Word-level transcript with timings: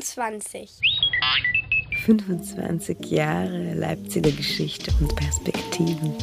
25. 0.00 0.70
25 2.04 3.06
Jahre 3.06 3.74
Leipziger 3.74 4.30
Geschichte 4.30 4.92
und 5.00 5.14
Perspektiven. 5.16 6.14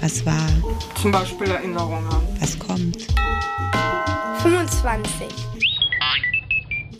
Was 0.00 0.24
war? 0.24 0.48
Zum 1.00 1.12
Beispiel 1.12 1.48
Erinnerungen. 1.48 2.08
Was 2.40 2.58
kommt? 2.58 3.06
25. 4.42 5.26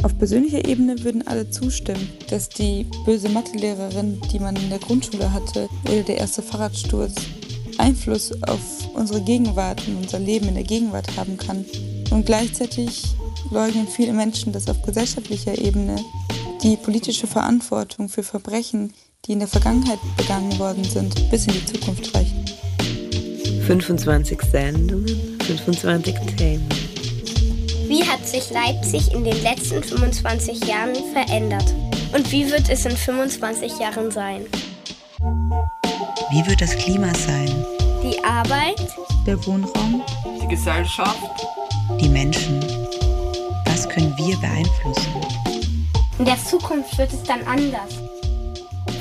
Auf 0.03 0.19
persönlicher 0.19 0.69
Ebene 0.69 1.03
würden 1.03 1.27
alle 1.27 1.49
zustimmen, 1.49 2.11
dass 2.29 2.51
die 2.51 2.87
böse 3.07 3.31
Mathelehrerin, 3.31 4.21
die 4.31 4.39
man 4.39 4.55
in 4.57 4.69
der 4.69 4.79
Grundschule 4.79 5.33
hatte, 5.33 5.67
oder 5.89 6.03
der 6.03 6.19
erste 6.19 6.43
Fahrradsturz 6.43 7.15
Einfluss 7.79 8.33
auf 8.43 8.61
unsere 8.95 9.23
Gegenwart 9.23 9.83
und 9.89 9.97
unser 9.97 10.19
Leben 10.19 10.49
in 10.49 10.55
der 10.57 10.65
Gegenwart 10.65 11.17
haben 11.17 11.39
kann. 11.39 11.65
Und 12.11 12.27
gleichzeitig 12.27 13.17
leugnen 13.51 13.89
viele 13.89 14.13
Menschen, 14.13 14.53
dass 14.53 14.69
auf 14.69 14.83
gesellschaftlicher 14.83 15.57
Ebene 15.59 15.97
die 16.63 16.77
politische 16.77 17.27
Verantwortung 17.27 18.09
für 18.09 18.23
Verbrechen, 18.23 18.93
die 19.25 19.33
in 19.33 19.39
der 19.41 19.49
Vergangenheit 19.49 19.99
begangen 20.17 20.59
worden 20.59 20.85
sind, 20.85 21.31
bis 21.31 21.47
in 21.47 21.55
die 21.55 21.67
Zukunft 21.67 22.15
reicht. 22.15 22.35
25 23.67 24.41
Sendungen, 24.43 25.39
25 25.45 26.15
Themen. 26.37 26.69
Wie 27.89 28.05
hat 28.05 28.27
sich 28.27 28.51
Leipzig 28.51 29.13
in 29.13 29.25
den 29.25 29.41
letzten 29.43 29.83
25 29.83 30.67
Jahren 30.67 30.95
verändert? 31.13 31.75
Und 32.13 32.31
wie 32.33 32.51
wird 32.51 32.69
es 32.69 32.85
in 32.85 32.97
25 32.97 33.79
Jahren 33.79 34.11
sein? 34.11 34.47
Wie 36.31 36.47
wird 36.47 36.61
das 36.61 36.77
Klima 36.77 37.15
sein? 37.15 37.51
Die 38.03 38.23
Arbeit? 38.25 38.87
Der 39.27 39.45
Wohnraum? 39.47 40.03
Die 40.43 40.49
Gesellschaft? 40.49 41.19
Die 42.01 42.09
Menschen? 42.09 42.56
Wir 44.27 44.37
beeinflussen? 44.39 45.13
In 46.19 46.25
der 46.25 46.37
Zukunft 46.37 46.99
wird 46.99 47.13
es 47.13 47.23
dann 47.23 47.45
anders. 47.45 48.03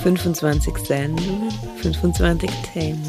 25 0.03 0.77
Sendungen, 0.77 1.49
25 1.81 2.47
Themen. 2.71 3.01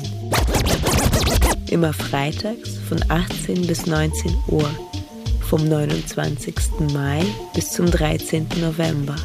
Immer 1.69 1.93
freitags 1.93 2.79
von 2.89 3.05
18 3.11 3.67
bis 3.67 3.85
19 3.85 4.35
Uhr. 4.47 4.71
Vom 5.43 5.69
29. 5.69 6.55
Mai 6.95 7.23
bis 7.53 7.73
zum 7.73 7.91
13. 7.91 8.49
November. 8.63 9.17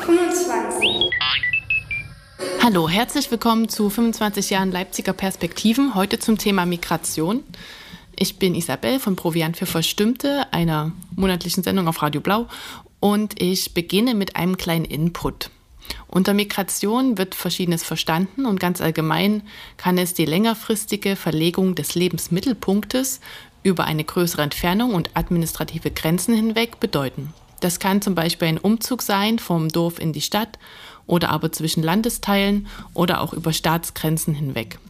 25. 0.00 1.12
Hallo, 2.60 2.88
herzlich 2.88 3.30
willkommen 3.30 3.68
zu 3.68 3.88
25 3.88 4.50
Jahren 4.50 4.72
Leipziger 4.72 5.12
Perspektiven. 5.12 5.94
Heute 5.94 6.18
zum 6.18 6.38
Thema 6.38 6.66
Migration. 6.66 7.44
Ich 8.20 8.40
bin 8.40 8.56
Isabel 8.56 8.98
von 8.98 9.14
Proviant 9.14 9.56
für 9.56 9.66
Verstimmte, 9.66 10.52
einer 10.52 10.90
monatlichen 11.14 11.62
Sendung 11.62 11.86
auf 11.86 12.02
Radio 12.02 12.20
Blau. 12.20 12.48
Und 12.98 13.40
ich 13.40 13.74
beginne 13.74 14.16
mit 14.16 14.34
einem 14.34 14.56
kleinen 14.56 14.84
Input. 14.84 15.50
Unter 16.08 16.34
Migration 16.34 17.16
wird 17.16 17.36
Verschiedenes 17.36 17.84
verstanden 17.84 18.44
und 18.44 18.58
ganz 18.58 18.80
allgemein 18.80 19.42
kann 19.76 19.98
es 19.98 20.14
die 20.14 20.24
längerfristige 20.24 21.14
Verlegung 21.14 21.76
des 21.76 21.94
Lebensmittelpunktes 21.94 23.20
über 23.62 23.84
eine 23.84 24.02
größere 24.02 24.42
Entfernung 24.42 24.94
und 24.94 25.10
administrative 25.14 25.92
Grenzen 25.92 26.34
hinweg 26.34 26.80
bedeuten. 26.80 27.32
Das 27.60 27.78
kann 27.78 28.02
zum 28.02 28.16
Beispiel 28.16 28.48
ein 28.48 28.58
Umzug 28.58 29.02
sein 29.02 29.38
vom 29.38 29.68
Dorf 29.68 30.00
in 30.00 30.12
die 30.12 30.22
Stadt 30.22 30.58
oder 31.06 31.30
aber 31.30 31.52
zwischen 31.52 31.84
Landesteilen 31.84 32.66
oder 32.94 33.20
auch 33.20 33.32
über 33.32 33.52
Staatsgrenzen 33.52 34.34
hinweg. 34.34 34.80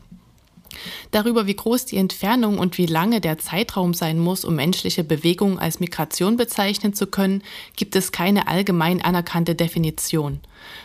Darüber, 1.10 1.46
wie 1.46 1.56
groß 1.56 1.86
die 1.86 1.96
Entfernung 1.96 2.58
und 2.58 2.78
wie 2.78 2.86
lange 2.86 3.20
der 3.20 3.38
Zeitraum 3.38 3.94
sein 3.94 4.18
muss, 4.18 4.44
um 4.44 4.56
menschliche 4.56 5.04
Bewegung 5.04 5.58
als 5.58 5.80
Migration 5.80 6.36
bezeichnen 6.36 6.94
zu 6.94 7.06
können, 7.06 7.42
gibt 7.76 7.96
es 7.96 8.12
keine 8.12 8.48
allgemein 8.48 9.02
anerkannte 9.02 9.54
Definition. 9.54 10.40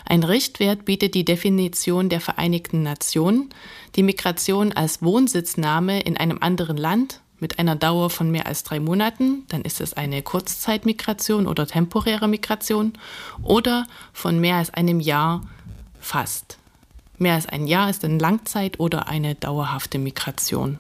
Ein 0.05 0.23
Richtwert 0.23 0.85
bietet 0.85 1.15
die 1.15 1.25
Definition 1.25 2.09
der 2.09 2.21
Vereinigten 2.21 2.83
Nationen, 2.83 3.49
die 3.95 4.03
Migration 4.03 4.71
als 4.71 5.01
Wohnsitznahme 5.01 6.01
in 6.01 6.17
einem 6.17 6.37
anderen 6.41 6.77
Land 6.77 7.21
mit 7.39 7.59
einer 7.59 7.75
Dauer 7.75 8.09
von 8.09 8.31
mehr 8.31 8.47
als 8.47 8.63
drei 8.63 8.79
Monaten, 8.79 9.43
dann 9.49 9.63
ist 9.63 9.81
es 9.81 9.93
eine 9.93 10.21
Kurzzeitmigration 10.21 11.45
oder 11.45 11.67
temporäre 11.67 12.27
Migration, 12.29 12.93
oder 13.43 13.85
von 14.13 14.39
mehr 14.39 14.55
als 14.55 14.73
einem 14.73 15.01
Jahr 15.01 15.41
fast. 15.99 16.57
Mehr 17.23 17.35
als 17.35 17.47
ein 17.47 17.67
Jahr 17.67 17.89
ist 17.89 18.03
eine 18.03 18.17
Langzeit- 18.17 18.81
oder 18.81 19.07
eine 19.07 19.33
dauerhafte 19.35 19.97
Migration. 19.97 20.77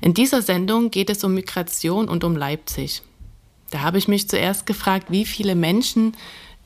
In 0.00 0.14
dieser 0.14 0.40
Sendung 0.40 0.90
geht 0.90 1.10
es 1.10 1.22
um 1.22 1.34
Migration 1.34 2.08
und 2.08 2.24
um 2.24 2.34
Leipzig. 2.34 3.02
Da 3.68 3.80
habe 3.82 3.98
ich 3.98 4.08
mich 4.08 4.26
zuerst 4.26 4.64
gefragt, 4.64 5.10
wie 5.10 5.26
viele 5.26 5.54
Menschen 5.54 6.16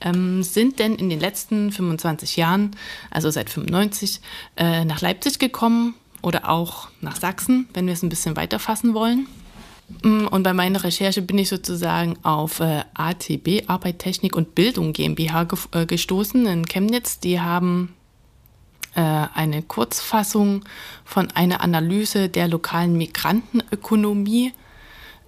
ähm, 0.00 0.44
sind 0.44 0.78
denn 0.78 0.94
in 0.94 1.10
den 1.10 1.18
letzten 1.18 1.72
25 1.72 2.36
Jahren, 2.36 2.70
also 3.10 3.30
seit 3.30 3.50
95, 3.50 4.20
äh, 4.56 4.84
nach 4.84 5.00
Leipzig 5.00 5.40
gekommen 5.40 5.94
oder 6.22 6.48
auch 6.48 6.86
nach 7.00 7.16
Sachsen, 7.16 7.68
wenn 7.74 7.86
wir 7.86 7.94
es 7.94 8.04
ein 8.04 8.10
bisschen 8.10 8.36
weiter 8.36 8.60
fassen 8.60 8.94
wollen. 8.94 9.26
Mm, 10.04 10.28
und 10.28 10.44
bei 10.44 10.52
meiner 10.52 10.84
Recherche 10.84 11.20
bin 11.20 11.38
ich 11.38 11.48
sozusagen 11.48 12.16
auf 12.22 12.60
äh, 12.60 12.84
ATB, 12.94 13.64
Arbeit, 13.66 13.98
Technik 13.98 14.36
und 14.36 14.54
Bildung 14.54 14.92
GmbH 14.92 15.44
ge 15.44 15.58
äh, 15.72 15.84
gestoßen 15.84 16.46
in 16.46 16.66
Chemnitz. 16.66 17.18
Die 17.18 17.40
haben 17.40 17.96
eine 18.98 19.62
Kurzfassung 19.62 20.64
von 21.04 21.30
einer 21.32 21.60
Analyse 21.60 22.28
der 22.28 22.48
lokalen 22.48 22.96
Migrantenökonomie 22.96 24.52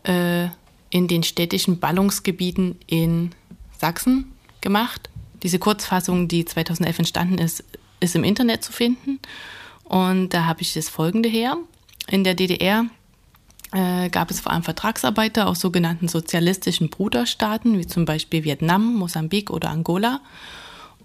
äh, 0.04 0.46
in 0.90 1.08
den 1.08 1.22
städtischen 1.22 1.78
Ballungsgebieten 1.78 2.78
in 2.86 3.30
Sachsen 3.78 4.32
gemacht. 4.60 5.08
Diese 5.42 5.58
Kurzfassung, 5.58 6.28
die 6.28 6.44
2011 6.44 6.98
entstanden 6.98 7.38
ist, 7.38 7.64
ist 8.00 8.14
im 8.14 8.24
Internet 8.24 8.62
zu 8.62 8.72
finden. 8.72 9.20
Und 9.84 10.30
da 10.30 10.46
habe 10.46 10.62
ich 10.62 10.74
das 10.74 10.88
folgende 10.88 11.28
her. 11.28 11.56
In 12.08 12.24
der 12.24 12.34
DDR 12.34 12.86
äh, 13.72 14.08
gab 14.10 14.30
es 14.30 14.40
vor 14.40 14.52
allem 14.52 14.62
Vertragsarbeiter 14.62 15.46
aus 15.46 15.60
sogenannten 15.60 16.08
sozialistischen 16.08 16.90
Bruderstaaten, 16.90 17.78
wie 17.78 17.86
zum 17.86 18.04
Beispiel 18.04 18.44
Vietnam, 18.44 18.94
Mosambik 18.94 19.50
oder 19.50 19.70
Angola. 19.70 20.20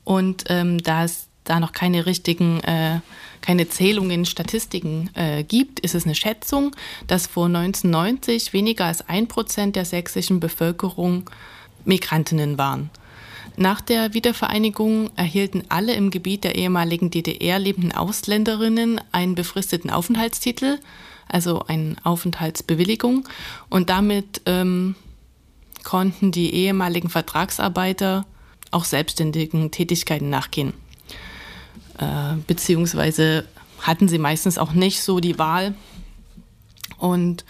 Und 0.04 0.46
ähm, 0.50 0.78
da 0.84 1.06
da 1.50 1.60
noch 1.60 1.72
keine 1.72 2.06
richtigen, 2.06 2.60
äh, 2.62 3.00
keine 3.42 3.70
Zählungen, 3.70 4.26
Statistiken 4.26 5.10
äh, 5.14 5.44
gibt, 5.44 5.80
ist 5.80 5.96
es 5.96 6.06
eine 6.06 6.16
Schätzung, 6.16 6.76
dass 7.08 7.28
vor 7.28 7.46
1990 7.46 8.54
weniger 8.54 8.86
als 8.86 9.08
ein 9.08 9.28
Prozent 9.28 9.76
der 9.76 9.86
sächsischen 9.86 10.40
Bevölkerung 10.40 11.30
Migrantinnen 11.86 12.58
waren. 12.58 12.90
Nach 13.56 13.82
der 13.82 14.14
Wiedervereinigung 14.14 15.10
erhielten 15.16 15.64
alle 15.70 15.94
im 15.96 16.12
Gebiet 16.12 16.44
der 16.44 16.56
ehemaligen 16.56 17.10
DDR 17.10 17.58
lebenden 17.58 17.92
Ausländerinnen 17.92 19.02
einen 19.12 19.34
befristeten 19.34 19.90
Aufenthaltstitel, 19.90 20.80
also 21.28 21.64
eine 21.68 21.96
Aufenthaltsbewilligung, 22.04 23.28
und 23.70 23.90
damit 23.90 24.42
ähm, 24.46 24.96
konnten 25.84 26.32
die 26.32 26.54
ehemaligen 26.54 27.10
Vertragsarbeiter 27.10 28.26
auch 28.70 28.84
selbstständigen 28.84 29.72
Tätigkeiten 29.72 30.30
nachgehen. 30.30 30.74
Äh, 31.98 32.36
beziehungsweise 32.46 33.46
hatten 33.82 34.08
sie 34.08 34.20
meistens 34.20 34.58
auch 34.58 34.74
nicht 34.74 35.02
so 35.02 35.20
die 35.20 35.40
Wahl 35.40 35.76
und 36.98 37.46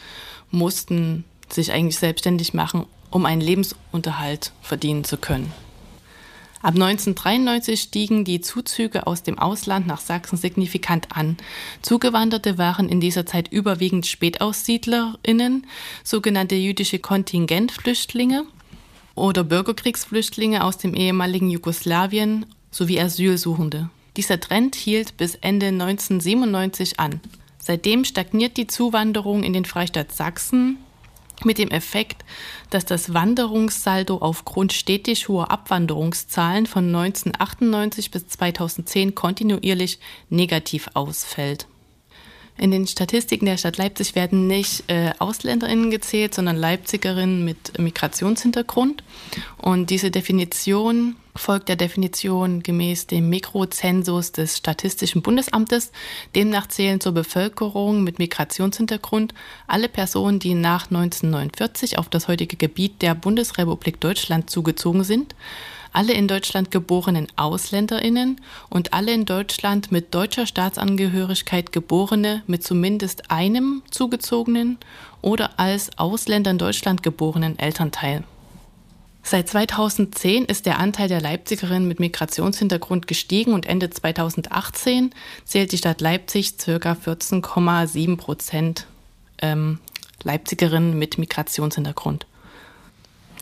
mussten 0.51 1.25
sich 1.49 1.71
eigentlich 1.71 1.97
selbstständig 1.97 2.53
machen, 2.53 2.85
um 3.09 3.25
einen 3.25 3.41
Lebensunterhalt 3.41 4.51
verdienen 4.61 5.03
zu 5.03 5.17
können. 5.17 5.51
Ab 6.61 6.73
1993 6.73 7.79
stiegen 7.79 8.25
die 8.25 8.41
Zuzüge 8.41 9.05
aus 9.05 9.21
dem 9.21 9.37
Ausland 9.37 9.85
nach 9.85 9.99
Sachsen 10.01 10.37
signifikant 10.37 11.15
an. 11.15 11.37
Zugewanderte 11.83 12.57
waren 12.57 12.89
in 12.89 12.99
dieser 12.99 13.25
Zeit 13.25 13.47
überwiegend 13.51 14.07
Spätaussiedlerinnen, 14.07 15.67
sogenannte 16.03 16.55
jüdische 16.55 16.97
Kontingentflüchtlinge 16.99 18.43
oder 19.13 19.43
Bürgerkriegsflüchtlinge 19.43 20.63
aus 20.63 20.77
dem 20.77 20.95
ehemaligen 20.95 21.49
Jugoslawien 21.51 22.47
sowie 22.71 22.99
Asylsuchende. 22.99 23.89
Dieser 24.17 24.39
Trend 24.39 24.75
hielt 24.75 25.15
bis 25.15 25.35
Ende 25.35 25.67
1997 25.67 26.99
an. 26.99 27.21
Seitdem 27.59 28.03
stagniert 28.03 28.57
die 28.57 28.65
Zuwanderung 28.65 29.43
in 29.43 29.53
den 29.53 29.65
Freistaat 29.65 30.11
Sachsen 30.11 30.77
mit 31.43 31.59
dem 31.59 31.69
Effekt, 31.69 32.25
dass 32.71 32.83
das 32.83 33.13
Wanderungssaldo 33.13 34.17
aufgrund 34.17 34.73
stetig 34.73 35.27
hoher 35.27 35.51
Abwanderungszahlen 35.51 36.65
von 36.65 36.87
1998 36.87 38.09
bis 38.09 38.27
2010 38.27 39.13
kontinuierlich 39.13 39.99
negativ 40.29 40.89
ausfällt. 40.95 41.67
In 42.57 42.71
den 42.71 42.87
Statistiken 42.87 43.45
der 43.45 43.57
Stadt 43.57 43.77
Leipzig 43.77 44.15
werden 44.15 44.47
nicht 44.47 44.85
äh, 44.87 45.11
AusländerInnen 45.19 45.91
gezählt, 45.91 46.33
sondern 46.33 46.55
Leipzigerinnen 46.55 47.45
mit 47.45 47.77
Migrationshintergrund. 47.77 49.03
Und 49.57 49.91
diese 49.91 50.09
Definition 50.09 51.17
folgt 51.37 51.69
der 51.69 51.75
Definition 51.75 52.63
gemäß 52.63 53.07
dem 53.07 53.29
Mikrozensus 53.29 54.31
des 54.31 54.57
Statistischen 54.57 55.21
Bundesamtes. 55.21 55.91
Demnach 56.35 56.67
zählen 56.67 56.99
zur 56.99 57.13
Bevölkerung 57.13 58.03
mit 58.03 58.19
Migrationshintergrund 58.19 59.33
alle 59.67 59.89
Personen, 59.89 60.39
die 60.39 60.53
nach 60.53 60.85
1949 60.91 61.97
auf 61.97 62.09
das 62.09 62.27
heutige 62.27 62.57
Gebiet 62.57 63.01
der 63.01 63.15
Bundesrepublik 63.15 63.99
Deutschland 63.99 64.49
zugezogen 64.49 65.03
sind 65.03 65.35
alle 65.93 66.13
in 66.13 66.27
Deutschland 66.27 66.69
geborenen 66.69 67.27
Ausländerinnen 67.37 68.39
und 68.69 68.93
alle 68.93 69.13
in 69.13 69.25
Deutschland 69.25 69.91
mit 69.91 70.13
deutscher 70.13 70.45
Staatsangehörigkeit 70.45 71.71
geborene 71.71 72.43
mit 72.45 72.63
zumindest 72.63 73.31
einem 73.31 73.81
zugezogenen 73.89 74.77
oder 75.21 75.59
als 75.59 75.97
Ausländer 75.97 76.51
in 76.51 76.59
Deutschland 76.59 77.01
geborenen 77.01 77.57
Elternteil. 77.57 78.23
Seit 79.29 79.49
2010 79.49 80.45
ist 80.45 80.65
der 80.65 80.79
Anteil 80.79 81.09
der 81.09 81.19
Leipzigerinnen 81.19 81.85
mit 81.85 81.99
Migrationshintergrund 81.99 83.07
gestiegen 83.07 83.51
und 83.51 83.65
Ende 83.65 83.89
2018 83.89 85.13
zählt 85.43 85.73
die 85.73 85.77
Stadt 85.77 85.99
Leipzig 85.99 86.57
ca. 86.57 86.93
14,7 86.93 88.15
Prozent 88.15 88.87
ähm, 89.41 89.79
Leipzigerinnen 90.23 90.97
mit 90.97 91.17
Migrationshintergrund. 91.17 92.25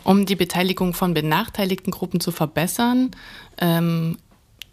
Um 0.02 0.26
die 0.26 0.34
Beteiligung 0.34 0.92
von 0.92 1.14
benachteiligten 1.14 1.92
Gruppen 1.92 2.18
zu 2.18 2.32
verbessern, 2.32 3.12
ähm, 3.58 4.18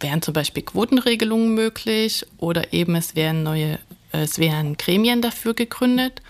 wären 0.00 0.20
zum 0.20 0.34
Beispiel 0.34 0.64
Quotenregelungen 0.64 1.54
möglich 1.54 2.26
oder 2.38 2.72
eben 2.72 2.96
es 2.96 3.14
wären 3.14 3.44
neue, 3.44 3.78
es 4.10 4.40
wären 4.40 4.76
Gremien 4.78 5.22
dafür 5.22 5.54
gegründet. 5.54 6.22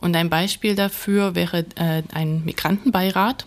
Und 0.00 0.14
ein 0.14 0.30
Beispiel 0.30 0.76
dafür 0.76 1.34
wäre 1.34 1.66
äh, 1.74 2.04
ein 2.12 2.44
Migrantenbeirat. 2.44 3.44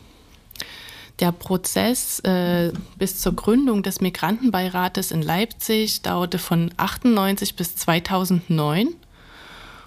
Der 1.20 1.32
Prozess 1.32 2.20
äh, 2.22 2.72
bis 2.98 3.20
zur 3.20 3.36
Gründung 3.36 3.84
des 3.84 4.02
Migrantenbeirates 4.02 5.12
in 5.12 5.22
Leipzig 5.22 6.02
dauerte 6.02 6.40
von 6.40 6.72
98 6.78 7.56
bis 7.56 7.76
2009. 7.76 8.90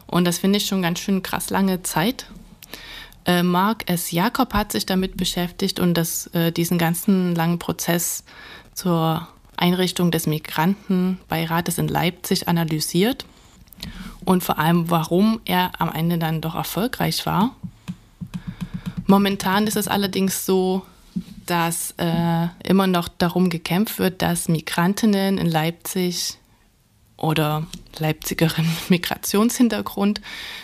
Und 0.07 0.25
das 0.27 0.39
finde 0.39 0.59
ich 0.59 0.67
schon 0.67 0.83
ganz 0.83 1.01
schön 1.01 1.23
krass 1.23 1.51
lange 1.51 1.83
Zeit. 1.83 2.27
Äh, 3.25 3.43
Mark 3.43 3.91
S. 3.91 4.11
Jakob 4.11 4.53
hat 4.53 4.73
sich 4.73 4.87
damit 4.87 5.17
beschäftigt 5.17 5.81
und 5.81 5.95
das, 5.95 6.29
äh, 6.29 6.53
diesen 6.53 6.79
ganzen 6.79 7.35
langen 7.35 7.59
Prozess 7.59 8.23
zur 8.75 9.27
Einrichtung 9.57 10.11
des 10.11 10.27
Migrantenbeirates 10.27 11.79
in 11.79 11.89
Leipzig 11.89 12.49
analysiert 12.49 13.25
und 14.25 14.43
vor 14.43 14.59
allem, 14.59 14.91
warum 14.91 15.41
er 15.45 15.73
am 15.79 15.93
Ende 15.93 16.19
dann 16.19 16.41
doch 16.41 16.55
erfolgreich 16.55 17.25
war. 17.27 17.55
Momentan 19.07 19.67
ist 19.67 19.77
es 19.77 19.89
allerdings 19.89 20.47
so, 20.47 20.83
dass 21.47 21.95
äh, 21.99 22.49
immer 22.65 22.87
noch 22.87 23.09
darum 23.09 23.51
gekämpft 23.51 23.99
wird, 23.99 24.23
dass 24.23 24.49
Migrantinnen 24.49 25.39
in 25.39 25.47
Leipzig 25.47 26.39
oder 27.17 27.67
Leipzigerin 27.99 28.65
mit 28.67 28.91
Migrationshintergrund 29.03 30.21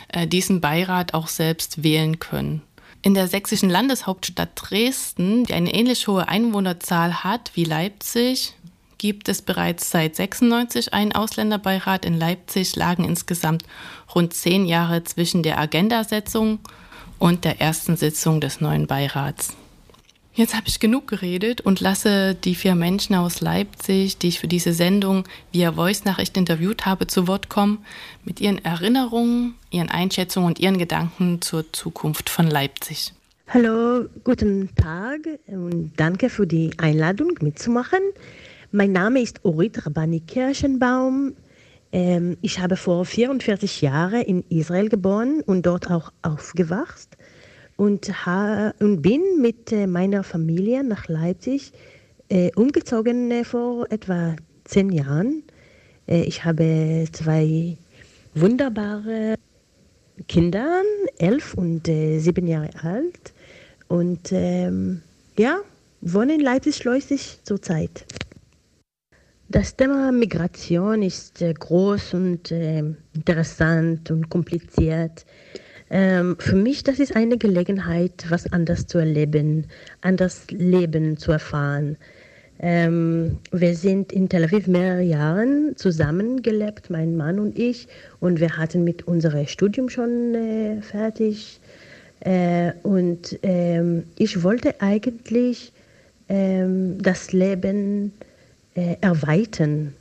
äh, 0.09 0.27
diesen 0.27 0.61
Beirat 0.61 1.15
auch 1.15 1.29
selbst 1.29 1.83
wählen 1.83 2.19
können. 2.19 2.63
In 3.03 3.15
der 3.15 3.29
sächsischen 3.29 3.71
Landeshauptstadt 3.71 4.51
Dresden, 4.55 5.45
die 5.45 5.55
eine 5.55 5.73
ähnlich 5.73 6.07
hohe 6.07 6.29
Einwohnerzahl 6.29 7.25
hat 7.25 7.53
wie 7.55 7.65
Leipzig, 7.65 8.55
gibt 8.99 9.31
es 9.31 9.41
bereits 9.41 9.91
seit 9.91 10.15
96 10.15 10.93
einen 10.93 11.13
Ausländerbeirat. 11.13 12.05
In 12.05 12.19
Leipzig 12.19 12.77
lagen 12.77 13.05
insgesamt 13.05 13.65
rund 14.15 14.35
zehn 14.35 14.67
Jahre 14.67 15.03
zwischen 15.05 15.43
der 15.43 15.59
Agendasetzung 15.59 16.59
und 17.19 17.47
der 17.47 17.63
ersten 17.63 17.97
Sitzung 17.97 18.43
des 18.43 18.61
neuen 18.61 18.87
Beirats. 18.87 19.57
Jetzt 20.41 20.57
habe 20.57 20.69
ich 20.69 20.81
genug 20.81 21.07
geredet 21.07 21.61
und 21.61 21.81
lasse 21.81 22.35
die 22.35 22.55
vier 22.55 22.75
Menschen 22.75 23.15
aus 23.15 23.43
Leipzig, 23.43 24.17
die 24.17 24.29
ich 24.29 24.41
für 24.41 24.49
diese 24.49 24.73
Sendung 24.73 25.25
via 25.53 25.75
Voice-Nachricht 25.75 26.35
interviewt 26.39 26.87
habe, 26.87 27.07
zu 27.07 27.29
Wort 27.29 27.51
kommen 27.51 27.85
mit 28.25 28.41
ihren 28.41 28.57
Erinnerungen, 28.65 29.57
ihren 29.71 29.91
Einschätzungen 29.91 30.47
und 30.47 30.59
ihren 30.59 30.79
Gedanken 30.79 31.43
zur 31.43 31.71
Zukunft 31.75 32.31
von 32.31 32.47
Leipzig. 32.47 33.13
Hallo, 33.49 34.07
guten 34.25 34.75
Tag 34.77 35.29
und 35.47 35.93
danke 35.99 36.31
für 36.31 36.47
die 36.47 36.71
Einladung 36.79 37.33
mitzumachen. 37.43 38.01
Mein 38.73 38.93
Name 38.93 39.21
ist 39.21 39.45
Orit 39.45 39.85
Rabani 39.85 40.21
Kirschenbaum. 40.21 41.35
Ähm, 41.93 42.39
ich 42.41 42.61
habe 42.61 42.77
vor 42.77 43.05
44 43.05 43.83
Jahren 43.83 44.23
in 44.23 44.43
Israel 44.49 44.89
geboren 44.89 45.43
und 45.45 45.67
dort 45.67 45.91
auch 45.91 46.11
aufgewachsen 46.23 47.11
und, 47.81 48.27
ha, 48.27 48.75
und 48.79 49.01
bin 49.01 49.23
mit 49.41 49.73
äh, 49.73 49.87
meiner 49.87 50.23
Familie 50.23 50.85
nach 50.85 51.09
Leipzig 51.09 51.73
äh, 52.29 52.51
umgezogen 52.55 53.31
äh, 53.31 53.43
vor 53.43 53.91
etwa 53.91 54.37
zehn 54.65 54.93
Jahren. 54.93 55.43
Äh, 56.07 56.25
ich 56.25 56.45
habe 56.45 57.07
zwei 57.11 57.79
wunderbare 58.35 59.37
Kinder, 60.29 60.83
elf 61.17 61.55
und 61.55 61.89
äh, 61.89 62.19
sieben 62.19 62.47
Jahre 62.47 62.69
alt. 62.83 63.33
Und 63.89 64.31
ähm, 64.31 65.01
ja, 65.39 65.61
wohne 66.03 66.35
in 66.35 66.41
Leipzig-Schleusig 66.41 67.39
zurzeit. 67.45 68.05
Das 69.49 69.75
Thema 69.75 70.13
Migration 70.13 71.03
ist 71.03 71.41
äh, 71.41 71.55
groß 71.55 72.13
und 72.13 72.51
interessant 72.51 74.11
und 74.11 74.29
kompliziert. 74.29 75.25
Ähm, 75.91 76.37
für 76.39 76.55
mich, 76.55 76.85
das 76.85 77.01
ist 77.01 77.17
eine 77.17 77.37
Gelegenheit, 77.37 78.27
was 78.29 78.53
anders 78.53 78.87
zu 78.87 78.99
erleben, 78.99 79.67
anders 80.01 80.47
Leben 80.51 81.17
zu 81.17 81.33
erfahren. 81.33 81.97
Ähm, 82.61 83.39
wir 83.51 83.75
sind 83.75 84.13
in 84.13 84.29
Tel 84.29 84.45
Aviv 84.45 84.69
mehrere 84.69 85.03
Jahre 85.03 85.75
zusammengelebt, 85.75 86.91
mein 86.91 87.17
Mann 87.17 87.41
und 87.41 87.59
ich, 87.59 87.89
und 88.21 88.39
wir 88.39 88.57
hatten 88.57 88.85
mit 88.85 89.09
unserem 89.09 89.47
Studium 89.47 89.89
schon 89.89 90.35
äh, 90.35 90.83
fertig. 90.83 91.61
Äh, 92.21 92.73
und 92.83 93.39
ähm, 93.43 94.05
ich 94.17 94.43
wollte 94.43 94.81
eigentlich 94.81 95.73
ähm, 96.29 96.99
das 97.03 97.33
Leben 97.33 98.13
äh, 98.75 98.97
erweitern 99.01 99.95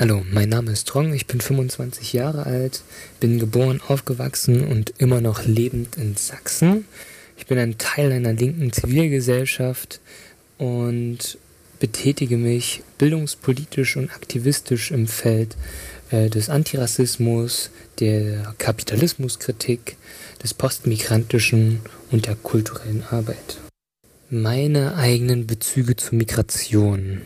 Hallo, 0.00 0.24
mein 0.32 0.48
Name 0.48 0.72
ist 0.72 0.88
Trong, 0.88 1.12
ich 1.12 1.26
bin 1.26 1.42
25 1.42 2.14
Jahre 2.14 2.46
alt, 2.46 2.82
bin 3.20 3.38
geboren, 3.38 3.82
aufgewachsen 3.86 4.66
und 4.66 4.94
immer 4.96 5.20
noch 5.20 5.44
lebend 5.44 5.96
in 5.96 6.16
Sachsen. 6.16 6.86
Ich 7.36 7.46
bin 7.46 7.58
ein 7.58 7.76
Teil 7.76 8.10
einer 8.10 8.32
linken 8.32 8.72
Zivilgesellschaft 8.72 10.00
und 10.56 11.36
betätige 11.78 12.38
mich 12.38 12.82
bildungspolitisch 12.96 13.98
und 13.98 14.10
aktivistisch 14.10 14.92
im 14.92 15.06
Feld 15.06 15.56
äh, 16.10 16.30
des 16.30 16.48
Antirassismus, 16.48 17.70
der 18.00 18.54
Kapitalismuskritik, 18.56 19.98
des 20.42 20.54
postmigrantischen 20.54 21.80
und 22.10 22.26
der 22.26 22.36
kulturellen 22.36 23.04
Arbeit. 23.10 23.58
Meine 24.30 24.96
eigenen 24.96 25.46
Bezüge 25.46 25.96
zur 25.96 26.14
Migration. 26.14 27.20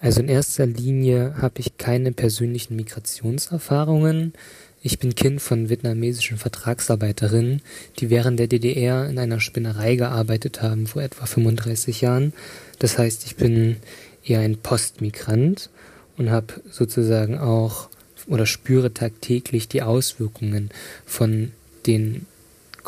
Also 0.00 0.20
in 0.20 0.28
erster 0.28 0.66
Linie 0.66 1.34
habe 1.38 1.60
ich 1.60 1.76
keine 1.76 2.12
persönlichen 2.12 2.76
Migrationserfahrungen. 2.76 4.32
Ich 4.80 5.00
bin 5.00 5.16
Kind 5.16 5.42
von 5.42 5.68
vietnamesischen 5.68 6.38
Vertragsarbeiterinnen, 6.38 7.62
die 7.98 8.10
während 8.10 8.38
der 8.38 8.46
DDR 8.46 9.08
in 9.08 9.18
einer 9.18 9.40
Spinnerei 9.40 9.96
gearbeitet 9.96 10.62
haben 10.62 10.86
vor 10.86 11.02
etwa 11.02 11.26
35 11.26 12.00
Jahren. 12.00 12.32
Das 12.78 12.96
heißt, 12.96 13.26
ich 13.26 13.34
bin 13.34 13.76
eher 14.24 14.40
ein 14.40 14.56
Postmigrant 14.58 15.68
und 16.16 16.30
habe 16.30 16.54
sozusagen 16.70 17.38
auch 17.38 17.88
oder 18.28 18.46
spüre 18.46 18.92
tagtäglich 18.92 19.68
die 19.68 19.82
Auswirkungen 19.82 20.70
von 21.06 21.52
den 21.86 22.26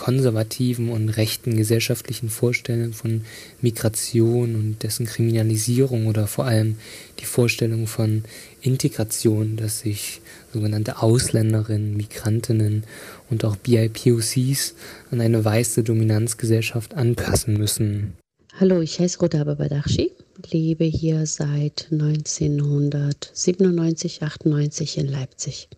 konservativen 0.00 0.88
und 0.88 1.10
rechten 1.10 1.58
gesellschaftlichen 1.58 2.30
Vorstellungen 2.30 2.94
von 2.94 3.26
Migration 3.60 4.54
und 4.54 4.82
dessen 4.82 5.04
Kriminalisierung 5.04 6.06
oder 6.06 6.26
vor 6.26 6.46
allem 6.46 6.78
die 7.18 7.26
Vorstellung 7.26 7.86
von 7.86 8.24
Integration, 8.62 9.56
dass 9.56 9.80
sich 9.80 10.22
sogenannte 10.54 11.02
Ausländerinnen, 11.02 11.98
Migrantinnen 11.98 12.84
und 13.28 13.44
auch 13.44 13.56
BIPOCs 13.56 14.74
an 15.10 15.20
eine 15.20 15.44
weiße 15.44 15.82
Dominanzgesellschaft 15.82 16.94
anpassen 16.94 17.58
müssen. 17.58 18.14
Hallo, 18.58 18.80
ich 18.80 19.00
heiße 19.00 19.18
Roda 19.18 19.44
Babadachi, 19.44 20.12
lebe 20.50 20.84
hier 20.84 21.26
seit 21.26 21.88
1997, 21.92 24.22
98 24.22 24.96
in 24.96 25.08
Leipzig. 25.08 25.68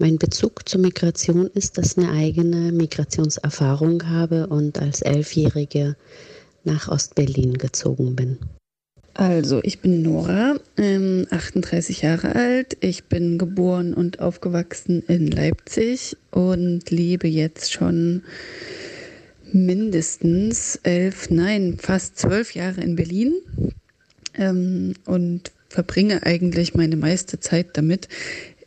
Mein 0.00 0.16
Bezug 0.16 0.66
zur 0.66 0.80
Migration 0.80 1.46
ist, 1.48 1.76
dass 1.76 1.92
ich 1.92 1.98
eine 1.98 2.10
eigene 2.10 2.72
Migrationserfahrung 2.72 4.08
habe 4.08 4.46
und 4.46 4.78
als 4.78 5.02
Elfjährige 5.02 5.94
nach 6.64 6.88
Ostberlin 6.88 7.58
gezogen 7.58 8.16
bin. 8.16 8.38
Also, 9.12 9.60
ich 9.62 9.80
bin 9.80 10.00
Nora, 10.00 10.56
ähm, 10.78 11.26
38 11.28 12.00
Jahre 12.00 12.34
alt. 12.34 12.78
Ich 12.80 13.04
bin 13.04 13.36
geboren 13.36 13.92
und 13.92 14.20
aufgewachsen 14.20 15.02
in 15.06 15.26
Leipzig 15.26 16.16
und 16.30 16.90
lebe 16.90 17.28
jetzt 17.28 17.70
schon 17.70 18.22
mindestens 19.52 20.76
elf, 20.82 21.28
nein, 21.28 21.76
fast 21.78 22.18
zwölf 22.18 22.54
Jahre 22.54 22.80
in 22.80 22.96
Berlin 22.96 23.34
ähm, 24.32 24.94
und 25.04 25.52
verbringe 25.70 26.24
eigentlich 26.24 26.74
meine 26.74 26.96
meiste 26.96 27.38
Zeit 27.38 27.76
damit, 27.76 28.08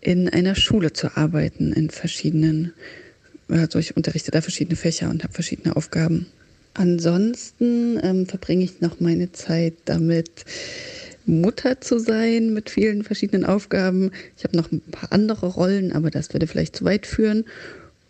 in 0.04 0.30
einer 0.30 0.56
Schule 0.56 0.94
zu 0.94 1.16
arbeiten, 1.16 1.74
in 1.74 1.90
verschiedenen, 1.90 2.74
also 3.48 3.80
ich 3.80 3.96
unterrichte 3.96 4.32
da 4.32 4.42
verschiedene 4.42 4.76
Fächer 4.76 5.10
und 5.10 5.24
habe 5.24 5.34
verschiedene 5.34 5.76
Aufgaben. 5.76 6.28
Ansonsten 6.74 8.00
ähm, 8.02 8.26
verbringe 8.26 8.64
ich 8.64 8.82
noch 8.82 9.00
meine 9.00 9.32
Zeit 9.32 9.76
damit, 9.86 10.46
Mutter 11.26 11.80
zu 11.80 12.00
sein 12.00 12.54
mit 12.54 12.70
vielen 12.70 13.04
verschiedenen 13.04 13.46
Aufgaben. 13.46 14.12
Ich 14.38 14.44
habe 14.44 14.58
noch 14.58 14.72
ein 14.72 14.82
paar 14.82 15.12
andere 15.12 15.48
Rollen, 15.48 15.94
aber 15.94 16.12
das 16.12 16.34
würde 16.34 16.48
vielleicht 16.48 16.76
zu 16.76 16.84
weit 16.84 17.06
führen. 17.06 17.46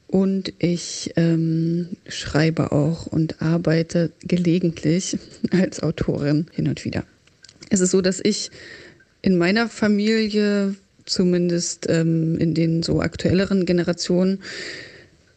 Und 0.07 0.53
ich 0.59 1.11
ähm, 1.15 1.89
schreibe 2.07 2.71
auch 2.71 3.07
und 3.07 3.41
arbeite 3.41 4.11
gelegentlich 4.23 5.17
als 5.51 5.81
Autorin 5.81 6.47
hin 6.51 6.67
und 6.67 6.85
wieder. 6.85 7.03
Es 7.69 7.81
ist 7.81 7.91
so, 7.91 8.01
dass 8.01 8.19
ich 8.23 8.51
in 9.21 9.37
meiner 9.37 9.69
Familie, 9.69 10.75
zumindest 11.05 11.87
ähm, 11.89 12.37
in 12.37 12.53
den 12.53 12.83
so 12.83 13.01
aktuelleren 13.01 13.65
Generationen, 13.65 14.39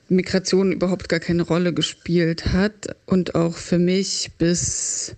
Migration 0.09 0.73
überhaupt 0.73 1.09
gar 1.09 1.19
keine 1.19 1.43
Rolle 1.43 1.73
gespielt 1.73 2.53
hat 2.53 2.95
und 3.07 3.35
auch 3.35 3.57
für 3.57 3.79
mich 3.79 4.31
bis 4.39 5.17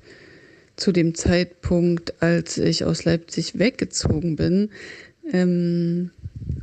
zu 0.77 0.93
dem 0.93 1.15
Zeitpunkt, 1.15 2.23
als 2.23 2.57
ich 2.57 2.85
aus 2.85 3.05
Leipzig 3.05 3.59
weggezogen 3.59 4.37
bin, 4.37 4.71
ähm, 5.33 6.11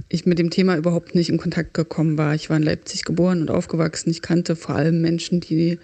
ich 0.09 0.25
mit 0.25 0.39
dem 0.39 0.49
Thema 0.49 0.77
überhaupt 0.77 1.13
nicht 1.13 1.29
in 1.29 1.37
Kontakt 1.37 1.73
gekommen 1.73 2.17
war. 2.17 2.33
Ich 2.33 2.49
war 2.49 2.57
in 2.57 2.63
Leipzig 2.63 3.03
geboren 3.03 3.41
und 3.41 3.51
aufgewachsen. 3.51 4.09
Ich 4.09 4.21
kannte 4.21 4.55
vor 4.55 4.75
allem 4.75 5.01
Menschen, 5.01 5.41
die 5.41 5.77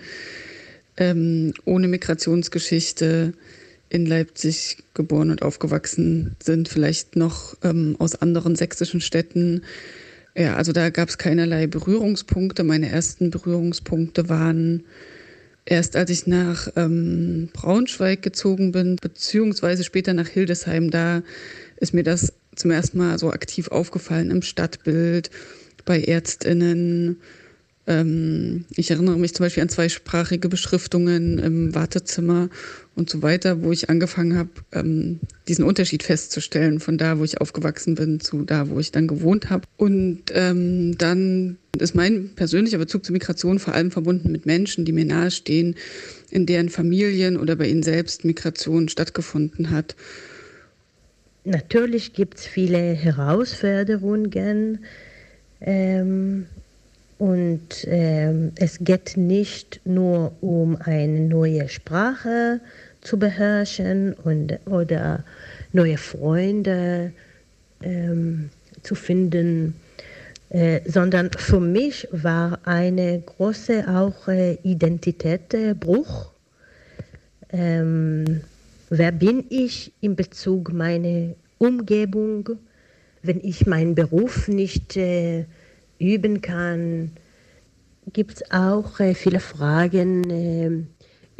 ähm, 0.97 1.53
ohne 1.65 1.87
Migrationsgeschichte 1.87 3.33
in 3.91 4.05
Leipzig 4.05 4.77
geboren 4.93 5.31
und 5.31 5.41
aufgewachsen 5.41 6.35
sind, 6.41 6.69
vielleicht 6.69 7.15
noch 7.15 7.55
ähm, 7.63 7.95
aus 7.99 8.15
anderen 8.15 8.55
sächsischen 8.55 9.01
Städten 9.01 9.61
ja, 10.35 10.55
also 10.55 10.71
da 10.71 10.89
gab 10.89 11.09
es 11.09 11.17
keinerlei 11.17 11.67
Berührungspunkte. 11.67 12.63
Meine 12.63 12.89
ersten 12.89 13.31
Berührungspunkte 13.31 14.29
waren 14.29 14.85
erst, 15.65 15.95
als 15.95 16.09
ich 16.09 16.25
nach 16.25 16.69
ähm, 16.75 17.49
Braunschweig 17.53 18.21
gezogen 18.21 18.71
bin, 18.71 18.95
beziehungsweise 18.95 19.83
später 19.83 20.13
nach 20.13 20.27
Hildesheim. 20.27 20.89
Da 20.89 21.21
ist 21.77 21.93
mir 21.93 22.03
das 22.03 22.33
zum 22.55 22.71
ersten 22.71 22.97
Mal 22.97 23.19
so 23.19 23.31
aktiv 23.31 23.67
aufgefallen 23.69 24.31
im 24.31 24.41
Stadtbild, 24.41 25.31
bei 25.83 26.01
Ärztinnen, 26.01 27.17
ähm, 27.91 28.65
ich 28.75 28.89
erinnere 28.89 29.17
mich 29.17 29.33
zum 29.33 29.45
Beispiel 29.45 29.63
an 29.63 29.69
zweisprachige 29.69 30.47
Beschriftungen 30.47 31.39
im 31.39 31.75
Wartezimmer 31.75 32.49
und 32.95 33.09
so 33.09 33.21
weiter, 33.21 33.63
wo 33.63 33.71
ich 33.71 33.89
angefangen 33.89 34.37
habe, 34.37 34.49
ähm, 34.71 35.19
diesen 35.47 35.65
Unterschied 35.65 36.03
festzustellen 36.03 36.79
von 36.79 36.97
da, 36.97 37.19
wo 37.19 37.25
ich 37.25 37.41
aufgewachsen 37.41 37.95
bin, 37.95 38.21
zu 38.21 38.43
da, 38.43 38.69
wo 38.69 38.79
ich 38.79 38.91
dann 38.91 39.07
gewohnt 39.07 39.49
habe. 39.49 39.67
Und 39.75 40.23
ähm, 40.33 40.97
dann 40.97 41.57
ist 41.77 41.93
mein 41.93 42.29
persönlicher 42.35 42.77
Bezug 42.77 43.03
zur 43.03 43.13
Migration 43.13 43.59
vor 43.59 43.73
allem 43.73 43.91
verbunden 43.91 44.31
mit 44.31 44.45
Menschen, 44.45 44.85
die 44.85 44.93
mir 44.93 45.05
nahestehen, 45.05 45.75
in 46.29 46.45
deren 46.45 46.69
Familien 46.69 47.37
oder 47.37 47.57
bei 47.57 47.67
ihnen 47.67 47.83
selbst 47.83 48.23
Migration 48.23 48.87
stattgefunden 48.87 49.69
hat. 49.71 49.95
Natürlich 51.43 52.13
gibt 52.13 52.37
es 52.37 52.45
viele 52.45 52.93
Herausforderungen. 52.93 54.85
Ähm, 55.59 56.45
und 57.21 57.83
äh, 57.83 58.33
es 58.55 58.79
geht 58.79 59.15
nicht 59.15 59.79
nur 59.85 60.33
um 60.41 60.75
eine 60.77 61.19
neue 61.19 61.69
Sprache 61.69 62.61
zu 63.01 63.19
beherrschen 63.19 64.15
und, 64.15 64.57
oder 64.65 65.23
neue 65.71 65.99
Freunde 65.99 67.11
ähm, 67.83 68.49
zu 68.81 68.95
finden, 68.95 69.75
äh, 70.49 70.81
sondern 70.89 71.29
für 71.37 71.59
mich 71.59 72.07
war 72.11 72.57
eine 72.63 73.21
große 73.21 73.87
auch 73.87 74.27
äh, 74.27 74.57
Identitätsbruch. 74.63 76.31
Ähm, 77.51 78.41
wer 78.89 79.11
bin 79.11 79.45
ich 79.49 79.93
in 80.01 80.15
Bezug 80.15 80.73
meine 80.73 81.35
Umgebung, 81.59 82.49
wenn 83.21 83.41
ich 83.43 83.67
meinen 83.67 83.93
Beruf 83.93 84.47
nicht 84.47 84.97
äh, 84.97 85.45
üben 86.01 86.41
kann. 86.41 87.11
Gibt 88.13 88.33
es 88.33 88.51
auch 88.51 88.99
äh, 88.99 89.13
viele 89.13 89.39
Fragen 89.39 90.29
äh, 90.29 90.71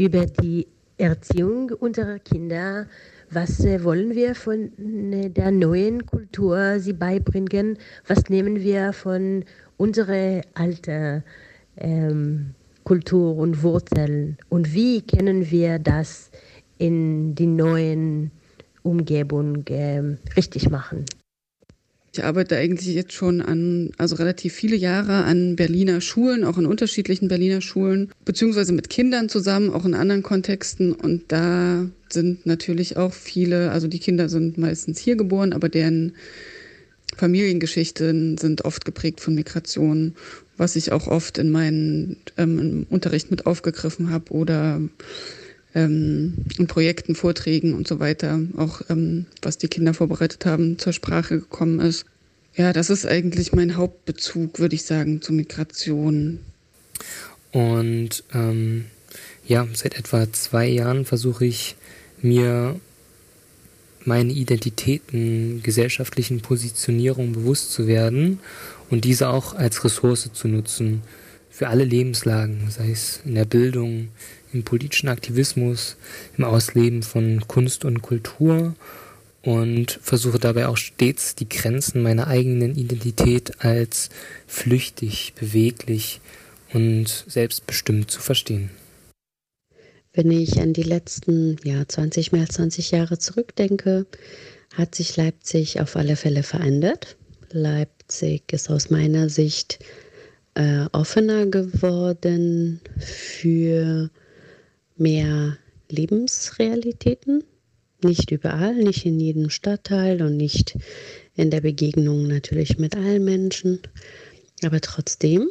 über 0.02 0.26
die 0.28 0.68
Erziehung 0.98 1.72
unserer 1.72 2.20
Kinder. 2.20 2.88
Was 3.32 3.66
äh, 3.66 3.84
wollen 3.84 4.14
wir 4.14 4.36
von 4.36 4.72
äh, 5.12 5.30
der 5.30 5.52
neuen 5.52 6.06
Kultur 6.06 6.80
sie 6.80 6.94
beibringen? 6.94 7.78
Was 8.08 8.30
nehmen 8.30 8.62
wir 8.62 8.94
von 8.94 9.44
unserer 9.78 10.42
alten 10.54 11.24
ähm, 11.78 12.54
Kultur 12.84 13.38
und 13.38 13.64
Wurzeln? 13.64 14.38
Und 14.50 14.74
wie 14.74 15.02
können 15.02 15.50
wir 15.50 15.80
das 15.80 16.30
in 16.78 17.34
die 17.34 17.48
neuen 17.48 18.32
Umgebung 18.84 19.66
äh, 19.68 20.04
richtig 20.36 20.70
machen? 20.70 21.06
Ich 22.14 22.26
arbeite 22.26 22.58
eigentlich 22.58 22.94
jetzt 22.94 23.14
schon 23.14 23.42
an, 23.42 23.92
also 23.98 24.16
relativ 24.16 24.54
viele 24.54 24.76
Jahre 24.76 25.24
an 25.24 25.56
Berliner 25.56 26.02
Schulen, 26.02 26.44
auch 26.44 26.58
in 26.58 26.66
unterschiedlichen 26.66 27.30
Berliner 27.30 27.62
Schulen, 27.62 28.12
beziehungsweise 28.26 28.74
mit 28.74 28.90
Kindern 28.90 29.30
zusammen, 29.30 29.70
auch 29.70 29.86
in 29.86 29.94
anderen 29.94 30.22
Kontexten. 30.22 30.92
Und 30.92 31.32
da 31.32 31.86
sind 32.10 32.46
natürlich 32.46 32.98
auch 32.98 33.14
viele, 33.14 33.72
also 33.72 33.88
die 33.88 34.00
Kinder 34.00 34.28
sind 34.28 34.58
meistens 34.58 35.00
hier 35.00 35.16
geboren, 35.16 35.54
aber 35.54 35.70
deren 35.70 36.14
Familiengeschichten 37.16 38.38
sind 38.38 38.66
oft 38.66 38.84
geprägt 38.84 39.22
von 39.22 39.34
Migration, 39.34 40.16
was 40.58 40.76
ich 40.76 40.92
auch 40.92 41.08
oft 41.08 41.38
in 41.38 41.50
meinem 41.50 42.18
ähm, 42.38 42.88
Unterricht 42.90 43.32
mit 43.32 43.46
aufgegriffen 43.46 44.10
habe 44.10 44.34
oder 44.34 44.82
ähm, 45.76 46.46
in 46.58 46.68
Projekten, 46.68 47.16
Vorträgen 47.16 47.74
und 47.74 47.88
so 47.88 48.00
weiter, 48.00 48.40
auch 48.58 48.82
ähm, 48.90 49.26
was 49.42 49.58
die 49.58 49.68
Kinder 49.68 49.94
vorbereitet 49.94 50.46
haben, 50.46 50.78
zur 50.78 50.94
Sprache 50.94 51.40
gekommen 51.40 51.80
ist. 51.80 52.06
Ja, 52.56 52.74
das 52.74 52.90
ist 52.90 53.06
eigentlich 53.06 53.54
mein 53.54 53.78
Hauptbezug, 53.78 54.60
würde 54.60 54.76
ich 54.76 54.84
sagen, 54.84 55.22
zur 55.22 55.36
Migration. 55.36 56.40
Und 57.52 58.24
ähm, 58.34 58.86
ja, 59.46 59.68
seit 59.74 59.98
etwa 59.98 60.32
zwei 60.32 60.68
Jahren 60.68 61.06
versuche 61.06 61.46
ich 61.46 61.76
mir 62.22 62.80
meine 64.04 64.34
Identitäten, 64.34 65.62
gesellschaftlichen 65.64 66.42
Positionierung 66.42 67.34
bewusst 67.34 67.72
zu 67.72 67.88
werden 67.88 68.40
und 68.90 69.06
diese 69.06 69.30
auch 69.30 69.54
als 69.54 69.84
Ressource 69.84 70.30
zu 70.34 70.48
nutzen 70.48 71.04
für 71.50 71.68
alle 71.68 71.84
Lebenslagen, 71.84 72.70
sei 72.70 72.92
es 72.92 73.22
in 73.26 73.36
der 73.36 73.46
Bildung, 73.46 74.10
im 74.54 74.64
politischen 74.64 75.10
Aktivismus, 75.10 75.98
im 76.38 76.44
Ausleben 76.44 77.04
von 77.04 77.48
Kunst 77.48 77.86
und 77.86 78.02
Kultur 78.02 78.76
und 79.44 80.00
versuche 80.02 80.40
dabei 80.40 80.68
auch 80.68 80.78
stets 80.78 81.36
die 81.36 81.50
Grenzen 81.50 82.04
meiner 82.04 82.28
eigenen 82.28 82.76
Identität 82.76 83.64
als 83.64 84.10
flüchtig, 84.48 85.34
beweglich 85.40 86.22
und 86.74 87.26
selbstbestimmt 87.28 88.12
zu 88.12 88.22
verstehen. 88.22 88.70
Wenn 90.14 90.30
ich 90.30 90.60
an 90.60 90.74
die 90.74 90.84
letzten 90.84 91.58
ja, 91.64 91.88
20, 91.88 92.34
mehr 92.34 92.42
als 92.42 92.56
20 92.56 92.92
Jahre 92.92 93.18
zurückdenke, 93.18 94.06
hat 94.74 94.96
sich 94.96 95.16
Leipzig 95.18 95.80
auf 95.80 95.96
alle 95.96 96.16
Fälle 96.16 96.44
verändert. 96.44 97.16
Leipzig 97.52 98.44
ist 98.52 98.70
aus 98.70 98.90
meiner 98.90 99.30
Sicht 99.30 99.80
äh, 100.56 100.86
offener 100.92 101.46
geworden 101.46 102.82
für 103.00 104.10
mehr 105.02 105.58
Lebensrealitäten. 105.90 107.44
Nicht 108.04 108.32
überall, 108.32 108.76
nicht 108.76 109.06
in 109.06 109.20
jedem 109.20 109.50
Stadtteil 109.50 110.22
und 110.22 110.38
nicht 110.38 110.78
in 111.36 111.52
der 111.52 111.62
Begegnung 111.62 112.28
natürlich 112.28 112.80
mit 112.80 112.96
allen 112.96 113.26
Menschen, 113.26 113.80
aber 114.64 114.82
trotzdem. 114.82 115.50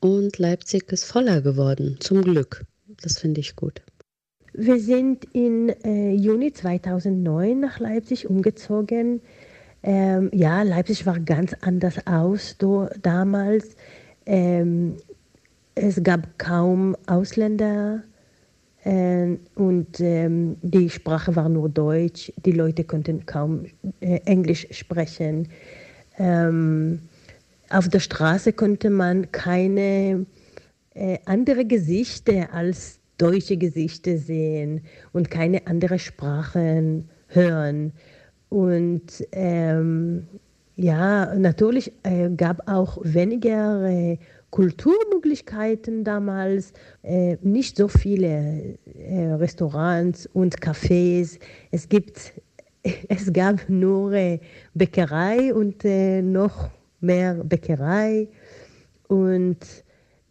Und 0.00 0.38
Leipzig 0.38 0.92
ist 0.92 1.04
voller 1.04 1.40
geworden, 1.40 1.96
zum 2.00 2.22
Glück. 2.22 2.64
Das 3.02 3.18
finde 3.18 3.40
ich 3.40 3.56
gut. 3.56 3.80
Wir 4.52 4.78
sind 4.78 5.26
im 5.32 5.68
äh, 5.68 6.14
Juni 6.14 6.52
2009 6.52 7.58
nach 7.58 7.80
Leipzig 7.80 8.28
umgezogen. 8.28 9.20
Ähm, 9.82 10.30
ja, 10.32 10.62
Leipzig 10.62 11.06
war 11.06 11.18
ganz 11.18 11.54
anders 11.60 12.06
aus 12.06 12.56
do, 12.58 12.88
damals. 13.02 13.76
Ähm, 14.26 14.96
es 15.74 16.02
gab 16.04 16.38
kaum 16.38 16.96
Ausländer 17.06 18.04
und 18.84 20.00
ähm, 20.00 20.56
die 20.60 20.90
Sprache 20.90 21.34
war 21.34 21.48
nur 21.48 21.70
Deutsch. 21.70 22.32
Die 22.44 22.52
Leute 22.52 22.84
konnten 22.84 23.24
kaum 23.24 23.64
äh, 24.00 24.20
Englisch 24.26 24.66
sprechen. 24.72 25.48
Ähm, 26.18 27.00
auf 27.70 27.88
der 27.88 28.00
Straße 28.00 28.52
konnte 28.52 28.90
man 28.90 29.32
keine 29.32 30.26
äh, 30.94 31.18
andere 31.24 31.64
Gesichter 31.64 32.52
als 32.52 33.00
deutsche 33.16 33.56
Gesichter 33.56 34.18
sehen 34.18 34.82
und 35.12 35.30
keine 35.30 35.66
andere 35.66 35.98
Sprachen 35.98 37.08
hören. 37.28 37.92
Und 38.50 39.26
ähm, 39.32 40.26
ja, 40.76 41.34
natürlich 41.34 41.92
äh, 42.02 42.30
gab 42.30 42.68
auch 42.68 42.98
weniger 43.02 43.88
äh, 43.88 44.18
Kulturmöglichkeiten 44.54 46.04
damals, 46.04 46.72
äh, 47.02 47.36
nicht 47.42 47.76
so 47.76 47.88
viele 47.88 48.78
äh, 48.84 49.32
Restaurants 49.32 50.26
und 50.32 50.60
Cafés. 50.60 51.40
Es 51.72 51.88
gibt, 51.88 52.34
es 53.08 53.32
gab 53.32 53.68
nur 53.68 54.12
äh, 54.12 54.38
Bäckerei 54.74 55.52
und 55.52 55.84
äh, 55.84 56.22
noch 56.22 56.70
mehr 57.00 57.34
Bäckerei 57.34 58.28
und 59.08 59.58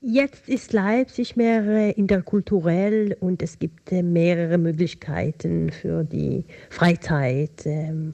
Jetzt 0.05 0.49
ist 0.49 0.73
Leipzig 0.73 1.37
mehr 1.37 1.97
interkulturell 1.97 3.15
und 3.21 3.41
es 3.41 3.57
gibt 3.57 3.89
mehrere 3.89 4.57
Möglichkeiten 4.57 5.71
für 5.71 6.03
die 6.03 6.43
Freizeit. 6.69 7.65
Ähm, 7.65 8.13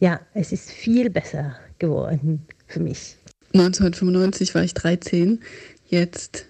ja, 0.00 0.18
es 0.34 0.50
ist 0.50 0.72
viel 0.72 1.08
besser 1.08 1.54
geworden 1.78 2.44
für 2.66 2.80
mich. 2.80 3.16
1995 3.60 4.54
war 4.54 4.62
ich 4.62 4.74
13, 4.74 5.40
jetzt 5.88 6.46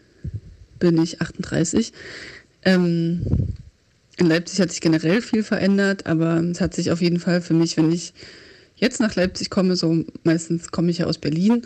bin 0.78 1.00
ich 1.00 1.20
38. 1.20 1.92
Ähm, 2.62 3.22
in 4.18 4.26
Leipzig 4.26 4.60
hat 4.60 4.70
sich 4.70 4.80
generell 4.80 5.22
viel 5.22 5.42
verändert, 5.42 6.06
aber 6.06 6.40
es 6.40 6.60
hat 6.60 6.75
sich 6.75 6.90
auf 6.90 7.00
jeden 7.00 7.20
Fall 7.20 7.40
für 7.42 7.54
mich, 7.54 7.76
wenn 7.76 7.92
ich 7.92 8.12
jetzt 8.76 9.00
nach 9.00 9.14
Leipzig 9.14 9.50
komme, 9.50 9.76
so 9.76 10.04
meistens 10.25 10.70
komme 10.70 10.90
ich 10.90 10.98
ja 10.98 11.06
aus 11.06 11.18
Berlin. 11.18 11.62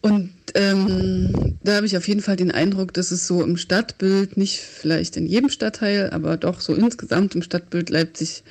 Und 0.00 0.32
ähm, 0.54 1.58
da 1.64 1.76
habe 1.76 1.86
ich 1.86 1.96
auf 1.96 2.06
jeden 2.06 2.22
Fall 2.22 2.36
den 2.36 2.52
Eindruck, 2.52 2.94
dass 2.94 3.10
es 3.10 3.26
so 3.26 3.42
im 3.42 3.56
Stadtbild, 3.56 4.36
nicht 4.36 4.60
vielleicht 4.60 5.16
in 5.16 5.26
jedem 5.26 5.50
Stadtteil, 5.50 6.10
aber 6.10 6.36
doch 6.36 6.60
so 6.60 6.74
insgesamt 6.74 7.34
im 7.34 7.42
Stadtbild 7.42 7.90
Leipzig 7.90 8.44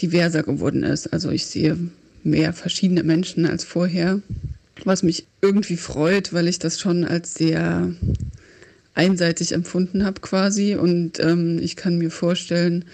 diverser 0.00 0.42
geworden 0.42 0.82
ist. 0.82 1.12
Also 1.12 1.30
ich 1.30 1.46
sehe 1.46 1.78
mehr 2.24 2.52
verschiedene 2.52 3.04
Menschen 3.04 3.46
als 3.46 3.64
vorher 3.64 4.20
was 4.84 5.02
mich 5.02 5.26
irgendwie 5.40 5.76
freut, 5.76 6.32
weil 6.32 6.48
ich 6.48 6.58
das 6.58 6.80
schon 6.80 7.04
als 7.04 7.34
sehr 7.34 7.92
einseitig 8.94 9.52
empfunden 9.52 10.04
habe 10.04 10.20
quasi. 10.20 10.74
Und 10.74 11.20
ähm, 11.20 11.58
ich 11.60 11.76
kann 11.76 11.98
mir 11.98 12.10
vorstellen, 12.10 12.84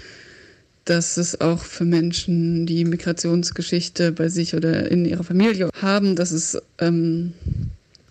dass 0.85 1.17
es 1.17 1.41
auch 1.41 1.61
für 1.61 1.85
Menschen, 1.85 2.67
die 2.67 2.85
Migrationsgeschichte 2.85 4.13
bei 4.13 4.29
sich 4.29 4.55
oder 4.55 4.91
in 4.91 5.05
ihrer 5.05 5.25
Familie 5.25 5.71
haben, 5.81 6.17
dass 6.17 6.33
es 6.33 6.61
ähm, 6.79 7.33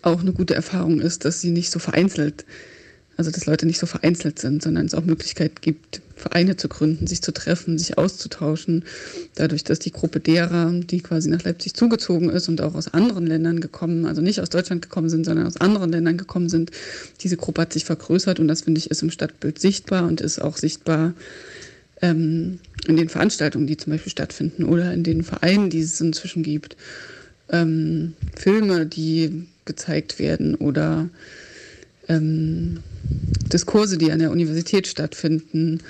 auch 0.02 0.20
eine 0.20 0.32
gute 0.32 0.54
Erfahrung 0.54 1.00
ist, 1.00 1.24
dass 1.24 1.40
sie 1.40 1.50
nicht 1.50 1.70
so 1.70 1.78
vereinzelt 1.78 2.44
also 3.20 3.30
dass 3.30 3.44
Leute 3.44 3.66
nicht 3.66 3.78
so 3.78 3.84
vereinzelt 3.84 4.38
sind, 4.38 4.62
sondern 4.62 4.86
es 4.86 4.94
auch 4.94 5.04
Möglichkeiten 5.04 5.56
gibt, 5.60 6.00
Vereine 6.20 6.56
zu 6.56 6.68
gründen, 6.68 7.06
sich 7.06 7.22
zu 7.22 7.32
treffen, 7.32 7.78
sich 7.78 7.98
auszutauschen. 7.98 8.84
Dadurch, 9.34 9.64
dass 9.64 9.78
die 9.78 9.90
Gruppe 9.90 10.20
derer, 10.20 10.70
die 10.72 11.00
quasi 11.00 11.28
nach 11.28 11.42
Leipzig 11.42 11.74
zugezogen 11.74 12.30
ist 12.30 12.48
und 12.48 12.60
auch 12.60 12.74
aus 12.74 12.92
anderen 12.92 13.26
Ländern 13.26 13.60
gekommen, 13.60 14.06
also 14.06 14.20
nicht 14.20 14.40
aus 14.40 14.50
Deutschland 14.50 14.82
gekommen 14.82 15.08
sind, 15.08 15.24
sondern 15.24 15.46
aus 15.46 15.56
anderen 15.56 15.90
Ländern 15.90 16.16
gekommen 16.16 16.48
sind, 16.48 16.70
diese 17.20 17.36
Gruppe 17.36 17.62
hat 17.62 17.72
sich 17.72 17.84
vergrößert 17.84 18.38
und 18.38 18.48
das 18.48 18.62
finde 18.62 18.78
ich 18.78 18.90
ist 18.90 19.02
im 19.02 19.10
Stadtbild 19.10 19.58
sichtbar 19.58 20.06
und 20.06 20.20
ist 20.20 20.40
auch 20.40 20.56
sichtbar 20.56 21.14
ähm, 22.02 22.60
in 22.86 22.96
den 22.96 23.08
Veranstaltungen, 23.08 23.66
die 23.66 23.76
zum 23.76 23.92
Beispiel 23.92 24.12
stattfinden 24.12 24.64
oder 24.64 24.92
in 24.92 25.02
den 25.02 25.22
Vereinen, 25.22 25.70
die 25.70 25.80
es 25.80 26.00
inzwischen 26.00 26.42
gibt. 26.42 26.76
Ähm, 27.50 28.14
Filme, 28.36 28.86
die 28.86 29.46
gezeigt 29.64 30.18
werden 30.18 30.54
oder 30.54 31.08
ähm, 32.08 32.80
Diskurse, 33.52 33.98
die 33.98 34.12
an 34.12 34.18
der 34.18 34.30
Universität 34.30 34.86
stattfinden, 34.86 35.80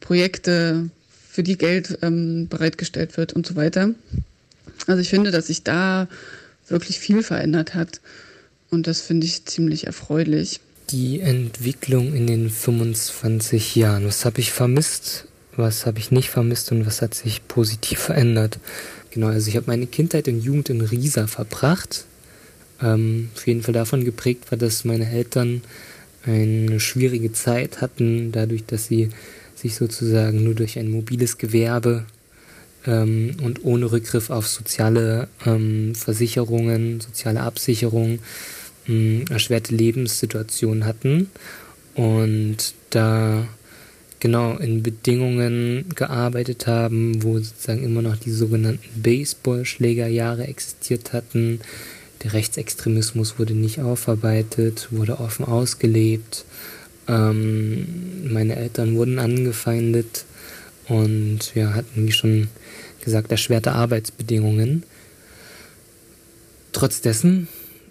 Projekte, 0.00 0.90
für 1.30 1.42
die 1.44 1.56
Geld 1.56 1.98
ähm, 2.02 2.48
bereitgestellt 2.48 3.16
wird 3.16 3.32
und 3.32 3.46
so 3.46 3.54
weiter. 3.54 3.90
Also 4.86 5.00
ich 5.00 5.08
finde, 5.08 5.30
dass 5.30 5.46
sich 5.46 5.62
da 5.62 6.08
wirklich 6.68 6.98
viel 6.98 7.22
verändert 7.22 7.74
hat 7.74 8.00
und 8.70 8.86
das 8.86 9.00
finde 9.00 9.26
ich 9.26 9.44
ziemlich 9.44 9.86
erfreulich. 9.86 10.60
Die 10.90 11.20
Entwicklung 11.20 12.14
in 12.14 12.26
den 12.26 12.50
25 12.50 13.76
Jahren, 13.76 14.06
was 14.06 14.24
habe 14.24 14.40
ich 14.40 14.50
vermisst, 14.50 15.26
was 15.56 15.86
habe 15.86 15.98
ich 15.98 16.10
nicht 16.10 16.30
vermisst 16.30 16.72
und 16.72 16.84
was 16.84 17.00
hat 17.00 17.14
sich 17.14 17.46
positiv 17.46 18.00
verändert? 18.00 18.58
Genau, 19.10 19.28
also 19.28 19.48
ich 19.48 19.56
habe 19.56 19.66
meine 19.68 19.86
Kindheit 19.86 20.26
und 20.28 20.40
Jugend 20.40 20.68
in 20.68 20.80
Riesa 20.80 21.26
verbracht. 21.26 22.04
Ähm, 22.82 23.30
auf 23.36 23.46
jeden 23.46 23.62
Fall 23.62 23.74
davon 23.74 24.04
geprägt 24.04 24.50
war, 24.50 24.58
dass 24.58 24.84
meine 24.84 25.10
Eltern 25.10 25.62
eine 26.24 26.80
schwierige 26.80 27.32
Zeit 27.32 27.80
hatten, 27.80 28.32
dadurch, 28.32 28.64
dass 28.66 28.86
sie 28.86 29.10
sich 29.54 29.74
sozusagen 29.74 30.44
nur 30.44 30.54
durch 30.54 30.78
ein 30.78 30.90
mobiles 30.90 31.38
Gewerbe 31.38 32.04
ähm, 32.86 33.36
und 33.42 33.64
ohne 33.64 33.90
Rückgriff 33.92 34.30
auf 34.30 34.46
soziale 34.46 35.28
ähm, 35.46 35.94
Versicherungen, 35.94 37.00
soziale 37.00 37.40
Absicherung 37.40 38.18
ähm, 38.88 39.24
erschwerte 39.30 39.74
Lebenssituationen 39.74 40.84
hatten. 40.84 41.30
Und 41.94 42.74
da 42.90 43.46
genau 44.20 44.56
in 44.58 44.82
Bedingungen 44.82 45.86
gearbeitet 45.94 46.66
haben, 46.66 47.22
wo 47.22 47.38
sozusagen 47.38 47.82
immer 47.82 48.02
noch 48.02 48.16
die 48.16 48.30
sogenannten 48.30 49.02
Baseballschlägerjahre 49.02 50.46
existiert 50.46 51.12
hatten, 51.12 51.60
der 52.22 52.32
Rechtsextremismus 52.34 53.38
wurde 53.38 53.54
nicht 53.54 53.80
aufarbeitet, 53.80 54.88
wurde 54.90 55.20
offen 55.20 55.44
ausgelebt. 55.44 56.44
Ähm, 57.08 58.32
meine 58.32 58.56
Eltern 58.56 58.96
wurden 58.96 59.18
angefeindet 59.18 60.24
und 60.88 61.54
wir 61.54 61.74
hatten, 61.74 62.06
wie 62.06 62.12
schon 62.12 62.48
gesagt, 63.02 63.30
erschwerte 63.30 63.72
Arbeitsbedingungen. 63.72 64.82
Trotz 66.72 67.00
dessen 67.00 67.48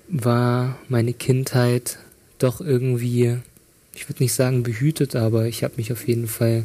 war 0.07 0.77
meine 0.87 1.13
Kindheit 1.13 1.97
doch 2.37 2.61
irgendwie, 2.61 3.37
ich 3.93 4.07
würde 4.07 4.23
nicht 4.23 4.33
sagen 4.33 4.63
behütet, 4.63 5.15
aber 5.15 5.47
ich 5.47 5.63
habe 5.63 5.75
mich 5.77 5.91
auf 5.91 6.07
jeden 6.07 6.27
Fall 6.27 6.63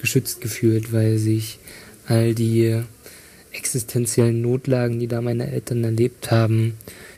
geschützt 0.00 0.40
gefühlt, 0.40 0.92
weil 0.92 1.18
sich 1.18 1.58
all 2.06 2.34
die 2.34 2.82
existenziellen 3.52 4.42
Notlagen, 4.42 5.00
die 5.00 5.08
da 5.08 5.20
meine 5.20 5.50
Eltern 5.50 5.82
erlebt 5.82 6.30
haben, 6.30 6.74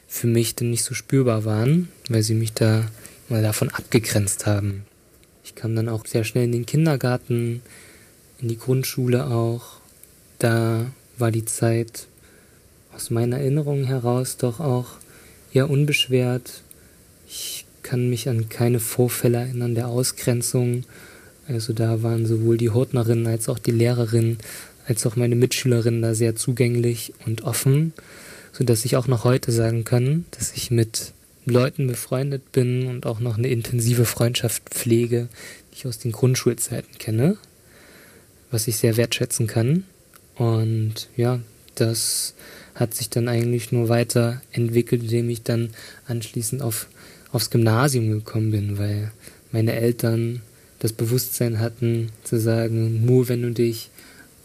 für 0.08 0.26
mich 0.26 0.54
dann 0.56 0.70
nicht 0.70 0.82
so 0.82 0.94
spürbar 0.94 1.44
waren, 1.44 1.88
weil 2.08 2.22
sie 2.22 2.34
mich 2.34 2.52
da 2.54 2.84
mal 3.28 3.42
davon 3.42 3.68
abgegrenzt 3.68 4.46
haben. 4.46 4.84
Ich 5.44 5.54
kam 5.54 5.76
dann 5.76 5.88
auch 5.88 6.06
sehr 6.06 6.24
schnell 6.24 6.44
in 6.44 6.52
den 6.52 6.66
Kindergarten, 6.66 7.62
in 8.40 8.48
die 8.48 8.58
Grundschule 8.58 9.26
auch. 9.26 9.76
Da 10.38 10.86
war 11.18 11.30
die 11.30 11.44
Zeit 11.44 12.06
aus 12.94 13.10
meiner 13.10 13.38
Erinnerung 13.38 13.84
heraus 13.84 14.38
doch 14.38 14.60
auch 14.60 14.86
eher 15.52 15.70
unbeschwert. 15.70 16.62
Ich 17.28 17.66
kann 17.82 18.10
mich 18.10 18.28
an 18.28 18.48
keine 18.48 18.80
Vorfälle 18.80 19.38
erinnern 19.38 19.74
der 19.74 19.88
Ausgrenzung. 19.88 20.84
Also 21.46 21.72
da 21.72 22.02
waren 22.02 22.26
sowohl 22.26 22.56
die 22.56 22.70
Hortnerin 22.70 23.26
als 23.26 23.48
auch 23.48 23.58
die 23.58 23.70
Lehrerin 23.70 24.38
als 24.88 25.06
auch 25.06 25.16
meine 25.16 25.36
Mitschülerinnen 25.36 26.00
da 26.00 26.14
sehr 26.14 26.34
zugänglich 26.34 27.12
und 27.26 27.42
offen, 27.42 27.92
so 28.52 28.64
dass 28.64 28.84
ich 28.84 28.96
auch 28.96 29.06
noch 29.06 29.24
heute 29.24 29.52
sagen 29.52 29.84
kann, 29.84 30.24
dass 30.32 30.52
ich 30.52 30.70
mit 30.70 31.12
Leuten 31.44 31.86
befreundet 31.86 32.52
bin 32.52 32.86
und 32.86 33.06
auch 33.06 33.20
noch 33.20 33.38
eine 33.38 33.48
intensive 33.48 34.04
Freundschaft 34.04 34.62
pflege, 34.70 35.28
die 35.70 35.76
ich 35.76 35.86
aus 35.86 35.98
den 35.98 36.12
Grundschulzeiten 36.12 36.98
kenne, 36.98 37.36
was 38.50 38.68
ich 38.68 38.76
sehr 38.76 38.96
wertschätzen 38.96 39.46
kann. 39.46 39.84
Und 40.36 41.08
ja, 41.16 41.40
das 41.74 42.34
hat 42.74 42.94
sich 42.94 43.10
dann 43.10 43.28
eigentlich 43.28 43.72
nur 43.72 43.88
weiter 43.88 44.40
entwickelt, 44.52 45.02
indem 45.02 45.30
ich 45.30 45.42
dann 45.42 45.70
anschließend 46.06 46.62
auf, 46.62 46.88
aufs 47.32 47.50
Gymnasium 47.50 48.10
gekommen 48.10 48.50
bin, 48.50 48.78
weil 48.78 49.10
meine 49.50 49.72
Eltern 49.72 50.42
das 50.78 50.92
Bewusstsein 50.92 51.58
hatten 51.58 52.10
zu 52.22 52.38
sagen, 52.38 53.04
nur 53.04 53.28
wenn 53.28 53.42
du 53.42 53.50
dich 53.50 53.90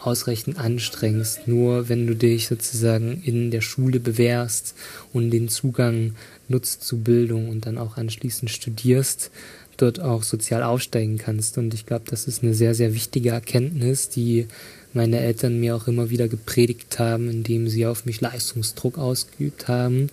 ausreichend 0.05 0.57
anstrengst, 0.57 1.47
nur 1.47 1.87
wenn 1.87 2.07
du 2.07 2.15
dich 2.15 2.47
sozusagen 2.47 3.21
in 3.23 3.51
der 3.51 3.61
Schule 3.61 3.99
bewährst 3.99 4.75
und 5.13 5.31
den 5.31 5.47
Zugang 5.47 6.15
nutzt 6.49 6.83
zu 6.83 6.99
Bildung 6.99 7.49
und 7.49 7.65
dann 7.65 7.77
auch 7.77 7.95
anschließend 7.95 8.51
studierst, 8.51 9.31
dort 9.77 9.99
auch 9.99 10.23
sozial 10.23 10.61
aufsteigen 10.61 11.17
kannst. 11.17 11.57
Und 11.57 11.73
ich 11.73 11.85
glaube, 11.85 12.05
das 12.07 12.27
ist 12.27 12.43
eine 12.43 12.53
sehr, 12.53 12.75
sehr 12.75 12.93
wichtige 12.93 13.29
Erkenntnis, 13.29 14.09
die 14.09 14.47
meine 14.93 15.19
Eltern 15.19 15.59
mir 15.59 15.75
auch 15.75 15.87
immer 15.87 16.09
wieder 16.09 16.27
gepredigt 16.27 16.99
haben, 16.99 17.29
indem 17.29 17.67
sie 17.67 17.85
auf 17.85 18.05
mich 18.05 18.21
Leistungsdruck 18.21 18.97
ausgeübt 18.97 19.67
haben, 19.67 20.09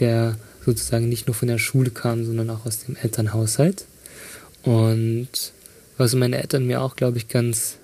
der 0.00 0.36
sozusagen 0.66 1.08
nicht 1.08 1.28
nur 1.28 1.34
von 1.34 1.48
der 1.48 1.58
Schule 1.58 1.90
kam, 1.90 2.24
sondern 2.24 2.50
auch 2.50 2.66
aus 2.66 2.84
dem 2.84 2.96
Elternhaushalt. 2.96 3.86
Und 4.62 5.28
was 5.96 6.14
meine 6.14 6.38
Eltern 6.38 6.66
mir 6.66 6.82
auch, 6.82 6.94
glaube 6.94 7.16
ich, 7.16 7.28
ganz 7.28 7.77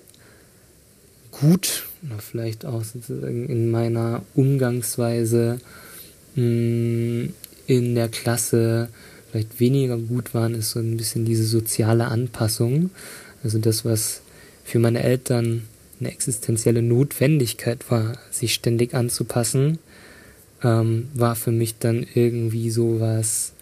gut 1.39 1.83
vielleicht 2.19 2.65
auch 2.65 2.83
sozusagen 2.83 3.47
in 3.47 3.71
meiner 3.71 4.21
Umgangsweise 4.35 5.59
mh, 6.35 6.41
hm, 6.41 7.33
in 7.67 7.95
der 7.95 8.09
Klasse 8.09 8.89
vielleicht 9.31 9.59
weniger 9.59 9.97
gut 9.97 10.33
waren, 10.33 10.53
ist 10.53 10.71
so 10.71 10.79
ein 10.79 10.97
bisschen 10.97 11.25
diese 11.25 11.45
soziale 11.45 12.05
Anpassung. 12.05 12.91
Also 13.43 13.57
das, 13.57 13.83
was 13.83 14.21
für 14.63 14.79
meine 14.79 15.03
Eltern 15.03 15.63
eine 15.99 16.11
existenzielle 16.11 16.81
Notwendigkeit 16.81 17.89
war, 17.89 18.17
sich 18.29 18.53
ständig 18.53 18.93
anzupassen, 18.93 19.79
ähm, 20.63 21.07
war 21.13 21.35
für 21.35 21.51
mich 21.51 21.77
dann 21.79 22.05
irgendwie 22.13 22.69
sowas, 22.69 23.53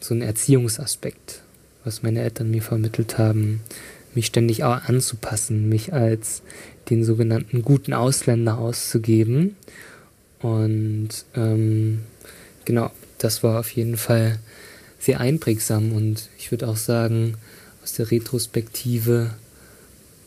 so 0.00 0.14
ein 0.14 0.22
Erziehungsaspekt, 0.22 1.42
was 1.84 2.02
meine 2.02 2.22
Eltern 2.22 2.50
mir 2.50 2.62
vermittelt 2.62 3.18
haben, 3.18 3.60
mich 4.14 4.26
ständig 4.26 4.64
auch 4.64 4.82
anzupassen, 4.84 5.68
mich 5.68 5.92
als 5.92 6.42
den 6.90 7.04
sogenannten 7.04 7.62
guten 7.62 7.92
Ausländer 7.92 8.58
auszugeben. 8.58 9.56
Und 10.40 11.08
ähm, 11.34 12.00
genau, 12.64 12.90
das 13.18 13.42
war 13.42 13.60
auf 13.60 13.70
jeden 13.70 13.96
Fall 13.96 14.38
sehr 14.98 15.20
einprägsam 15.20 15.92
und 15.92 16.28
ich 16.38 16.50
würde 16.50 16.68
auch 16.68 16.76
sagen, 16.76 17.34
aus 17.82 17.94
der 17.94 18.10
Retrospektive 18.10 19.30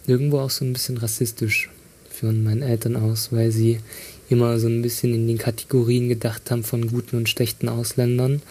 irgendwo 0.08 0.40
auch 0.40 0.50
so 0.50 0.66
ein 0.66 0.74
bisschen 0.74 0.98
rassistisch 0.98 1.70
von 2.10 2.44
meinen 2.44 2.62
Eltern 2.62 2.96
aus, 2.96 3.32
weil 3.32 3.52
sie 3.52 3.80
immer 4.30 4.60
so 4.60 4.68
ein 4.68 4.82
bisschen 4.82 5.14
in 5.14 5.28
den 5.28 5.38
Kategorien 5.38 6.10
gedacht 6.10 6.50
haben 6.50 6.64
von 6.64 6.88
guten 6.88 7.18
und 7.18 7.30
schlechten 7.30 7.70
Ausländern, 7.70 8.42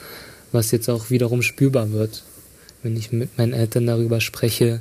was 0.53 0.71
jetzt 0.71 0.89
auch 0.89 1.11
wiederum 1.11 1.43
spürbar 1.43 1.91
wird, 1.93 2.23
wenn 2.83 2.97
ich 2.97 3.13
mit 3.13 3.37
meinen 3.39 3.53
Eltern 3.53 3.87
darüber 3.87 4.21
spreche, 4.21 4.81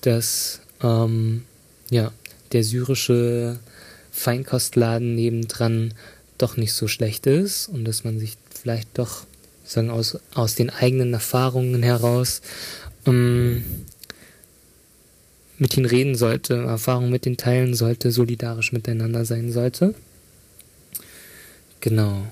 dass 0.00 0.60
ähm, 0.82 1.42
ja 1.90 2.12
der 2.52 2.64
syrische 2.64 3.58
Feinkostladen 4.10 5.14
nebendran 5.14 5.94
doch 6.38 6.56
nicht 6.56 6.72
so 6.72 6.88
schlecht 6.88 7.26
ist 7.26 7.68
und 7.68 7.84
dass 7.84 8.04
man 8.04 8.18
sich 8.18 8.36
vielleicht 8.50 8.88
doch 8.98 9.24
sagen 9.64 9.90
aus, 9.90 10.18
aus 10.34 10.54
den 10.54 10.70
eigenen 10.70 11.12
Erfahrungen 11.12 11.82
heraus 11.82 12.40
ähm, 13.06 13.64
mit 15.58 15.76
ihnen 15.76 15.86
reden 15.86 16.14
sollte, 16.14 16.54
Erfahrungen 16.54 17.10
mit 17.10 17.26
ihnen 17.26 17.36
teilen 17.36 17.74
sollte, 17.74 18.10
solidarisch 18.10 18.72
miteinander 18.72 19.24
sein 19.24 19.52
sollte. 19.52 19.94
Genau. 21.80 22.26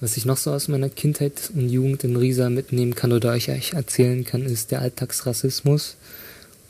Was 0.00 0.16
ich 0.16 0.26
noch 0.26 0.36
so 0.36 0.52
aus 0.52 0.68
meiner 0.68 0.90
Kindheit 0.90 1.50
und 1.54 1.68
Jugend 1.68 2.04
in 2.04 2.16
Riesa 2.16 2.50
mitnehmen 2.50 2.94
kann 2.94 3.12
oder 3.12 3.32
euch 3.32 3.48
erzählen 3.48 4.24
kann, 4.24 4.42
ist 4.42 4.70
der 4.70 4.82
Alltagsrassismus 4.82 5.96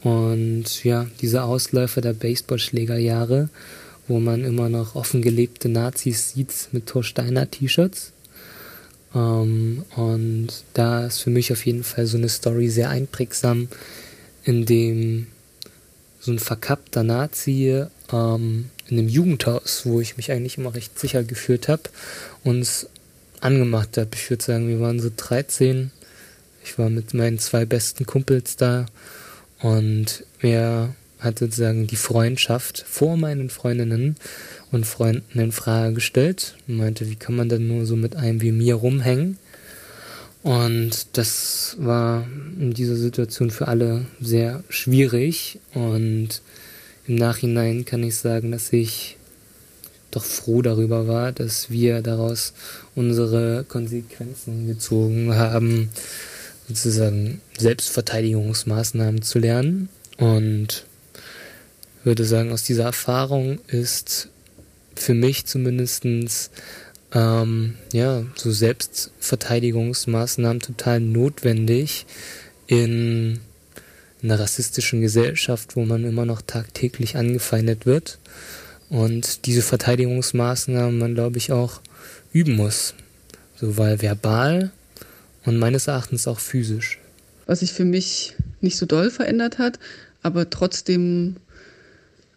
und 0.06 0.84
ja, 0.84 1.08
diese 1.20 1.42
Ausläufer 1.42 2.00
der 2.00 2.12
Baseballschlägerjahre, 2.12 3.48
wo 4.06 4.20
man 4.20 4.44
immer 4.44 4.68
noch 4.68 4.94
offen 4.94 5.20
gelebte 5.20 5.68
Nazis 5.68 6.34
sieht 6.34 6.68
mit 6.70 6.86
Torsteiner 6.86 7.50
T-Shirts. 7.50 8.12
Ähm, 9.16 9.84
und 9.96 10.46
da 10.74 11.06
ist 11.06 11.22
für 11.22 11.30
mich 11.30 11.50
auf 11.52 11.66
jeden 11.66 11.82
Fall 11.82 12.06
so 12.06 12.18
eine 12.18 12.28
Story 12.28 12.68
sehr 12.68 12.88
einprägsam, 12.90 13.66
in 14.44 14.64
dem 14.64 15.26
so 16.20 16.30
ein 16.30 16.38
verkappter 16.38 17.02
Nazi 17.02 17.84
ähm, 18.12 18.70
in 18.86 18.98
einem 19.00 19.08
Jugendhaus, 19.08 19.86
wo 19.86 20.00
ich 20.00 20.16
mich 20.16 20.30
eigentlich 20.30 20.56
immer 20.56 20.72
recht 20.72 20.96
sicher 21.00 21.24
gefühlt 21.24 21.66
habe, 21.66 21.82
uns 22.44 22.86
angemacht 23.40 23.96
hat. 23.96 24.14
Ich 24.14 24.30
würde 24.30 24.44
sagen, 24.44 24.68
wir 24.68 24.78
waren 24.78 25.00
so 25.00 25.10
13. 25.16 25.90
Ich 26.62 26.78
war 26.78 26.90
mit 26.90 27.12
meinen 27.12 27.40
zwei 27.40 27.64
besten 27.64 28.06
Kumpels 28.06 28.54
da 28.54 28.86
und 29.60 30.24
er 30.40 30.94
hat 31.18 31.38
sozusagen 31.38 31.86
die 31.86 31.96
Freundschaft 31.96 32.84
vor 32.86 33.16
meinen 33.16 33.48
Freundinnen 33.50 34.16
und 34.70 34.86
Freunden 34.86 35.38
in 35.38 35.52
Frage 35.52 35.94
gestellt? 35.94 36.56
Und 36.68 36.76
meinte, 36.76 37.08
wie 37.08 37.16
kann 37.16 37.36
man 37.36 37.48
denn 37.48 37.66
nur 37.66 37.86
so 37.86 37.96
mit 37.96 38.16
einem 38.16 38.42
wie 38.42 38.52
mir 38.52 38.74
rumhängen? 38.74 39.38
Und 40.42 41.16
das 41.16 41.76
war 41.80 42.26
in 42.60 42.72
dieser 42.72 42.96
Situation 42.96 43.50
für 43.50 43.66
alle 43.68 44.06
sehr 44.20 44.62
schwierig. 44.68 45.58
Und 45.74 46.42
im 47.06 47.16
Nachhinein 47.16 47.84
kann 47.84 48.02
ich 48.02 48.16
sagen, 48.16 48.52
dass 48.52 48.72
ich 48.72 49.16
doch 50.10 50.24
froh 50.24 50.62
darüber 50.62 51.08
war, 51.08 51.32
dass 51.32 51.70
wir 51.70 52.00
daraus 52.00 52.52
unsere 52.94 53.64
Konsequenzen 53.68 54.66
gezogen 54.66 55.34
haben 55.34 55.90
sozusagen 56.68 57.40
Selbstverteidigungsmaßnahmen 57.58 59.22
zu 59.22 59.38
lernen. 59.38 59.88
Und 60.18 60.84
würde 62.04 62.24
sagen, 62.24 62.52
aus 62.52 62.62
dieser 62.62 62.84
Erfahrung 62.84 63.58
ist 63.66 64.28
für 64.94 65.14
mich 65.14 65.46
zumindestens 65.46 66.50
ähm, 67.12 67.74
ja, 67.92 68.24
so 68.34 68.50
Selbstverteidigungsmaßnahmen 68.50 70.60
total 70.60 71.00
notwendig 71.00 72.06
in 72.66 73.40
einer 74.22 74.40
rassistischen 74.40 75.00
Gesellschaft, 75.00 75.76
wo 75.76 75.84
man 75.84 76.04
immer 76.04 76.26
noch 76.26 76.42
tagtäglich 76.42 77.16
angefeindet 77.16 77.86
wird. 77.86 78.18
Und 78.88 79.46
diese 79.46 79.62
Verteidigungsmaßnahmen 79.62 80.98
man, 80.98 81.14
glaube 81.14 81.38
ich, 81.38 81.52
auch 81.52 81.80
üben 82.32 82.56
muss. 82.56 82.94
So, 83.56 83.78
weil 83.78 84.00
verbal 84.00 84.70
und 85.46 85.56
meines 85.56 85.86
Erachtens 85.86 86.28
auch 86.28 86.40
physisch. 86.40 86.98
Was 87.46 87.60
sich 87.60 87.72
für 87.72 87.84
mich 87.84 88.34
nicht 88.60 88.76
so 88.76 88.84
doll 88.84 89.10
verändert 89.10 89.58
hat, 89.58 89.78
aber 90.22 90.50
trotzdem, 90.50 91.36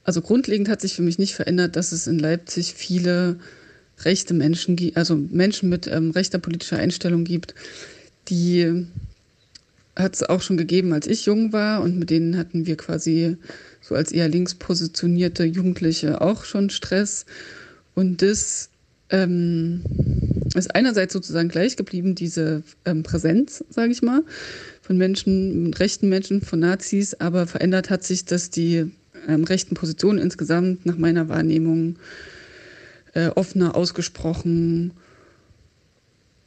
also 0.03 0.21
grundlegend 0.21 0.69
hat 0.69 0.81
sich 0.81 0.95
für 0.95 1.01
mich 1.01 1.17
nicht 1.17 1.33
verändert, 1.33 1.75
dass 1.75 1.91
es 1.91 2.07
in 2.07 2.19
Leipzig 2.19 2.73
viele 2.75 3.39
rechte 4.01 4.33
Menschen 4.33 4.77
also 4.95 5.15
Menschen 5.15 5.67
mit 5.67 5.87
ähm, 5.87 6.11
rechter 6.11 6.37
politischer 6.37 6.77
Einstellung 6.77 7.25
gibt, 7.25 7.53
die 8.29 8.85
hat 9.95 10.15
es 10.15 10.23
auch 10.23 10.41
schon 10.41 10.55
gegeben, 10.55 10.93
als 10.93 11.07
ich 11.07 11.25
jung 11.25 11.51
war 11.51 11.81
und 11.81 11.97
mit 11.97 12.09
denen 12.09 12.37
hatten 12.37 12.65
wir 12.65 12.77
quasi 12.77 13.35
so 13.81 13.95
als 13.95 14.11
eher 14.11 14.29
links 14.29 14.55
positionierte 14.55 15.43
Jugendliche 15.43 16.21
auch 16.21 16.45
schon 16.45 16.69
Stress. 16.69 17.25
Und 17.95 18.21
das 18.21 18.69
ähm, 19.09 19.81
ist 20.55 20.73
einerseits 20.75 21.13
sozusagen 21.13 21.49
gleich 21.49 21.75
geblieben, 21.77 22.15
diese 22.15 22.63
ähm, 22.85 23.03
Präsenz, 23.03 23.63
sage 23.69 23.91
ich 23.91 24.01
mal, 24.01 24.23
von 24.81 24.97
Menschen, 24.97 25.73
rechten 25.73 26.09
Menschen, 26.09 26.41
von 26.41 26.59
Nazis, 26.59 27.13
aber 27.15 27.45
verändert 27.47 27.89
hat 27.89 28.03
sich, 28.03 28.25
dass 28.25 28.49
die 28.49 28.91
ähm, 29.27 29.43
rechten 29.43 29.75
Positionen 29.75 30.19
insgesamt 30.19 30.85
nach 30.85 30.97
meiner 30.97 31.29
Wahrnehmung 31.29 31.97
äh, 33.13 33.27
offener 33.29 33.75
ausgesprochen 33.75 34.93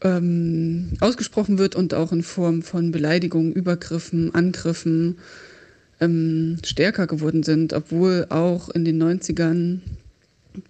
ähm, 0.04 0.92
ausgesprochen 1.00 1.58
wird 1.58 1.76
und 1.76 1.94
auch 1.94 2.12
in 2.12 2.22
Form 2.22 2.62
von 2.62 2.90
Beleidigungen, 2.90 3.52
Übergriffen, 3.52 4.34
Angriffen 4.34 5.18
ähm, 6.00 6.58
stärker 6.64 7.06
geworden 7.06 7.42
sind, 7.42 7.72
obwohl 7.72 8.26
auch 8.28 8.68
in 8.70 8.84
den 8.84 9.00
90ern 9.00 9.80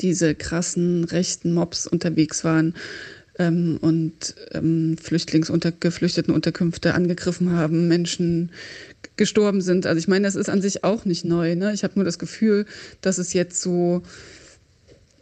diese 0.01 0.35
krassen 0.35 1.05
rechten 1.05 1.55
Mobs 1.55 1.87
unterwegs 1.87 2.45
waren 2.45 2.75
ähm, 3.39 3.79
und 3.81 4.35
ähm, 4.53 4.97
Flüchtlingsunter 5.01 5.73
Geflüchtetenunterkünfte 5.73 6.95
angegriffen 6.95 7.53
haben, 7.53 7.89
Menschen 7.89 8.51
gestorben 9.17 9.61
sind. 9.61 9.87
Also 9.87 9.99
ich 9.99 10.09
meine, 10.09 10.27
das 10.27 10.35
ist 10.35 10.49
an 10.49 10.63
sich 10.63 10.85
auch 10.85 11.05
nicht 11.05 11.25
neu. 11.25 11.55
Ne? 11.55 11.73
Ich 11.73 11.85
habe 11.85 11.95
nur 11.97 12.05
das 12.05 12.19
Gefühl, 12.19 12.67
dass 13.01 13.19
es 13.19 13.33
jetzt 13.33 13.61
so 13.61 14.03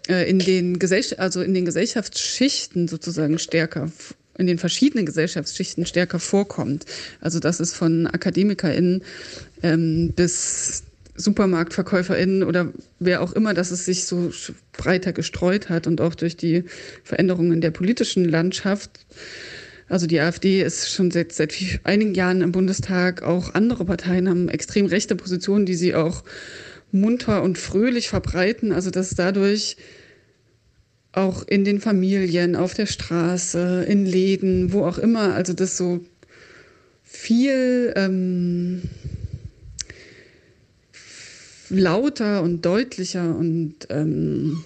äh, 0.08 0.28
in 0.28 0.38
den 0.38 0.78
also 1.18 1.42
in 1.42 1.54
den 1.54 1.64
Gesellschaftsschichten 1.64 2.88
sozusagen 2.88 3.38
stärker 3.38 3.90
in 4.38 4.46
den 4.46 4.58
verschiedenen 4.58 5.04
Gesellschaftsschichten 5.04 5.84
stärker 5.84 6.18
vorkommt. 6.18 6.86
Also 7.20 7.40
dass 7.40 7.60
es 7.60 7.74
von 7.74 8.06
AkademikerInnen 8.06 9.02
ähm, 9.62 10.12
bis 10.16 10.84
SupermarktverkäuferInnen 11.20 12.42
oder 12.42 12.72
wer 12.98 13.22
auch 13.22 13.32
immer, 13.32 13.54
dass 13.54 13.70
es 13.70 13.84
sich 13.84 14.04
so 14.04 14.32
breiter 14.72 15.12
gestreut 15.12 15.68
hat 15.68 15.86
und 15.86 16.00
auch 16.00 16.14
durch 16.14 16.36
die 16.36 16.64
Veränderungen 17.04 17.60
der 17.60 17.70
politischen 17.70 18.24
Landschaft. 18.24 19.06
Also 19.88 20.06
die 20.06 20.20
AfD 20.20 20.62
ist 20.62 20.90
schon 20.90 21.10
seit, 21.10 21.32
seit 21.32 21.54
einigen 21.84 22.14
Jahren 22.14 22.42
im 22.42 22.52
Bundestag. 22.52 23.22
Auch 23.22 23.54
andere 23.54 23.84
Parteien 23.84 24.28
haben 24.28 24.48
extrem 24.48 24.86
rechte 24.86 25.16
Positionen, 25.16 25.66
die 25.66 25.74
sie 25.74 25.94
auch 25.94 26.22
munter 26.92 27.42
und 27.42 27.58
fröhlich 27.58 28.08
verbreiten. 28.08 28.72
Also 28.72 28.90
dass 28.90 29.10
dadurch 29.10 29.76
auch 31.12 31.42
in 31.42 31.64
den 31.64 31.80
Familien, 31.80 32.54
auf 32.54 32.74
der 32.74 32.86
Straße, 32.86 33.84
in 33.88 34.06
Läden, 34.06 34.72
wo 34.72 34.84
auch 34.84 34.98
immer, 34.98 35.34
also 35.34 35.52
das 35.52 35.76
so 35.76 36.00
viel 37.02 37.92
ähm, 37.96 38.82
lauter 41.70 42.42
und 42.42 42.64
deutlicher 42.66 43.34
und 43.34 43.74
ähm, 43.88 44.62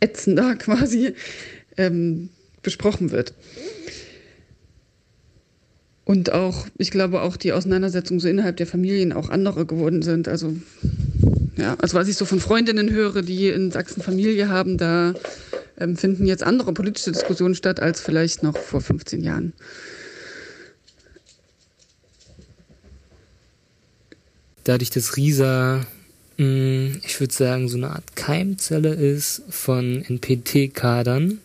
ätzender 0.00 0.54
quasi 0.58 1.14
ähm, 1.76 2.28
besprochen 2.62 3.10
wird. 3.10 3.34
Und 6.04 6.32
auch, 6.32 6.66
ich 6.76 6.90
glaube 6.90 7.22
auch 7.22 7.36
die 7.36 7.52
Auseinandersetzungen 7.52 8.20
so 8.20 8.28
innerhalb 8.28 8.58
der 8.58 8.66
Familien 8.66 9.12
auch 9.12 9.30
andere 9.30 9.64
geworden 9.64 10.02
sind. 10.02 10.28
Also, 10.28 10.54
ja, 11.56 11.76
also 11.80 11.96
was 11.96 12.08
ich 12.08 12.16
so 12.16 12.26
von 12.26 12.40
Freundinnen 12.40 12.90
höre, 12.90 13.22
die 13.22 13.48
in 13.48 13.70
Sachsen 13.70 14.02
Familie 14.02 14.50
haben, 14.50 14.76
da 14.76 15.14
ähm, 15.78 15.96
finden 15.96 16.26
jetzt 16.26 16.42
andere 16.42 16.74
politische 16.74 17.12
Diskussionen 17.12 17.54
statt 17.54 17.80
als 17.80 18.00
vielleicht 18.00 18.42
noch 18.42 18.56
vor 18.56 18.82
15 18.82 19.22
Jahren. 19.22 19.54
Dadurch, 24.64 24.90
dass 24.90 25.16
Risa, 25.16 25.86
hm, 26.38 27.00
ich 27.04 27.20
würde 27.20 27.34
sagen, 27.34 27.68
so 27.68 27.76
eine 27.76 27.90
Art 27.90 28.16
Keimzelle 28.16 28.94
ist 28.94 29.42
von 29.50 30.02
NPT-Kadern 30.02 31.40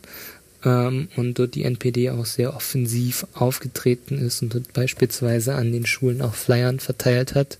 ähm, 0.63 1.09
und 1.15 1.37
dort 1.37 1.55
die 1.55 1.63
NPD 1.63 2.09
auch 2.11 2.25
sehr 2.25 2.55
offensiv 2.55 3.27
aufgetreten 3.33 4.17
ist 4.17 4.41
und 4.41 4.53
dort 4.53 4.73
beispielsweise 4.73 5.55
an 5.55 5.71
den 5.71 5.85
Schulen 5.85 6.21
auch 6.21 6.33
Flyern 6.33 6.79
verteilt 6.79 7.35
hat, 7.35 7.57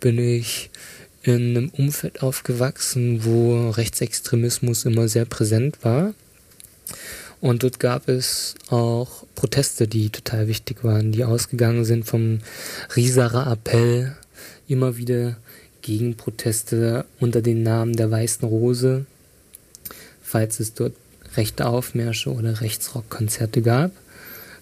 bin 0.00 0.18
ich 0.18 0.70
in 1.22 1.56
einem 1.56 1.68
Umfeld 1.70 2.22
aufgewachsen, 2.22 3.24
wo 3.24 3.70
Rechtsextremismus 3.70 4.84
immer 4.84 5.08
sehr 5.08 5.24
präsent 5.24 5.78
war. 5.82 6.14
Und 7.40 7.62
dort 7.62 7.78
gab 7.78 8.08
es 8.08 8.54
auch 8.68 9.24
Proteste, 9.34 9.86
die 9.86 10.10
total 10.10 10.48
wichtig 10.48 10.82
waren, 10.82 11.12
die 11.12 11.24
ausgegangen 11.24 11.84
sind 11.84 12.04
vom 12.04 12.38
Rieserer 12.96 13.52
Appell, 13.52 14.16
immer 14.68 14.96
wieder 14.96 15.36
Gegenproteste 15.82 17.04
unter 17.20 17.42
dem 17.42 17.62
Namen 17.62 17.96
der 17.96 18.10
Weißen 18.10 18.46
Rose, 18.46 19.06
falls 20.22 20.60
es 20.60 20.74
dort 20.74 20.94
rechte 21.36 21.66
Aufmärsche 21.66 22.32
oder 22.32 22.60
Rechtsrockkonzerte 22.60 23.62
gab. 23.62 23.92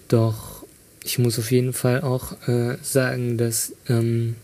Doch 0.08 0.64
ich 1.04 1.18
muss 1.18 1.38
auf 1.38 1.50
jeden 1.50 1.72
Fall 1.72 2.00
auch 2.02 2.32
äh, 2.48 2.76
sagen, 2.82 3.38
dass 3.38 3.72
ähm, 3.88 4.36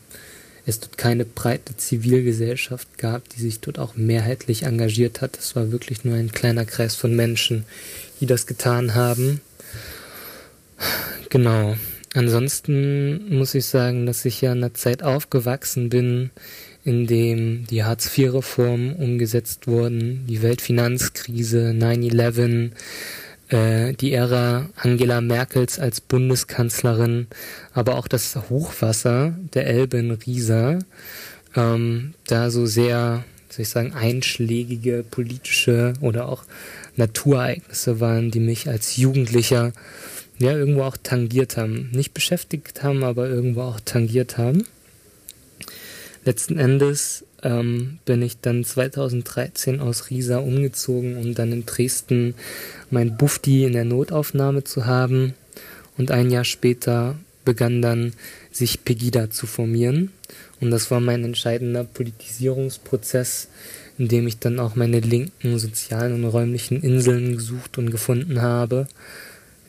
es 0.64 0.78
dort 0.80 0.96
keine 0.96 1.24
breite 1.24 1.76
Zivilgesellschaft 1.76 2.98
gab, 2.98 3.28
die 3.30 3.40
sich 3.40 3.60
dort 3.60 3.78
auch 3.78 3.96
mehrheitlich 3.96 4.62
engagiert 4.62 5.20
hat. 5.20 5.36
Es 5.36 5.56
war 5.56 5.72
wirklich 5.72 6.04
nur 6.04 6.14
ein 6.14 6.30
kleiner 6.30 6.64
Kreis 6.64 6.94
von 6.94 7.14
Menschen, 7.16 7.64
die 8.20 8.26
das 8.26 8.46
getan 8.46 8.94
haben. 8.94 9.40
Genau. 11.30 11.76
Ansonsten 12.14 13.36
muss 13.36 13.54
ich 13.54 13.64
sagen, 13.64 14.04
dass 14.04 14.24
ich 14.24 14.42
ja 14.42 14.52
in 14.52 14.58
einer 14.58 14.74
Zeit 14.74 15.02
aufgewachsen 15.02 15.88
bin, 15.88 16.30
in 16.84 17.06
dem 17.06 17.66
die 17.66 17.84
Hartz-IV-Reformen 17.84 18.94
umgesetzt 18.94 19.66
wurden, 19.66 20.26
die 20.26 20.42
Weltfinanzkrise, 20.42 21.72
9-11, 21.74 22.72
äh, 23.48 23.94
die 23.94 24.12
Ära 24.12 24.68
Angela 24.76 25.20
Merkels 25.20 25.78
als 25.78 26.00
Bundeskanzlerin, 26.02 27.28
aber 27.72 27.96
auch 27.96 28.08
das 28.08 28.36
Hochwasser 28.50 29.34
der 29.54 29.66
Elbe 29.66 29.98
in 29.98 30.10
Riesa, 30.10 30.80
ähm, 31.54 32.14
da 32.26 32.50
so 32.50 32.66
sehr, 32.66 33.24
soll 33.48 33.62
ich 33.62 33.68
sagen, 33.68 33.94
einschlägige 33.94 35.02
politische 35.02 35.94
oder 36.00 36.28
auch 36.28 36.44
Naturereignisse 36.96 38.00
waren, 38.00 38.30
die 38.30 38.40
mich 38.40 38.68
als 38.68 38.96
Jugendlicher 38.96 39.72
ja 40.42 40.52
irgendwo 40.52 40.82
auch 40.82 40.96
tangiert 40.96 41.56
haben. 41.56 41.90
Nicht 41.92 42.14
beschäftigt 42.14 42.82
haben, 42.82 43.04
aber 43.04 43.28
irgendwo 43.28 43.62
auch 43.62 43.80
tangiert 43.80 44.38
haben. 44.38 44.66
Letzten 46.24 46.58
Endes 46.58 47.24
ähm, 47.42 47.98
bin 48.04 48.22
ich 48.22 48.40
dann 48.40 48.64
2013 48.64 49.80
aus 49.80 50.10
Riesa 50.10 50.38
umgezogen, 50.38 51.16
um 51.16 51.34
dann 51.34 51.52
in 51.52 51.66
Dresden 51.66 52.34
mein 52.90 53.16
Bufti 53.16 53.64
in 53.64 53.72
der 53.72 53.84
Notaufnahme 53.84 54.64
zu 54.64 54.86
haben. 54.86 55.34
Und 55.98 56.10
ein 56.10 56.30
Jahr 56.30 56.44
später 56.44 57.16
begann 57.44 57.82
dann 57.82 58.12
sich 58.50 58.84
Pegida 58.84 59.30
zu 59.30 59.46
formieren. 59.46 60.10
Und 60.60 60.70
das 60.70 60.90
war 60.90 61.00
mein 61.00 61.24
entscheidender 61.24 61.84
Politisierungsprozess, 61.84 63.48
in 63.98 64.08
dem 64.08 64.26
ich 64.26 64.38
dann 64.38 64.60
auch 64.60 64.76
meine 64.76 65.00
linken 65.00 65.58
sozialen 65.58 66.14
und 66.14 66.24
räumlichen 66.24 66.82
Inseln 66.82 67.36
gesucht 67.36 67.78
und 67.78 67.90
gefunden 67.90 68.40
habe, 68.40 68.86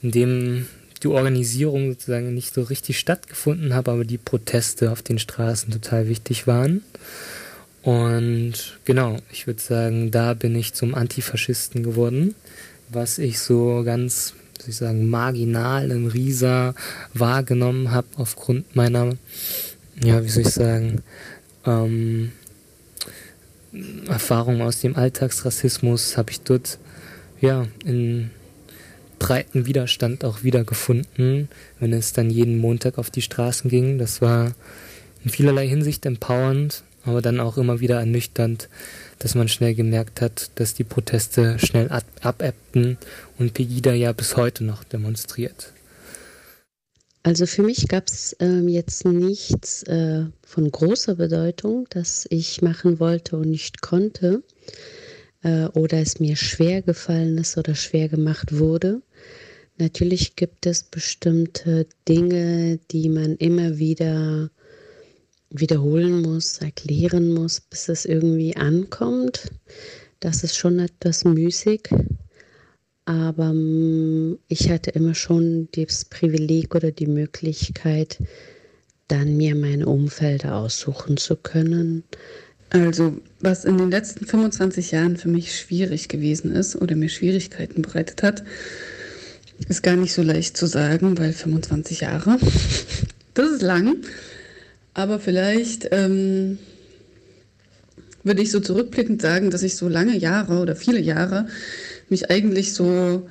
in 0.04 0.12
dem 0.12 0.66
die 1.02 1.08
Organisierung 1.08 1.92
sozusagen 1.92 2.34
nicht 2.34 2.54
so 2.54 2.62
richtig 2.62 3.00
stattgefunden 3.00 3.74
hat, 3.74 3.89
aber 3.89 4.06
die 4.06 4.18
Proteste 4.18 4.92
auf 4.92 5.02
den 5.02 5.20
Straßen 5.20 5.72
total 5.72 6.08
wichtig 6.08 6.48
waren. 6.48 6.84
Und 7.82 8.80
genau, 8.86 9.18
ich 9.32 9.46
würde 9.46 9.62
sagen, 9.62 10.12
da 10.12 10.34
bin 10.34 10.56
ich 10.56 10.74
zum 10.74 10.96
Antifaschisten 10.96 11.84
geworden, 11.84 12.36
was 12.89 13.18
ich 13.18 13.39
so 13.39 13.84
ganz, 13.84 14.34
soll 14.60 14.70
ich 14.70 14.78
sagen, 14.78 15.10
marginal 15.10 15.92
in 15.92 16.08
Riesa 16.08 16.76
wahrgenommen 17.13 17.92
habe 17.92 18.08
aufgrund 18.16 18.76
meiner, 18.76 19.18
ja, 20.02 20.24
wie 20.24 20.30
soll 20.30 20.44
ich 20.44 20.50
sagen, 20.50 21.04
ähm, 21.66 22.32
Erfahrung 24.08 24.62
aus 24.62 24.80
dem 24.80 24.96
Alltagsrassismus 24.96 26.16
habe 26.16 26.32
ich 26.32 26.42
dort 26.42 26.78
ja 27.42 27.68
in 27.84 28.30
breiten 29.24 29.66
Widerstand 29.66 30.26
auch 30.26 30.44
wiedergefunden, 30.44 31.48
wenn 31.80 31.94
es 31.94 32.12
dann 32.12 32.30
jeden 32.30 32.58
Montag 32.58 32.98
auf 32.98 33.10
die 33.10 33.22
Straßen 33.22 33.70
ging. 33.70 33.98
Das 33.98 34.22
war 34.22 34.54
in 35.24 35.32
vielerlei 35.32 35.66
Hinsicht 35.66 36.06
empowernd, 36.06 36.84
aber 37.06 37.22
dann 37.22 37.40
auch 37.40 37.58
immer 37.58 37.80
wieder 37.80 38.00
ernüchternd, 38.00 38.68
dass 39.20 39.34
man 39.34 39.48
schnell 39.48 39.76
gemerkt 39.76 40.20
hat, 40.20 40.52
dass 40.56 40.74
die 40.74 40.84
Proteste 40.84 41.58
schnell 41.58 41.88
ab 41.88 42.04
abebbten 42.22 42.98
und 43.40 43.54
Pegida 43.54 43.94
ja 43.94 44.12
bis 44.12 44.36
heute 44.36 44.66
noch 44.66 44.84
demonstriert. 44.84 45.72
Also 47.24 47.46
für 47.46 47.64
mich 47.64 47.88
gab 47.88 48.10
es 48.10 48.36
ähm, 48.42 48.68
jetzt 48.68 49.06
nichts 49.06 49.84
äh, 49.84 50.26
von 50.46 50.70
großer 50.70 51.16
Bedeutung, 51.16 51.88
das 51.92 52.28
ich 52.30 52.62
machen 52.62 53.00
wollte 53.00 53.38
und 53.38 53.50
nicht 53.50 53.82
konnte 53.82 54.44
äh, 55.44 55.66
oder 55.68 56.00
es 56.00 56.20
mir 56.20 56.36
schwer 56.36 56.82
gefallen 56.82 57.38
ist 57.38 57.58
oder 57.58 57.76
schwer 57.76 58.10
gemacht 58.10 58.58
wurde. 58.60 59.02
Natürlich 59.78 60.36
gibt 60.36 60.66
es 60.66 60.84
bestimmte 60.84 61.88
Dinge, 62.08 62.80
die 62.92 63.10
man 63.10 63.36
immer 63.38 63.78
wieder 63.78 64.52
wiederholen 65.50 66.22
muss, 66.22 66.60
erklären 66.60 67.34
muss, 67.34 67.62
bis 67.62 67.90
es 67.90 68.06
irgendwie 68.06 68.56
ankommt. 68.56 69.52
Das 70.20 70.44
ist 70.44 70.56
schon 70.56 70.80
etwas 70.80 71.26
müßig. 71.26 71.90
Aber 73.06 73.52
mm, 73.54 74.40
ich 74.48 74.70
hatte 74.70 74.92
immer 74.92 75.16
schon 75.16 75.68
das 75.74 76.06
Privileg 76.06 76.74
oder 76.76 76.92
die 76.92 77.08
Möglichkeit, 77.08 78.20
dann 79.08 79.36
mir 79.38 79.56
meine 79.56 79.86
Umfelder 79.88 80.56
aussuchen 80.56 81.18
zu 81.18 81.36
können. 81.36 82.04
Also, 82.70 83.18
was 83.40 83.66
in 83.66 83.78
den 83.78 83.92
letzten 83.92 84.26
25 84.26 84.92
Jahren 84.92 85.18
für 85.18 85.28
mich 85.28 85.56
schwierig 85.56 86.08
gewesen 86.08 86.52
ist 86.52 86.76
oder 86.76 86.96
mir 86.96 87.10
Schwierigkeiten 87.10 87.82
bereitet 87.84 88.24
hat, 88.24 88.44
ist 89.68 89.84
gar 89.84 89.96
nicht 89.96 90.13
so 90.13 90.22
leicht 90.22 90.58
zu 90.58 90.66
sagen, 90.66 91.18
weil 91.18 91.34
25 91.34 92.02
Jahre, 92.02 92.38
das 93.34 93.52
ist 93.52 93.62
lang. 93.62 93.98
Aber 94.94 95.20
vielleicht 95.20 95.88
ähm, 95.92 96.60
würde 98.24 98.42
ich 98.42 98.52
so 98.52 98.60
zurückblickend 98.60 99.22
sagen, 99.22 99.50
dass 99.50 99.63
ich 99.63 99.76
so 99.76 99.88
lange 99.88 100.18
Jahre 100.18 100.60
oder 100.60 100.76
viele 100.76 101.00
Jahre 101.00 101.48
mich 102.10 102.30
eigentlich 102.30 102.74
so 102.74 103.28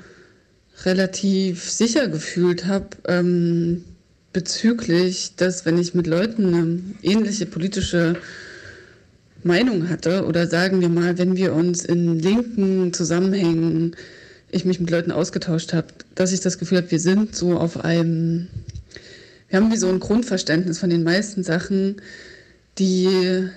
relativ 0.85 1.70
sicher 1.70 2.08
gefühlt 2.08 2.66
habe 2.66 2.88
ähm, 3.06 3.85
bezüglich, 4.32 5.32
dass 5.37 5.64
wenn 5.66 5.78
ich 5.78 5.94
mit 5.94 6.06
Leuten 6.06 6.46
eine 6.54 6.80
ähnliche 7.02 7.46
politische 7.46 8.16
Meinung 9.44 9.88
hatte 9.88 10.24
oder 10.24 10.46
sagen 10.46 10.80
wir 10.80 10.88
mal, 10.88 11.18
wenn 11.18 11.37
wir 11.37 11.52
uns 11.52 11.85
in 11.85 12.18
linken 12.18 12.92
Zusammenhängen, 12.92 13.96
ich 14.52 14.64
mich 14.64 14.78
mit 14.78 14.90
Leuten 14.90 15.10
ausgetauscht 15.10 15.72
habe, 15.72 15.88
dass 16.14 16.32
ich 16.32 16.40
das 16.40 16.58
Gefühl 16.58 16.78
habe, 16.78 16.90
wir 16.90 17.00
sind 17.00 17.34
so 17.34 17.58
auf 17.58 17.84
einem 17.84 18.48
wir 19.48 19.60
haben 19.60 19.70
wie 19.70 19.76
so 19.76 19.88
ein 19.88 20.00
Grundverständnis 20.00 20.78
von 20.78 20.88
den 20.88 21.02
meisten 21.02 21.42
Sachen, 21.42 21.96
die 22.78 23.50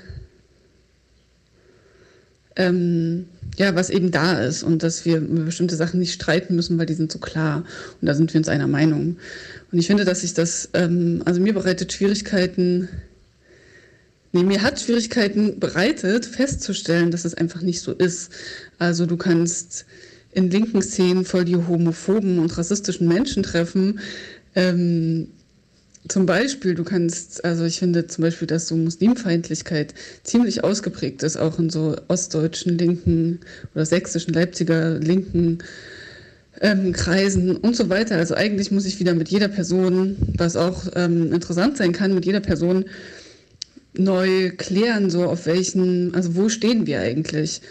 ähm, 2.57 3.27
ja, 3.57 3.75
was 3.75 3.89
eben 3.89 4.11
da 4.11 4.39
ist 4.39 4.63
und 4.63 4.83
dass 4.83 5.05
wir 5.05 5.21
bestimmte 5.21 5.77
Sachen 5.77 6.01
nicht 6.01 6.13
streiten 6.13 6.55
müssen, 6.55 6.77
weil 6.77 6.85
die 6.85 6.95
sind 6.95 7.13
so 7.13 7.19
klar 7.19 7.63
und 8.01 8.05
da 8.05 8.13
sind 8.13 8.33
wir 8.33 8.39
uns 8.39 8.49
einer 8.49 8.67
Meinung. 8.67 9.17
Und 9.71 9.79
ich 9.79 9.87
finde, 9.87 10.03
dass 10.03 10.21
sich 10.21 10.33
das, 10.33 10.69
ähm, 10.73 11.21
also 11.23 11.39
mir 11.39 11.53
bereitet 11.53 11.93
Schwierigkeiten, 11.93 12.89
nee, 14.33 14.43
mir 14.43 14.63
hat 14.63 14.81
Schwierigkeiten 14.81 15.61
bereitet, 15.61 16.25
festzustellen, 16.25 17.11
dass 17.11 17.23
es 17.23 17.35
einfach 17.35 17.61
nicht 17.61 17.79
so 17.79 17.93
ist. 17.93 18.31
Also 18.79 19.05
du 19.05 19.15
kannst 19.15 19.85
in 20.35 20.51
linken 20.51 20.81
Szenen 20.81 21.25
voll 21.25 21.45
die 21.45 21.55
homophoben 21.55 22.39
und 22.39 22.55
rassistischen 22.57 23.07
Menschen 23.07 23.41
treffen, 23.41 23.99
ähm, 24.53 25.27
zum 26.07 26.27
Beispiel, 26.27 26.75
du 26.75 26.83
kannst, 26.83 27.43
also 27.43 27.65
ich 27.65 27.79
finde 27.79 28.05
zum 28.05 28.21
Beispiel, 28.21 28.47
dass 28.47 28.67
so 28.67 28.75
Muslimfeindlichkeit 28.75 29.95
ziemlich 30.23 30.63
ausgeprägt 30.63 31.23
ist, 31.23 31.35
auch 31.35 31.57
in 31.57 31.71
so 31.71 31.95
ostdeutschen 32.07 32.77
linken 32.77 33.39
oder 33.73 33.85
sächsischen 33.87 34.33
Leipziger 34.33 34.99
linken 34.99 35.59
ähm, 36.61 36.93
Kreisen 36.93 37.57
und 37.57 37.75
so 37.75 37.89
weiter. 37.89 38.17
Also 38.17 38.35
eigentlich 38.35 38.69
muss 38.69 38.85
ich 38.85 38.99
wieder 38.99 39.15
mit 39.15 39.29
jeder 39.29 39.47
Person, 39.47 40.15
was 40.37 40.55
auch 40.55 40.83
ähm, 40.95 41.33
interessant 41.33 41.77
sein 41.77 41.91
kann, 41.91 42.13
mit 42.13 42.25
jeder 42.25 42.39
Person 42.39 42.85
neu 43.97 44.51
klären, 44.51 45.09
so 45.09 45.23
auf 45.23 45.47
welchen, 45.47 46.13
also 46.13 46.35
wo 46.35 46.49
stehen 46.49 46.85
wir 46.85 46.99
eigentlich? 46.99 47.61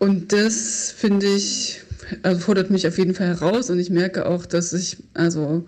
Und 0.00 0.32
das 0.32 0.94
finde 0.96 1.26
ich, 1.26 1.82
also 2.22 2.40
fordert 2.40 2.70
mich 2.70 2.88
auf 2.88 2.96
jeden 2.96 3.14
Fall 3.14 3.26
heraus 3.26 3.68
und 3.68 3.78
ich 3.78 3.90
merke 3.90 4.24
auch, 4.24 4.46
dass 4.46 4.72
ich, 4.72 4.96
also, 5.12 5.66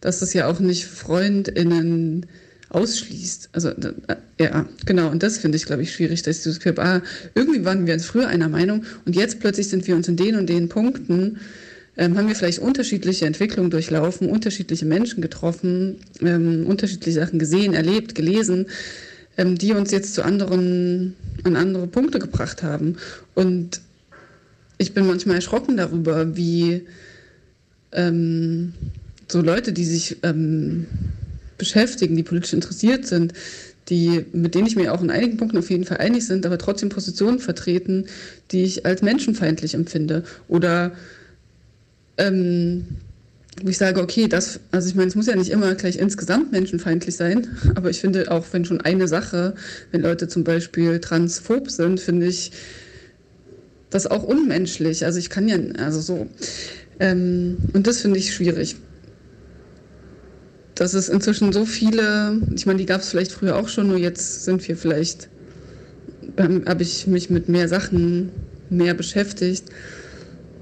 dass 0.00 0.20
das 0.20 0.32
ja 0.32 0.48
auch 0.48 0.58
nicht 0.58 0.86
FreundInnen 0.86 2.24
ausschließt. 2.70 3.50
Also 3.52 3.68
äh, 3.68 4.16
ja, 4.40 4.66
genau. 4.86 5.10
Und 5.10 5.22
das 5.22 5.36
finde 5.36 5.56
ich, 5.56 5.66
glaube 5.66 5.82
ich, 5.82 5.92
schwierig, 5.92 6.22
dass 6.22 6.42
dieses 6.42 6.60
Clip, 6.60 6.78
ah, 6.78 7.02
irgendwie 7.34 7.62
waren 7.66 7.86
wir 7.86 7.92
uns 7.92 8.06
früher 8.06 8.28
einer 8.28 8.48
Meinung 8.48 8.84
und 9.04 9.14
jetzt 9.14 9.38
plötzlich 9.38 9.68
sind 9.68 9.86
wir 9.86 9.96
uns 9.96 10.08
in 10.08 10.16
den 10.16 10.36
und 10.36 10.48
den 10.48 10.70
Punkten, 10.70 11.36
ähm, 11.98 12.16
haben 12.16 12.28
wir 12.28 12.36
vielleicht 12.36 12.60
unterschiedliche 12.60 13.26
Entwicklungen 13.26 13.70
durchlaufen, 13.70 14.30
unterschiedliche 14.30 14.86
Menschen 14.86 15.20
getroffen, 15.20 15.96
ähm, 16.22 16.64
unterschiedliche 16.66 17.20
Sachen 17.20 17.38
gesehen, 17.38 17.74
erlebt, 17.74 18.14
gelesen, 18.14 18.66
die 19.38 19.72
uns 19.72 19.90
jetzt 19.90 20.14
zu 20.14 20.22
anderen, 20.22 21.14
an 21.44 21.56
andere 21.56 21.86
Punkte 21.86 22.18
gebracht 22.18 22.62
haben. 22.62 22.96
Und 23.34 23.80
ich 24.78 24.94
bin 24.94 25.06
manchmal 25.06 25.36
erschrocken 25.36 25.76
darüber, 25.76 26.36
wie 26.36 26.86
ähm, 27.92 28.72
so 29.28 29.40
Leute, 29.40 29.72
die 29.72 29.84
sich 29.84 30.18
ähm, 30.22 30.86
beschäftigen, 31.56 32.16
die 32.16 32.22
politisch 32.22 32.52
interessiert 32.52 33.06
sind, 33.06 33.32
die, 33.88 34.24
mit 34.32 34.54
denen 34.54 34.66
ich 34.66 34.76
mir 34.76 34.92
auch 34.92 35.02
in 35.02 35.10
einigen 35.10 35.36
Punkten 35.36 35.58
auf 35.58 35.70
jeden 35.70 35.84
Fall 35.84 35.98
einig 35.98 36.26
sind, 36.26 36.44
aber 36.44 36.58
trotzdem 36.58 36.88
Positionen 36.88 37.38
vertreten, 37.38 38.06
die 38.50 38.64
ich 38.64 38.84
als 38.86 39.02
menschenfeindlich 39.02 39.74
empfinde. 39.74 40.24
Oder 40.48 40.92
ähm, 42.18 42.86
wo 43.64 43.68
ich 43.68 43.78
sage, 43.78 44.00
okay, 44.00 44.28
das, 44.28 44.60
also 44.70 44.88
ich 44.88 44.94
meine, 44.94 45.08
es 45.08 45.14
muss 45.14 45.26
ja 45.26 45.36
nicht 45.36 45.50
immer 45.50 45.74
gleich 45.74 45.96
insgesamt 45.96 46.52
menschenfeindlich 46.52 47.16
sein, 47.16 47.46
aber 47.74 47.90
ich 47.90 48.00
finde 48.00 48.30
auch, 48.30 48.46
wenn 48.52 48.64
schon 48.64 48.80
eine 48.80 49.08
Sache, 49.08 49.54
wenn 49.90 50.02
Leute 50.02 50.28
zum 50.28 50.44
Beispiel 50.44 51.00
transphob 51.00 51.70
sind, 51.70 52.00
finde 52.00 52.26
ich 52.26 52.52
das 53.90 54.06
auch 54.06 54.22
unmenschlich. 54.22 55.04
Also 55.04 55.18
ich 55.18 55.30
kann 55.30 55.48
ja, 55.48 55.56
also 55.78 56.00
so. 56.00 56.26
Ähm, 57.00 57.56
und 57.72 57.86
das 57.86 58.00
finde 58.00 58.18
ich 58.18 58.34
schwierig 58.34 58.76
dass 60.78 60.94
es 60.94 61.08
inzwischen 61.08 61.52
so 61.52 61.64
viele, 61.64 62.40
ich 62.54 62.66
meine, 62.66 62.78
die 62.78 62.86
gab 62.86 63.00
es 63.00 63.08
vielleicht 63.08 63.32
früher 63.32 63.56
auch 63.56 63.68
schon, 63.68 63.88
nur 63.88 63.98
jetzt 63.98 64.44
sind 64.44 64.66
wir 64.68 64.76
vielleicht, 64.76 65.28
ähm, 66.36 66.62
habe 66.66 66.82
ich 66.82 67.06
mich 67.08 67.30
mit 67.30 67.48
mehr 67.48 67.68
Sachen 67.68 68.30
mehr 68.70 68.94
beschäftigt. 68.94 69.64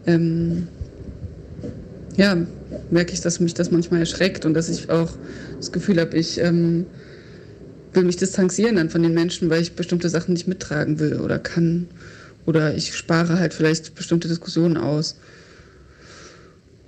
Ähm, 0.07 0.69
ja, 2.17 2.47
merke 2.91 3.13
ich, 3.13 3.21
dass 3.21 3.41
mich 3.41 3.55
das 3.55 3.71
manchmal 3.71 4.01
erschreckt 4.01 4.45
und 4.45 4.55
dass 4.55 4.69
ich 4.69 4.89
auch 4.91 5.11
das 5.59 5.73
Gefühl 5.73 6.01
habe, 6.01 6.17
ich 6.17 6.39
ähm, 6.39 6.87
will 7.93 8.05
mich 8.05 8.17
distanzieren 8.17 8.77
dann 8.77 8.91
von 8.91 9.03
den 9.03 9.15
Menschen, 9.15 9.51
weil 9.51 9.63
ich 9.63 9.75
bestimmte 9.75 10.09
Sachen 10.09 10.33
nicht 10.33 10.49
mittragen 10.49 10.99
will 10.99 11.21
oder 11.21 11.39
kann. 11.39 11.89
Oder 12.45 12.75
ich 12.75 12.95
spare 12.95 13.39
halt 13.39 13.55
vielleicht 13.55 13.95
bestimmte 13.95 14.29
Diskussionen 14.29 14.77
aus 14.77 15.17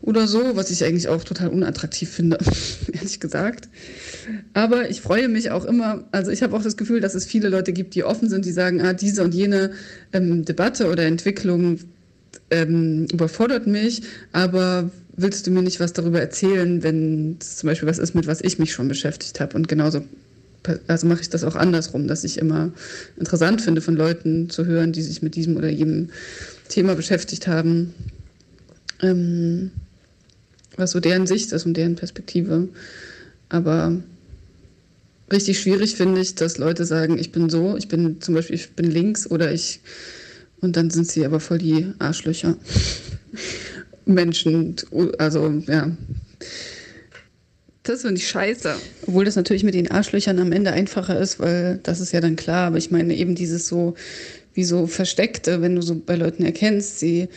oder 0.01 0.27
so, 0.27 0.57
was 0.57 0.71
ich 0.71 0.85
eigentlich 0.85 1.09
auch 1.09 1.25
total 1.25 1.49
unattraktiv 1.49 2.09
finde, 2.09 2.39
ehrlich 2.93 3.21
gesagt. 3.21 3.69
Aber 4.55 4.89
ich 4.89 5.01
freue 5.01 5.29
mich 5.29 5.51
auch 5.51 5.65
immer, 5.65 6.05
also 6.13 6.31
ich 6.31 6.43
habe 6.43 6.57
auch 6.57 6.63
das 6.63 6.77
Gefühl, 6.77 7.01
dass 7.01 7.15
es 7.15 7.27
viele 7.27 7.49
Leute 7.49 7.73
gibt, 7.73 7.95
die 7.95 8.05
offen 8.05 8.29
sind, 8.29 8.45
die 8.45 8.53
sagen, 8.53 8.81
ah, 8.81 8.93
diese 8.93 9.25
und 9.25 9.35
jene 9.35 9.73
ähm, 10.13 10.45
Debatte 10.45 10.89
oder 10.89 11.05
Entwicklung 11.05 11.81
ähm, 12.51 13.07
überfordert 13.13 13.67
mich, 13.67 14.03
aber 14.33 14.91
willst 15.19 15.47
du 15.47 15.51
mir 15.51 15.63
nicht 15.63 15.81
was 15.81 15.93
darüber 15.93 16.21
erzählen, 16.21 16.83
wenn 16.83 17.37
zum 17.41 17.69
Beispiel 17.69 17.89
was 17.89 17.99
ist, 17.99 18.15
mit 18.15 18.27
was 18.27 18.41
ich 18.41 18.59
mich 18.59 18.73
schon 18.73 18.89
beschäftigt 18.89 19.41
habe? 19.41 19.57
Und 19.57 19.69
genauso 19.69 20.05
also 20.87 21.07
mache 21.07 21.23
ich 21.23 21.31
das 21.31 21.45
auch 21.45 21.55
andersrum, 21.55 22.09
dass 22.09 22.25
ich 22.25 22.39
immer 22.39 22.73
interessant 23.17 23.63
finde, 23.63 23.81
von 23.81 23.97
Leuten 23.97 24.51
zu 24.51 24.67
hören, 24.67 24.93
die 24.93 25.03
sich 25.03 25.23
mit 25.23 25.35
diesem 25.35 25.57
oder 25.57 25.69
jenem 25.69 26.11
Thema 26.69 26.95
beschäftigt 26.95 27.47
haben. 27.47 27.95
Ähm, 29.01 29.71
was 30.77 30.93
so 30.93 31.01
deren 31.01 31.27
Sicht 31.27 31.53
ist 31.53 31.67
und 31.67 31.77
deren 31.77 31.97
Perspektive. 31.97 32.69
Aber 33.49 34.01
richtig 35.33 35.61
schwierig 35.61 35.97
finde 35.97 36.21
ich, 36.21 36.35
dass 36.35 36.59
Leute 36.59 36.85
sagen, 36.85 37.19
ich 37.19 37.33
bin 37.33 37.51
so, 37.51 37.77
ich 37.77 37.89
bin 37.89 38.21
zum 38.21 38.35
Beispiel, 38.35 38.57
ich 38.57 38.73
bin 38.73 38.91
links 38.91 39.29
oder 39.29 39.53
ich, 39.53 39.81
und 40.61 40.77
dann 40.77 40.91
sind 40.91 41.09
sie 41.09 41.25
aber 41.25 41.41
voll 41.41 41.59
die 41.59 41.93
Arschlöcher. 41.99 42.57
Menschen, 44.09 44.77
also 45.19 45.63
ja. 45.67 45.91
Das 47.83 48.03
finde 48.03 48.17
ich 48.17 48.29
scheiße. 48.29 48.75
Obwohl 49.07 49.25
das 49.25 49.37
natürlich 49.37 49.65
mit 49.65 49.75
den 49.75 49.91
Arschlöchern 49.91 50.39
am 50.39 50.53
Ende 50.53 50.73
einfacher 50.73 51.19
ist, 51.19 51.41
weil 51.41 51.81
das 51.83 52.01
ist 52.01 52.13
ja 52.13 52.21
dann 52.21 52.37
klar. 52.37 52.67
Aber 52.67 52.77
ich 52.77 52.91
meine 52.91 53.15
eben 53.15 53.35
dieses 53.35 53.67
so, 53.67 53.95
wie 54.53 54.65
so 54.65 54.87
Versteckte, 54.87 55.63
wenn 55.63 55.75
du 55.75 55.83
so 55.83 55.95
bei 55.95 56.17
Leuten 56.17 56.45
erkennst, 56.45 56.99
sie 56.99 57.29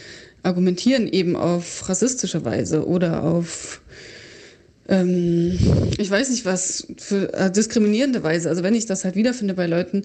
argumentieren 0.43 1.07
eben 1.07 1.35
auf 1.35 1.87
rassistische 1.87 2.43
Weise 2.43 2.85
oder 2.85 3.23
auf, 3.23 3.81
ähm, 4.89 5.57
ich 5.97 6.09
weiß 6.09 6.31
nicht 6.31 6.45
was, 6.45 6.87
für 6.97 7.33
äh, 7.33 7.51
diskriminierende 7.51 8.23
Weise. 8.23 8.49
Also 8.49 8.63
wenn 8.63 8.75
ich 8.75 8.85
das 8.85 9.05
halt 9.05 9.15
wiederfinde 9.15 9.53
bei 9.53 9.67
Leuten, 9.67 10.03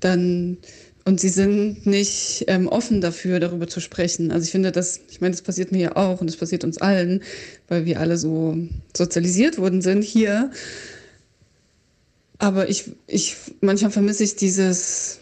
dann 0.00 0.58
und 1.06 1.20
sie 1.20 1.28
sind 1.28 1.86
nicht 1.86 2.44
ähm, 2.48 2.66
offen 2.66 3.00
dafür, 3.00 3.38
darüber 3.38 3.68
zu 3.68 3.78
sprechen. 3.78 4.32
Also 4.32 4.44
ich 4.44 4.50
finde, 4.50 4.72
das, 4.72 5.00
ich 5.08 5.20
meine, 5.20 5.30
das 5.30 5.40
passiert 5.40 5.70
mir 5.70 5.80
ja 5.80 5.96
auch 5.96 6.20
und 6.20 6.28
das 6.28 6.36
passiert 6.36 6.64
uns 6.64 6.78
allen, 6.78 7.22
weil 7.68 7.84
wir 7.84 8.00
alle 8.00 8.18
so 8.18 8.58
sozialisiert 8.94 9.56
worden 9.56 9.82
sind 9.82 10.02
hier. 10.02 10.50
Aber 12.38 12.68
ich, 12.68 12.90
ich, 13.06 13.36
manchmal 13.60 13.92
vermisse 13.92 14.24
ich 14.24 14.34
dieses, 14.34 15.20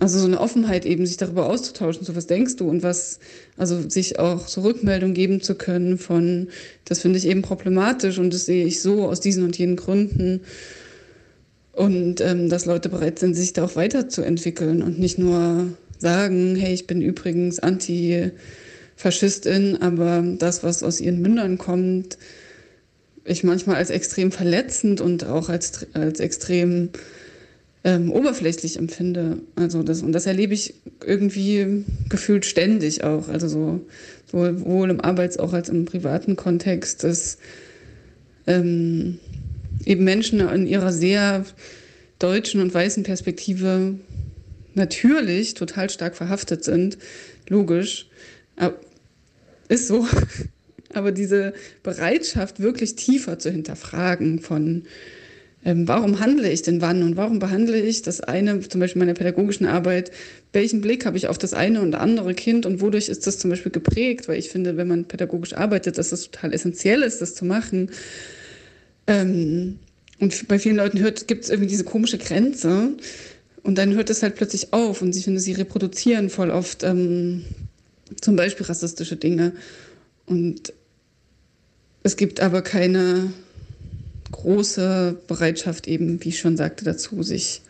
also 0.00 0.18
so 0.18 0.26
eine 0.26 0.38
Offenheit 0.38 0.84
eben, 0.84 1.06
sich 1.06 1.16
darüber 1.16 1.46
auszutauschen, 1.46 2.04
so 2.04 2.14
was 2.14 2.26
denkst 2.26 2.56
du 2.56 2.68
und 2.68 2.82
was, 2.82 3.18
also 3.56 3.88
sich 3.88 4.18
auch 4.18 4.46
so 4.46 4.60
Rückmeldung 4.60 5.14
geben 5.14 5.40
zu 5.40 5.54
können 5.54 5.96
von, 5.96 6.48
das 6.84 7.00
finde 7.00 7.18
ich 7.18 7.26
eben 7.26 7.40
problematisch 7.40 8.18
und 8.18 8.34
das 8.34 8.44
sehe 8.44 8.66
ich 8.66 8.82
so 8.82 9.08
aus 9.08 9.20
diesen 9.20 9.44
und 9.44 9.56
jenen 9.56 9.76
Gründen. 9.76 10.42
Und 11.72 12.20
ähm, 12.20 12.50
dass 12.50 12.66
Leute 12.66 12.90
bereit 12.90 13.18
sind, 13.18 13.34
sich 13.34 13.54
da 13.54 13.64
auch 13.64 13.76
weiterzuentwickeln 13.76 14.82
und 14.82 14.98
nicht 14.98 15.18
nur 15.18 15.68
sagen, 15.98 16.54
hey, 16.56 16.74
ich 16.74 16.86
bin 16.86 17.00
übrigens 17.00 17.60
Antifaschistin, 17.60 19.80
aber 19.80 20.22
das, 20.38 20.62
was 20.62 20.82
aus 20.82 21.00
ihren 21.00 21.22
Mündern 21.22 21.56
kommt, 21.56 22.18
ich 23.24 23.44
manchmal 23.44 23.76
als 23.76 23.90
extrem 23.90 24.32
verletzend 24.32 25.00
und 25.00 25.24
auch 25.24 25.48
als, 25.48 25.86
als 25.94 26.20
extrem 26.20 26.90
ähm, 27.84 28.12
oberflächlich 28.12 28.78
empfinde. 28.78 29.38
Also 29.56 29.82
das, 29.82 30.02
und 30.02 30.12
das 30.12 30.26
erlebe 30.26 30.54
ich 30.54 30.74
irgendwie 31.04 31.84
gefühlt 32.08 32.44
ständig 32.44 33.04
auch. 33.04 33.28
Also 33.28 33.48
so 33.48 33.80
sowohl 34.30 34.90
im 34.90 35.00
Arbeits- 35.00 35.38
auch 35.38 35.52
als 35.52 35.68
im 35.68 35.84
privaten 35.84 36.36
Kontext, 36.36 37.04
dass 37.04 37.38
ähm, 38.46 39.18
eben 39.84 40.04
Menschen 40.04 40.40
in 40.40 40.66
ihrer 40.66 40.92
sehr 40.92 41.44
deutschen 42.18 42.60
und 42.60 42.72
weißen 42.72 43.02
Perspektive 43.02 43.96
natürlich 44.74 45.54
total 45.54 45.90
stark 45.90 46.16
verhaftet 46.16 46.64
sind. 46.64 46.98
Logisch. 47.48 48.08
Aber 48.56 48.76
ist 49.68 49.88
so. 49.88 50.06
Aber 50.94 51.10
diese 51.10 51.54
Bereitschaft, 51.82 52.60
wirklich 52.60 52.96
tiefer 52.96 53.38
zu 53.38 53.50
hinterfragen 53.50 54.40
von, 54.40 54.82
ähm, 55.64 55.88
warum 55.88 56.20
handle 56.20 56.50
ich 56.50 56.60
denn 56.60 56.82
wann 56.82 57.02
und 57.02 57.16
warum 57.16 57.38
behandle 57.38 57.80
ich 57.80 58.02
das 58.02 58.20
eine, 58.20 58.60
zum 58.60 58.78
Beispiel 58.78 59.00
in 59.00 59.06
meiner 59.06 59.16
pädagogischen 59.16 59.64
Arbeit, 59.64 60.10
welchen 60.52 60.82
Blick 60.82 61.06
habe 61.06 61.16
ich 61.16 61.28
auf 61.28 61.38
das 61.38 61.54
eine 61.54 61.80
und 61.80 61.94
andere 61.94 62.34
Kind 62.34 62.66
und 62.66 62.82
wodurch 62.82 63.08
ist 63.08 63.26
das 63.26 63.38
zum 63.38 63.48
Beispiel 63.48 63.72
geprägt? 63.72 64.28
Weil 64.28 64.38
ich 64.38 64.50
finde, 64.50 64.76
wenn 64.76 64.88
man 64.88 65.06
pädagogisch 65.06 65.54
arbeitet, 65.54 65.96
dass 65.96 66.10
das 66.10 66.30
total 66.30 66.52
essentiell 66.52 67.02
ist, 67.02 67.22
das 67.22 67.34
zu 67.34 67.46
machen. 67.46 67.90
Ähm, 69.06 69.78
und 70.18 70.48
bei 70.48 70.58
vielen 70.58 70.76
Leuten 70.76 71.02
gibt 71.26 71.44
es 71.44 71.50
irgendwie 71.50 71.68
diese 71.68 71.84
komische 71.84 72.18
Grenze 72.18 72.90
und 73.62 73.76
dann 73.76 73.94
hört 73.94 74.10
es 74.10 74.22
halt 74.22 74.36
plötzlich 74.36 74.72
auf 74.72 75.02
und 75.02 75.16
ich 75.16 75.24
finde, 75.24 75.40
sie 75.40 75.52
reproduzieren 75.52 76.30
voll 76.30 76.50
oft 76.50 76.82
ähm, 76.84 77.44
zum 78.20 78.36
Beispiel 78.36 78.66
rassistische 78.66 79.16
Dinge. 79.16 79.52
Und 80.26 80.72
es 82.02 82.16
gibt 82.16 82.40
aber 82.40 82.62
keine 82.62 83.32
große 84.32 85.16
Bereitschaft 85.26 85.86
eben, 85.86 86.22
wie 86.24 86.30
ich 86.30 86.38
schon 86.38 86.56
sagte, 86.56 86.84
dazu, 86.84 87.22
sich 87.22 87.62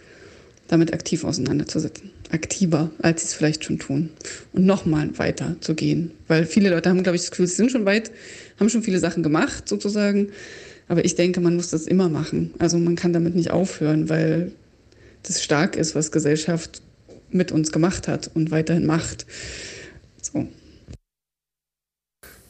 damit 0.68 0.94
aktiv 0.94 1.24
auseinanderzusetzen. 1.24 2.10
Aktiver, 2.30 2.90
als 3.02 3.20
sie 3.20 3.26
es 3.26 3.34
vielleicht 3.34 3.64
schon 3.64 3.78
tun. 3.78 4.10
Und 4.52 4.64
nochmal 4.64 5.18
weiter 5.18 5.56
zu 5.60 5.74
gehen. 5.74 6.12
Weil 6.28 6.46
viele 6.46 6.70
Leute 6.70 6.88
haben, 6.88 7.02
glaube 7.02 7.16
ich, 7.16 7.22
das 7.22 7.30
Gefühl, 7.30 7.46
sie 7.46 7.56
sind 7.56 7.70
schon 7.70 7.84
weit, 7.84 8.10
haben 8.58 8.70
schon 8.70 8.82
viele 8.82 8.98
Sachen 8.98 9.22
gemacht, 9.22 9.68
sozusagen. 9.68 10.28
Aber 10.88 11.04
ich 11.04 11.14
denke, 11.14 11.40
man 11.40 11.56
muss 11.56 11.70
das 11.70 11.86
immer 11.86 12.08
machen. 12.08 12.52
Also 12.58 12.78
man 12.78 12.96
kann 12.96 13.12
damit 13.12 13.34
nicht 13.34 13.50
aufhören, 13.50 14.08
weil 14.08 14.52
das 15.22 15.42
stark 15.42 15.76
ist, 15.76 15.94
was 15.94 16.12
Gesellschaft 16.12 16.82
mit 17.30 17.52
uns 17.52 17.72
gemacht 17.72 18.08
hat 18.08 18.30
und 18.34 18.50
weiterhin 18.50 18.86
macht. 18.86 19.26
So. 20.20 20.46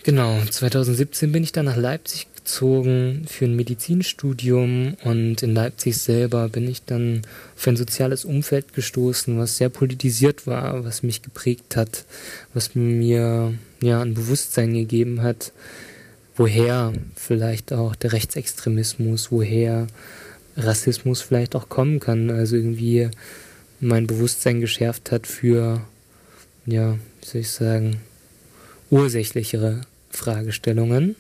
Genau, 0.04 0.40
2017 0.50 1.30
bin 1.30 1.44
ich 1.44 1.52
dann 1.52 1.66
nach 1.66 1.76
Leipzig 1.76 2.26
gezogen 2.34 3.24
für 3.28 3.44
ein 3.44 3.54
Medizinstudium 3.54 4.96
und 5.04 5.42
in 5.44 5.54
Leipzig 5.54 5.96
selber 5.96 6.48
bin 6.48 6.68
ich 6.68 6.84
dann 6.84 7.22
auf 7.56 7.68
ein 7.68 7.76
soziales 7.76 8.24
Umfeld 8.24 8.74
gestoßen, 8.74 9.38
was 9.38 9.58
sehr 9.58 9.68
politisiert 9.68 10.44
war, 10.46 10.84
was 10.84 11.04
mich 11.04 11.22
geprägt 11.22 11.76
hat, 11.76 12.04
was 12.52 12.74
mir 12.74 13.54
ja 13.80 14.02
ein 14.02 14.14
Bewusstsein 14.14 14.74
gegeben 14.74 15.22
hat, 15.22 15.52
woher 16.36 16.92
vielleicht 17.14 17.72
auch 17.72 17.94
der 17.94 18.12
Rechtsextremismus, 18.12 19.30
woher 19.30 19.86
Rassismus 20.56 21.20
vielleicht 21.22 21.54
auch 21.54 21.68
kommen 21.68 22.00
kann, 22.00 22.30
also 22.30 22.56
irgendwie 22.56 23.10
mein 23.80 24.06
Bewusstsein 24.06 24.60
geschärft 24.60 25.10
hat 25.10 25.26
für 25.26 25.82
ja, 26.66 26.98
wie 27.20 27.26
soll 27.26 27.40
ich 27.40 27.50
sagen, 27.50 28.00
ursächlichere 28.90 29.82
Fragestellungen. 30.10 31.16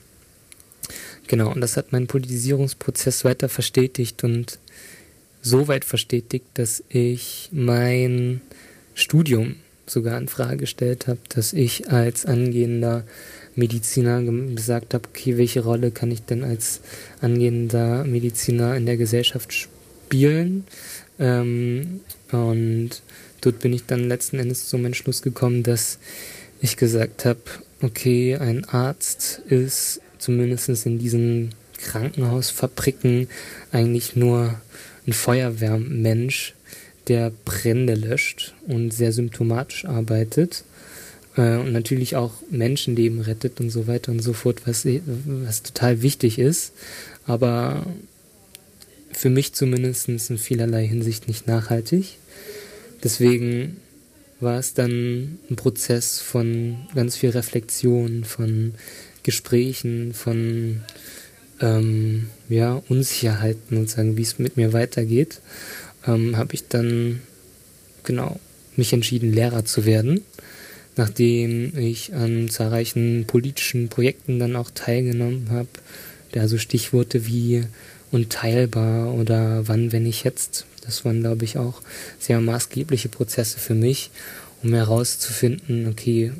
Genau, 1.26 1.50
und 1.52 1.60
das 1.60 1.76
hat 1.76 1.92
meinen 1.92 2.06
Politisierungsprozess 2.06 3.24
weiter 3.24 3.48
verstetigt 3.48 4.24
und 4.24 4.58
so 5.40 5.68
weit 5.68 5.84
verstetigt, 5.84 6.46
dass 6.54 6.84
ich 6.88 7.48
mein 7.52 8.40
Studium 8.94 9.56
sogar 9.86 10.18
in 10.18 10.28
Frage 10.28 10.58
gestellt 10.58 11.06
habe, 11.06 11.18
dass 11.28 11.52
ich 11.52 11.90
als 11.90 12.26
angehender 12.26 13.04
Mediziner 13.54 14.22
gesagt 14.54 14.94
habe, 14.94 15.08
okay, 15.08 15.36
welche 15.36 15.62
Rolle 15.62 15.90
kann 15.90 16.10
ich 16.10 16.22
denn 16.22 16.44
als 16.44 16.80
angehender 17.20 18.04
Mediziner 18.04 18.76
in 18.76 18.86
der 18.86 18.96
Gesellschaft 18.96 19.52
spielen? 19.52 20.64
Ähm, 21.18 22.00
und 22.30 22.90
dort 23.40 23.58
bin 23.60 23.72
ich 23.72 23.86
dann 23.86 24.08
letzten 24.08 24.38
Endes 24.38 24.68
zum 24.68 24.84
Entschluss 24.84 25.22
gekommen, 25.22 25.62
dass 25.62 25.98
ich 26.60 26.76
gesagt 26.76 27.24
habe, 27.24 27.40
okay, 27.82 28.36
ein 28.36 28.64
Arzt 28.64 29.42
ist 29.48 30.00
zumindest 30.18 30.86
in 30.86 30.98
diesen 30.98 31.50
Krankenhausfabriken 31.78 33.28
eigentlich 33.72 34.16
nur 34.16 34.60
ein 35.06 35.12
Feuerwehrmensch, 35.12 36.54
der 37.08 37.32
Brände 37.44 37.94
löscht 37.94 38.54
und 38.68 38.92
sehr 38.92 39.12
symptomatisch 39.12 39.84
arbeitet 39.84 40.64
äh, 41.36 41.56
und 41.56 41.72
natürlich 41.72 42.16
auch 42.16 42.32
Menschenleben 42.50 43.20
rettet 43.20 43.60
und 43.60 43.70
so 43.70 43.86
weiter 43.86 44.12
und 44.12 44.20
so 44.20 44.32
fort, 44.32 44.62
was, 44.66 44.86
was 44.86 45.62
total 45.62 46.02
wichtig 46.02 46.38
ist, 46.38 46.72
aber 47.26 47.86
für 49.12 49.30
mich 49.30 49.52
zumindest 49.52 50.08
in 50.08 50.38
vielerlei 50.38 50.86
Hinsicht 50.86 51.28
nicht 51.28 51.46
nachhaltig. 51.46 52.16
Deswegen 53.04 53.76
war 54.40 54.58
es 54.58 54.74
dann 54.74 55.38
ein 55.50 55.56
Prozess 55.56 56.20
von 56.20 56.76
ganz 56.94 57.16
viel 57.16 57.30
Reflexion, 57.30 58.24
von 58.24 58.74
Gesprächen, 59.22 60.14
von 60.14 60.82
ähm, 61.60 62.28
ja, 62.48 62.82
Unsicherheiten 62.88 63.76
und 63.78 63.88
sagen, 63.88 64.16
wie 64.16 64.22
es 64.22 64.38
mit 64.38 64.56
mir 64.56 64.72
weitergeht, 64.72 65.40
ähm, 66.06 66.36
habe 66.36 66.54
ich 66.54 66.66
dann 66.68 67.20
genau 68.02 68.40
mich 68.76 68.92
entschieden, 68.92 69.32
Lehrer 69.32 69.64
zu 69.64 69.84
werden, 69.84 70.22
nachdem 70.96 71.76
ich 71.78 72.14
an 72.14 72.48
zahlreichen 72.48 73.24
politischen 73.26 73.88
Projekten 73.88 74.38
dann 74.38 74.56
auch 74.56 74.70
teilgenommen 74.70 75.48
habe, 75.50 75.68
da 76.32 76.48
so 76.48 76.58
Stichworte 76.58 77.26
wie 77.26 77.64
unteilbar 78.10 79.14
oder 79.14 79.66
wann, 79.68 79.92
wenn 79.92 80.06
ich 80.06 80.24
jetzt 80.24 80.66
das 80.84 81.04
waren, 81.04 81.20
glaube 81.20 81.44
ich, 81.44 81.58
auch 81.58 81.80
sehr 82.18 82.40
maßgebliche 82.40 83.08
Prozesse 83.08 83.58
für 83.58 83.74
mich, 83.74 84.10
um 84.62 84.74
herauszufinden, 84.74 85.88
okay, 85.88 86.32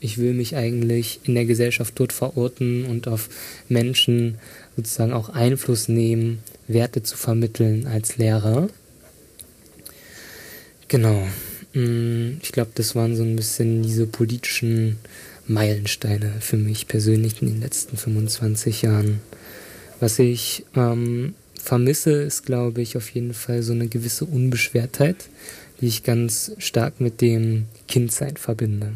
ich 0.00 0.18
will 0.18 0.32
mich 0.32 0.56
eigentlich 0.56 1.20
in 1.24 1.34
der 1.34 1.44
Gesellschaft 1.44 1.94
dort 1.96 2.12
verorten 2.12 2.86
und 2.86 3.06
auf 3.08 3.28
Menschen 3.68 4.38
sozusagen 4.76 5.12
auch 5.12 5.28
Einfluss 5.28 5.88
nehmen, 5.88 6.38
Werte 6.68 7.02
zu 7.02 7.16
vermitteln 7.16 7.86
als 7.86 8.16
Lehrer. 8.16 8.68
Genau. 10.88 11.26
Mm, 11.74 12.38
ich 12.42 12.52
glaube, 12.52 12.70
das 12.74 12.94
waren 12.94 13.16
so 13.16 13.22
ein 13.22 13.36
bisschen 13.36 13.82
diese 13.82 14.06
politischen 14.06 14.98
Meilensteine 15.46 16.34
für 16.40 16.56
mich 16.56 16.88
persönlich 16.88 17.42
in 17.42 17.48
den 17.48 17.60
letzten 17.60 17.96
25 17.96 18.82
Jahren. 18.82 19.20
Was 19.98 20.18
ich 20.18 20.64
ähm, 20.74 21.34
vermisse, 21.60 22.12
ist, 22.22 22.46
glaube 22.46 22.80
ich, 22.82 22.96
auf 22.96 23.10
jeden 23.10 23.34
Fall 23.34 23.62
so 23.62 23.72
eine 23.72 23.88
gewisse 23.88 24.24
Unbeschwertheit, 24.24 25.28
die 25.80 25.86
ich 25.86 26.02
ganz 26.02 26.52
stark 26.58 27.00
mit 27.00 27.20
dem 27.20 27.66
Kindsein 27.88 28.36
verbinde. 28.36 28.92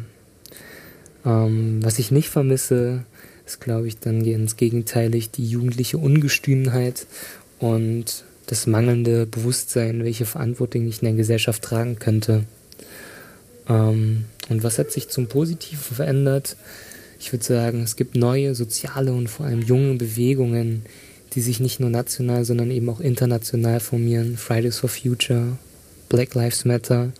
Ähm, 1.25 1.79
was 1.83 1.99
ich 1.99 2.11
nicht 2.11 2.29
vermisse, 2.29 3.03
ist, 3.45 3.61
glaube 3.61 3.87
ich, 3.87 3.99
dann 3.99 4.23
ganz 4.23 4.57
gegenteilig 4.57 5.31
die 5.31 5.47
jugendliche 5.47 5.97
Ungestümheit 5.97 7.05
und 7.59 8.23
das 8.47 8.67
mangelnde 8.67 9.25
Bewusstsein, 9.25 10.03
welche 10.03 10.25
Verantwortung 10.25 10.87
ich 10.87 11.01
in 11.01 11.05
der 11.05 11.15
Gesellschaft 11.15 11.63
tragen 11.63 11.97
könnte. 11.97 12.43
Ähm, 13.67 14.25
und 14.49 14.63
was 14.63 14.77
hat 14.77 14.91
sich 14.91 15.09
zum 15.09 15.27
Positiven 15.27 15.95
verändert? 15.95 16.55
Ich 17.19 17.31
würde 17.31 17.45
sagen, 17.45 17.81
es 17.81 17.95
gibt 17.95 18.15
neue 18.15 18.55
soziale 18.55 19.13
und 19.13 19.29
vor 19.29 19.45
allem 19.45 19.61
junge 19.61 19.95
Bewegungen, 19.95 20.83
die 21.33 21.41
sich 21.41 21.59
nicht 21.59 21.79
nur 21.79 21.89
national, 21.89 22.45
sondern 22.45 22.71
eben 22.71 22.89
auch 22.89 22.99
international 22.99 23.79
formieren. 23.79 24.37
Fridays 24.37 24.79
for 24.79 24.89
Future, 24.89 25.57
Black 26.09 26.35
Lives 26.35 26.65
Matter. 26.65 27.11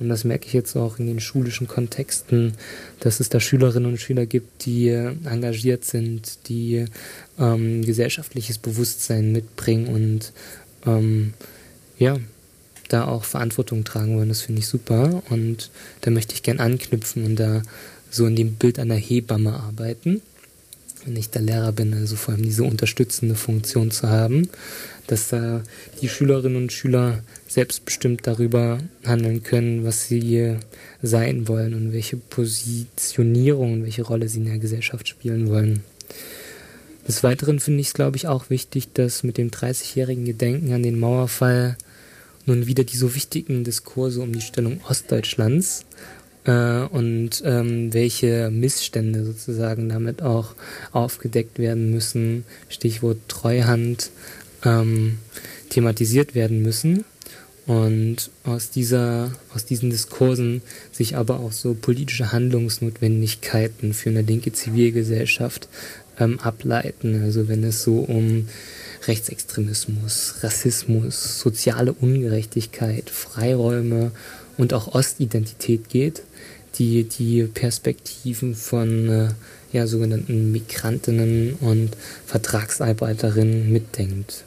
Und 0.00 0.08
das 0.08 0.24
merke 0.24 0.46
ich 0.46 0.52
jetzt 0.52 0.76
auch 0.76 0.98
in 0.98 1.06
den 1.06 1.20
schulischen 1.20 1.68
Kontexten, 1.68 2.54
dass 3.00 3.20
es 3.20 3.28
da 3.28 3.38
Schülerinnen 3.38 3.92
und 3.92 4.00
Schüler 4.00 4.26
gibt, 4.26 4.66
die 4.66 4.88
engagiert 4.88 5.84
sind, 5.84 6.48
die 6.48 6.86
ähm, 7.38 7.82
gesellschaftliches 7.82 8.58
Bewusstsein 8.58 9.30
mitbringen 9.30 9.86
und 9.86 10.32
ähm, 10.84 11.32
ja, 11.96 12.18
da 12.88 13.06
auch 13.06 13.24
Verantwortung 13.24 13.84
tragen 13.84 14.16
wollen. 14.16 14.28
Das 14.28 14.42
finde 14.42 14.60
ich 14.60 14.66
super. 14.66 15.22
Und 15.30 15.70
da 16.02 16.10
möchte 16.10 16.34
ich 16.34 16.42
gern 16.42 16.60
anknüpfen 16.60 17.24
und 17.24 17.36
da 17.36 17.62
so 18.10 18.26
in 18.26 18.36
dem 18.36 18.54
Bild 18.54 18.78
einer 18.78 18.96
Hebamme 18.96 19.54
arbeiten 19.54 20.22
wenn 21.04 21.16
ich 21.16 21.30
der 21.30 21.42
Lehrer 21.42 21.72
bin, 21.72 21.94
also 21.94 22.16
vor 22.16 22.34
allem 22.34 22.42
diese 22.42 22.64
unterstützende 22.64 23.34
Funktion 23.34 23.90
zu 23.90 24.08
haben, 24.08 24.48
dass 25.06 25.28
da 25.28 25.62
die 26.00 26.08
Schülerinnen 26.08 26.56
und 26.56 26.72
Schüler 26.72 27.22
selbstbestimmt 27.46 28.26
darüber 28.26 28.78
handeln 29.04 29.42
können, 29.42 29.84
was 29.84 30.08
sie 30.08 30.56
sein 31.02 31.46
wollen 31.46 31.74
und 31.74 31.92
welche 31.92 32.16
Positionierung 32.16 33.74
und 33.74 33.82
welche 33.84 34.02
Rolle 34.02 34.28
sie 34.28 34.38
in 34.38 34.46
der 34.46 34.58
Gesellschaft 34.58 35.08
spielen 35.08 35.48
wollen. 35.48 35.82
Des 37.06 37.22
Weiteren 37.22 37.60
finde 37.60 37.80
ich 37.80 37.88
es, 37.88 37.94
glaube 37.94 38.16
ich, 38.16 38.26
auch 38.26 38.48
wichtig, 38.48 38.94
dass 38.94 39.24
mit 39.24 39.36
dem 39.36 39.50
30-jährigen 39.50 40.24
Gedenken 40.24 40.72
an 40.72 40.82
den 40.82 40.98
Mauerfall 40.98 41.76
nun 42.46 42.66
wieder 42.66 42.84
die 42.84 42.96
so 42.96 43.14
wichtigen 43.14 43.64
Diskurse 43.64 44.20
um 44.20 44.32
die 44.32 44.40
Stellung 44.40 44.80
Ostdeutschlands 44.88 45.84
äh, 46.44 46.82
und 46.82 47.42
ähm, 47.44 47.92
welche 47.92 48.50
Missstände 48.50 49.24
sozusagen 49.24 49.88
damit 49.88 50.22
auch 50.22 50.54
aufgedeckt 50.92 51.58
werden 51.58 51.90
müssen, 51.90 52.44
Stichwort 52.68 53.18
Treuhand, 53.28 54.10
ähm, 54.64 55.18
thematisiert 55.70 56.34
werden 56.34 56.62
müssen. 56.62 57.04
Und 57.66 58.30
aus 58.44 58.68
dieser, 58.68 59.32
aus 59.54 59.64
diesen 59.64 59.88
Diskursen 59.88 60.60
sich 60.92 61.16
aber 61.16 61.40
auch 61.40 61.52
so 61.52 61.72
politische 61.72 62.30
Handlungsnotwendigkeiten 62.30 63.94
für 63.94 64.10
eine 64.10 64.20
linke 64.20 64.52
Zivilgesellschaft 64.52 65.68
ähm, 66.20 66.38
ableiten. 66.40 67.22
Also 67.22 67.48
wenn 67.48 67.64
es 67.64 67.82
so 67.82 68.00
um 68.00 68.48
Rechtsextremismus, 69.06 70.36
Rassismus, 70.42 71.38
soziale 71.38 71.92
Ungerechtigkeit, 71.92 73.10
Freiräume 73.10 74.12
und 74.56 74.72
auch 74.72 74.94
Ostidentität 74.94 75.88
geht, 75.88 76.22
die 76.76 77.04
die 77.04 77.44
Perspektiven 77.44 78.54
von 78.54 79.08
äh, 79.08 79.28
ja, 79.72 79.86
sogenannten 79.86 80.52
Migrantinnen 80.52 81.54
und 81.54 81.96
Vertragsarbeiterinnen 82.26 83.72
mitdenkt. 83.72 84.44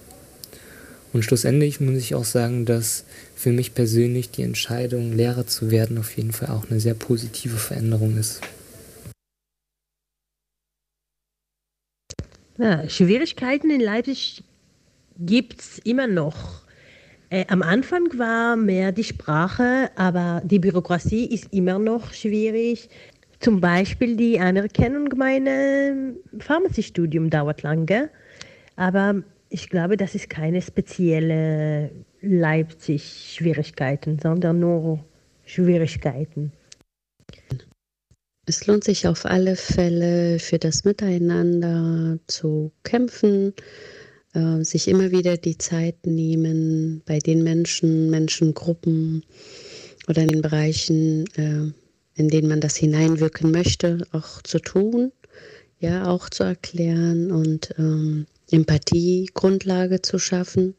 Und 1.14 1.24
schlussendlich 1.24 1.80
muss 1.80 1.97
ich 1.97 2.16
auch 2.16 2.26
sagen, 2.26 2.66
dass 2.66 3.03
für 3.36 3.51
mich 3.51 3.74
persönlich 3.74 4.30
die 4.30 4.43
Entscheidung, 4.43 5.14
Lehrer 5.14 5.47
zu 5.47 5.72
werden, 5.72 5.97
auf 5.97 6.16
jeden 6.18 6.32
Fall 6.32 6.49
auch 6.49 6.70
eine 6.70 6.80
sehr 6.80 6.93
positive 6.93 7.58
Veränderung 7.58 8.18
ist. 8.18 8.41
Ja, 12.58 12.89
Schwierigkeiten 12.89 13.70
in 13.70 13.82
Leipzig 13.82 14.43
gibt 15.20 15.61
es 15.61 15.80
immer 15.80 16.07
noch. 16.07 16.63
Äh, 17.30 17.45
am 17.49 17.61
Anfang 17.61 18.07
war 18.18 18.55
mehr 18.55 18.91
die 18.91 19.03
Sprache, 19.03 19.91
aber 19.95 20.41
die 20.45 20.59
Bürokratie 20.59 21.26
ist 21.26 21.53
immer 21.53 21.78
noch 21.80 22.13
schwierig. 22.13 22.89
Zum 23.39 23.59
Beispiel 23.59 24.15
die 24.15 24.39
Anerkennung 24.39 25.09
meines 25.15 26.15
Pharmaziestudium 26.39 27.30
dauert 27.30 27.63
lange, 27.63 28.09
aber 28.76 29.22
ich 29.49 29.70
glaube, 29.70 29.95
das 29.97 30.15
ist 30.15 30.30
keine 30.30 30.61
spezielle 30.61 31.91
Leipzig-Schwierigkeiten, 32.22 34.20
sondern 34.20 34.59
nur 34.59 35.05
Schwierigkeiten. 35.45 36.51
Es 38.45 38.65
lohnt 38.65 38.86
sich 38.86 39.07
auf 39.07 39.26
alle 39.26 39.55
Fälle 39.55 40.39
für 40.39 40.57
das 40.57 40.86
Miteinander 40.86 42.18
zu 42.28 42.72
kämpfen, 42.84 43.53
äh, 44.34 44.64
sich 44.64 44.88
immer 44.88 45.12
wieder 45.12 45.38
die 45.38 45.58
Zeit 45.58 46.06
nehmen, 46.06 47.02
bei 47.06 47.20
den 47.20 47.44
Menschen, 47.44 48.10
Menschengruppen 48.10 49.24
oder 50.08 50.22
in 50.22 50.30
den 50.30 50.42
Bereichen, 50.42 51.26
äh, 51.36 51.72
in 52.16 52.30
denen 52.30 52.48
man 52.48 52.62
das 52.62 52.76
hineinwirken 52.76 53.52
möchte, 53.52 54.06
auch 54.12 54.42
zu 54.42 54.60
tun, 54.60 55.12
ja, 55.80 56.08
auch 56.08 56.30
zu 56.30 56.44
erklären 56.44 57.32
und 57.32 57.74
ähm, 57.78 58.26
Empathie-Grundlage 58.52 60.02
zu 60.02 60.18
schaffen 60.18 60.74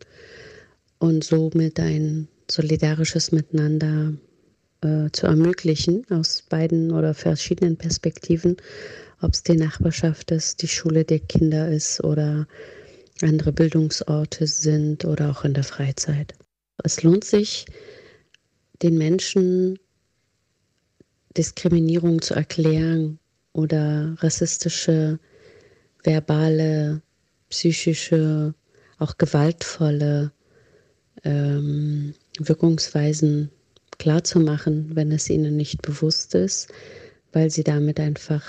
und 0.98 1.22
somit 1.22 1.78
ein 1.78 2.28
solidarisches 2.50 3.30
Miteinander 3.30 4.14
äh, 4.80 5.10
zu 5.12 5.26
ermöglichen 5.26 6.04
aus 6.10 6.42
beiden 6.48 6.92
oder 6.92 7.14
verschiedenen 7.14 7.76
Perspektiven, 7.76 8.56
ob 9.20 9.34
es 9.34 9.42
die 9.42 9.56
Nachbarschaft 9.56 10.30
ist, 10.30 10.62
die 10.62 10.68
Schule 10.68 11.04
der 11.04 11.20
Kinder 11.20 11.68
ist 11.68 12.02
oder 12.02 12.46
andere 13.22 13.52
Bildungsorte 13.52 14.46
sind 14.46 15.04
oder 15.04 15.30
auch 15.30 15.44
in 15.44 15.54
der 15.54 15.64
Freizeit. 15.64 16.34
Es 16.84 17.02
lohnt 17.02 17.24
sich, 17.24 17.66
den 18.82 18.96
Menschen 18.96 19.78
Diskriminierung 21.36 22.22
zu 22.22 22.34
erklären 22.34 23.18
oder 23.52 24.16
rassistische, 24.18 25.18
verbale, 26.02 27.02
psychische, 27.48 28.54
auch 28.98 29.18
gewaltvolle 29.18 30.32
ähm, 31.24 32.14
Wirkungsweisen 32.38 33.50
klarzumachen, 33.98 34.94
wenn 34.94 35.10
es 35.12 35.28
ihnen 35.28 35.56
nicht 35.56 35.82
bewusst 35.82 36.34
ist, 36.34 36.68
weil 37.32 37.50
sie 37.50 37.64
damit 37.64 37.98
einfach 37.98 38.44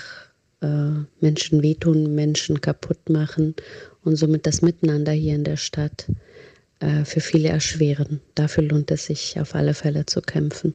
äh, 0.62 0.90
Menschen 1.20 1.62
wehtun, 1.62 2.14
Menschen 2.14 2.60
kaputt 2.60 3.08
machen 3.08 3.54
und 4.04 4.16
somit 4.16 4.46
das 4.46 4.62
Miteinander 4.62 5.12
hier 5.12 5.34
in 5.34 5.44
der 5.44 5.56
Stadt 5.56 6.06
äh, 6.80 7.04
für 7.04 7.20
viele 7.20 7.48
erschweren. 7.48 8.20
Dafür 8.34 8.64
lohnt 8.64 8.90
es 8.90 9.06
sich 9.06 9.38
auf 9.38 9.54
alle 9.54 9.74
Fälle 9.74 10.06
zu 10.06 10.20
kämpfen. 10.20 10.74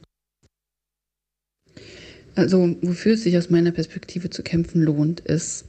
Also 2.34 2.76
wofür 2.82 3.14
es 3.14 3.22
sich 3.22 3.36
aus 3.38 3.50
meiner 3.50 3.72
Perspektive 3.72 4.28
zu 4.30 4.42
kämpfen 4.42 4.82
lohnt, 4.82 5.20
ist, 5.20 5.64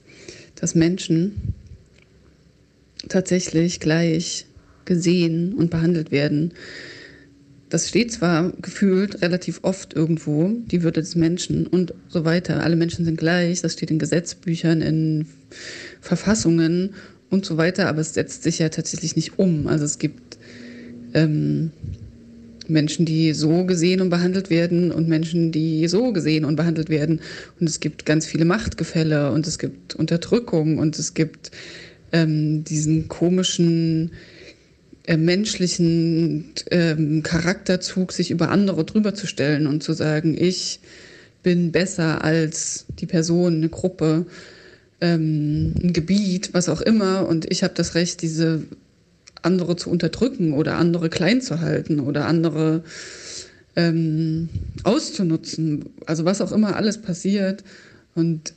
dass 0.56 0.76
Menschen 0.76 1.54
tatsächlich 3.08 3.80
gleich 3.80 4.46
gesehen 4.86 5.54
und 5.54 5.70
behandelt 5.70 6.12
werden. 6.12 6.54
Das 7.70 7.90
steht 7.90 8.12
zwar 8.12 8.52
gefühlt 8.62 9.22
relativ 9.22 9.60
oft 9.64 9.94
irgendwo, 9.94 10.50
die 10.72 10.84
Würde 10.84 11.02
des 11.02 11.16
Menschen 11.16 11.68
und 11.68 11.94
so 12.08 12.24
weiter. 12.24 12.64
Alle 12.64 12.76
Menschen 12.76 13.06
sind 13.06 13.18
gleich, 13.18 13.62
das 13.62 13.74
steht 13.74 13.92
in 13.92 14.00
Gesetzbüchern, 14.00 14.82
in 14.82 15.28
Verfassungen 16.00 16.96
und 17.30 17.46
so 17.46 17.58
weiter, 17.58 17.88
aber 17.88 18.02
es 18.02 18.14
setzt 18.14 18.44
sich 18.44 18.60
ja 18.60 18.70
tatsächlich 18.70 19.16
nicht 19.16 19.38
um. 19.38 19.68
Also 19.68 19.86
es 19.86 20.00
gibt 20.00 20.38
ähm, 21.14 21.72
Menschen, 22.68 23.06
die 23.06 23.34
so 23.34 23.66
gesehen 23.66 24.02
und 24.02 24.10
behandelt 24.10 24.50
werden 24.50 24.92
und 24.92 25.08
Menschen, 25.08 25.52
die 25.52 25.88
so 25.88 26.12
gesehen 26.12 26.46
und 26.46 26.56
behandelt 26.56 26.90
werden. 26.90 27.22
Und 27.60 27.70
es 27.70 27.80
gibt 27.80 28.06
ganz 28.06 28.26
viele 28.26 28.46
Machtgefälle 28.46 29.32
und 29.32 29.48
es 29.48 29.60
gibt 29.60 29.96
Unterdrückung 29.96 30.78
und 30.78 30.98
es 31.00 31.14
gibt 31.14 31.52
ähm, 32.12 32.64
diesen 32.64 33.08
komischen 33.08 34.12
äh, 35.06 35.18
menschlichen 35.18 36.52
ähm, 36.72 37.24
Charakterzug, 37.24 38.12
sich 38.12 38.32
über 38.32 38.50
andere 38.50 38.84
drüber 38.84 39.14
zu 39.14 39.28
stellen 39.28 39.68
und 39.68 39.84
zu 39.84 39.94
sagen, 39.94 40.36
ich 40.38 40.80
bin 41.44 41.72
besser 41.72 42.24
als 42.24 42.86
die 43.00 43.06
Person, 43.06 43.56
eine 43.56 43.70
Gruppe, 43.70 44.26
ähm, 45.02 45.74
ein 45.82 45.94
Gebiet, 45.94 46.54
was 46.54 46.70
auch 46.70 46.82
immer, 46.82 47.28
und 47.28 47.52
ich 47.52 47.64
habe 47.64 47.74
das 47.76 47.96
Recht, 47.96 48.22
diese 48.22 48.64
andere 49.42 49.76
zu 49.76 49.90
unterdrücken 49.90 50.54
oder 50.54 50.78
andere 50.78 51.10
klein 51.10 51.42
zu 51.42 51.62
halten 51.62 52.00
oder 52.00 52.26
andere 52.26 52.84
ähm, 53.76 54.50
auszunutzen. 54.84 55.86
Also 56.06 56.26
was 56.26 56.42
auch 56.42 56.52
immer 56.52 56.76
alles 56.76 57.02
passiert. 57.02 57.64
Und 58.16 58.54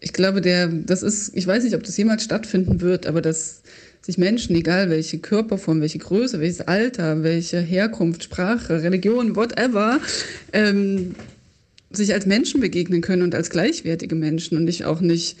ich 0.00 0.12
glaube, 0.12 0.40
der, 0.40 0.68
das 0.68 1.02
ist, 1.02 1.36
ich 1.36 1.46
weiß 1.46 1.64
nicht, 1.64 1.74
ob 1.76 1.82
das 1.82 1.96
jemals 1.96 2.24
stattfinden 2.24 2.80
wird, 2.80 3.06
aber 3.06 3.20
dass 3.20 3.62
sich 4.00 4.16
Menschen, 4.16 4.56
egal 4.56 4.88
welche 4.88 5.18
Körperform, 5.18 5.82
welche 5.82 5.98
Größe, 5.98 6.40
welches 6.40 6.62
Alter, 6.62 7.22
welche 7.22 7.60
Herkunft, 7.60 8.24
Sprache, 8.24 8.82
Religion, 8.82 9.36
whatever, 9.36 10.00
ähm, 10.54 11.14
sich 11.90 12.14
als 12.14 12.26
Menschen 12.26 12.60
begegnen 12.60 13.00
können 13.00 13.22
und 13.22 13.34
als 13.34 13.50
gleichwertige 13.50 14.14
Menschen 14.14 14.56
und 14.56 14.64
nicht 14.64 14.84
auch 14.84 15.00
nicht 15.00 15.36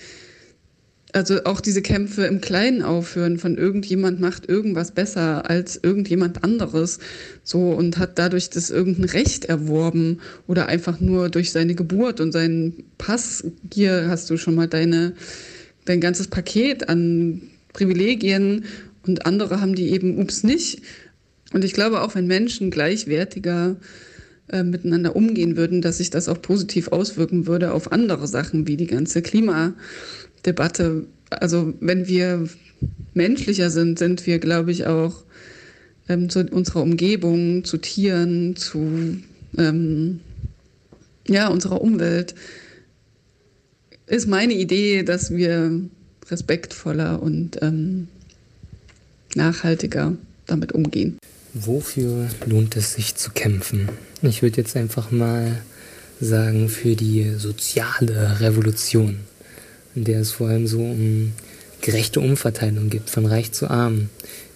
also 1.12 1.44
auch 1.44 1.60
diese 1.60 1.82
Kämpfe 1.82 2.24
im 2.26 2.40
Kleinen 2.40 2.82
aufhören, 2.82 3.38
von 3.38 3.58
irgendjemand 3.58 4.20
macht 4.20 4.48
irgendwas 4.48 4.92
besser 4.92 5.48
als 5.50 5.78
irgendjemand 5.82 6.44
anderes, 6.44 6.98
so 7.42 7.70
und 7.70 7.98
hat 7.98 8.18
dadurch 8.18 8.50
das 8.50 8.70
irgendein 8.70 9.06
Recht 9.06 9.46
erworben 9.46 10.20
oder 10.46 10.66
einfach 10.66 11.00
nur 11.00 11.28
durch 11.28 11.50
seine 11.50 11.74
Geburt 11.74 12.20
und 12.20 12.32
seinen 12.32 12.84
Pass. 12.98 13.44
Hier 13.72 14.06
hast 14.08 14.30
du 14.30 14.36
schon 14.36 14.54
mal 14.54 14.68
deine, 14.68 15.14
dein 15.84 16.00
ganzes 16.00 16.28
Paket 16.28 16.88
an 16.88 17.42
Privilegien 17.72 18.64
und 19.06 19.26
andere 19.26 19.60
haben 19.60 19.74
die 19.74 19.90
eben, 19.90 20.18
ups, 20.18 20.44
nicht. 20.44 20.82
Und 21.52 21.64
ich 21.64 21.72
glaube 21.72 22.02
auch, 22.02 22.14
wenn 22.14 22.28
Menschen 22.28 22.70
gleichwertiger 22.70 23.72
äh, 23.72 24.09
miteinander 24.62 25.14
umgehen 25.16 25.56
würden, 25.56 25.82
dass 25.82 25.98
sich 25.98 26.10
das 26.10 26.28
auch 26.28 26.40
positiv 26.42 26.88
auswirken 26.88 27.46
würde 27.46 27.72
auf 27.72 27.92
andere 27.92 28.26
Sachen 28.26 28.66
wie 28.66 28.76
die 28.76 28.86
ganze 28.86 29.22
Klima. 29.22 29.74
Debatte. 30.46 31.04
Also 31.30 31.74
wenn 31.80 32.08
wir 32.08 32.48
menschlicher 33.14 33.70
sind, 33.70 33.98
sind 33.98 34.26
wir, 34.26 34.38
glaube 34.38 34.72
ich, 34.72 34.86
auch 34.86 35.22
ähm, 36.08 36.28
zu 36.28 36.44
unserer 36.50 36.82
Umgebung, 36.82 37.64
zu 37.64 37.78
Tieren, 37.78 38.56
zu 38.56 39.18
ähm, 39.58 40.20
ja, 41.28 41.48
unserer 41.48 41.80
Umwelt. 41.80 42.34
Ist 44.06 44.26
meine 44.26 44.54
Idee, 44.54 45.04
dass 45.04 45.30
wir 45.30 45.80
respektvoller 46.28 47.22
und 47.22 47.58
ähm, 47.62 48.08
nachhaltiger 49.34 50.16
damit 50.46 50.72
umgehen. 50.72 51.18
Wofür 51.52 52.28
lohnt 52.46 52.76
es 52.76 52.94
sich 52.94 53.16
zu 53.16 53.30
kämpfen? 53.30 53.88
Ich 54.22 54.42
würde 54.42 54.58
jetzt 54.58 54.76
einfach 54.76 55.10
mal 55.10 55.62
sagen, 56.20 56.68
für 56.68 56.94
die 56.94 57.32
soziale 57.38 58.40
Revolution 58.40 59.20
in 59.94 60.04
der 60.04 60.20
es 60.20 60.32
vor 60.32 60.48
allem 60.48 60.66
so 60.66 60.80
um 60.80 61.32
gerechte 61.80 62.20
Umverteilung 62.20 62.90
gibt, 62.90 63.10
von 63.10 63.26
reich 63.26 63.52
zu 63.52 63.68
arm, 63.68 64.10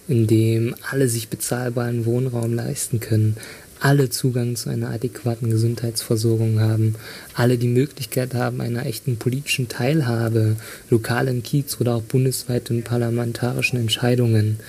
in 0.07 0.27
dem 0.27 0.75
alle 0.89 1.09
sich 1.09 1.29
bezahlbaren 1.29 2.05
Wohnraum 2.05 2.53
leisten 2.53 2.99
können, 2.99 3.35
alle 3.79 4.09
Zugang 4.09 4.55
zu 4.55 4.69
einer 4.69 4.89
adäquaten 4.89 5.49
Gesundheitsversorgung 5.49 6.59
haben, 6.59 6.95
alle 7.33 7.57
die 7.57 7.67
Möglichkeit 7.67 8.33
haben 8.33 8.61
einer 8.61 8.85
echten 8.85 9.17
politischen 9.17 9.67
Teilhabe, 9.67 10.55
lokal 10.89 11.27
im 11.27 11.43
Kiez 11.43 11.77
oder 11.79 11.95
auch 11.95 12.03
bundesweit 12.03 12.69
in 12.69 12.83
parlamentarischen 12.83 13.79
Entscheidungen. 13.79 14.59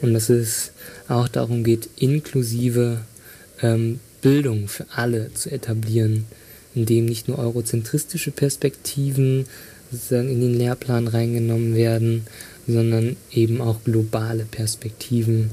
Und 0.00 0.14
dass 0.14 0.28
es 0.28 0.72
auch 1.12 1.28
darum 1.28 1.64
geht, 1.64 1.88
inklusive 1.96 3.02
ähm, 3.60 4.00
Bildung 4.20 4.68
für 4.68 4.86
alle 4.94 5.32
zu 5.34 5.50
etablieren, 5.50 6.24
in 6.74 6.86
dem 6.86 7.06
nicht 7.06 7.28
nur 7.28 7.38
eurozentristische 7.38 8.30
Perspektiven 8.30 9.46
sozusagen 9.90 10.30
in 10.30 10.40
den 10.40 10.54
Lehrplan 10.54 11.08
reingenommen 11.08 11.74
werden, 11.74 12.26
sondern 12.66 13.16
eben 13.30 13.60
auch 13.60 13.84
globale 13.84 14.44
Perspektiven 14.44 15.50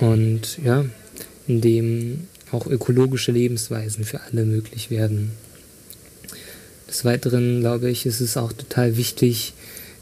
und 0.00 0.58
ja, 0.64 0.84
in 1.46 1.60
dem 1.60 2.20
auch 2.50 2.66
ökologische 2.66 3.32
Lebensweisen 3.32 4.04
für 4.04 4.20
alle 4.22 4.44
möglich 4.44 4.90
werden. 4.90 5.30
Des 6.88 7.04
Weiteren 7.04 7.60
glaube 7.60 7.90
ich, 7.90 8.06
ist 8.06 8.20
es 8.20 8.36
auch 8.36 8.52
total 8.52 8.96
wichtig, 8.96 9.52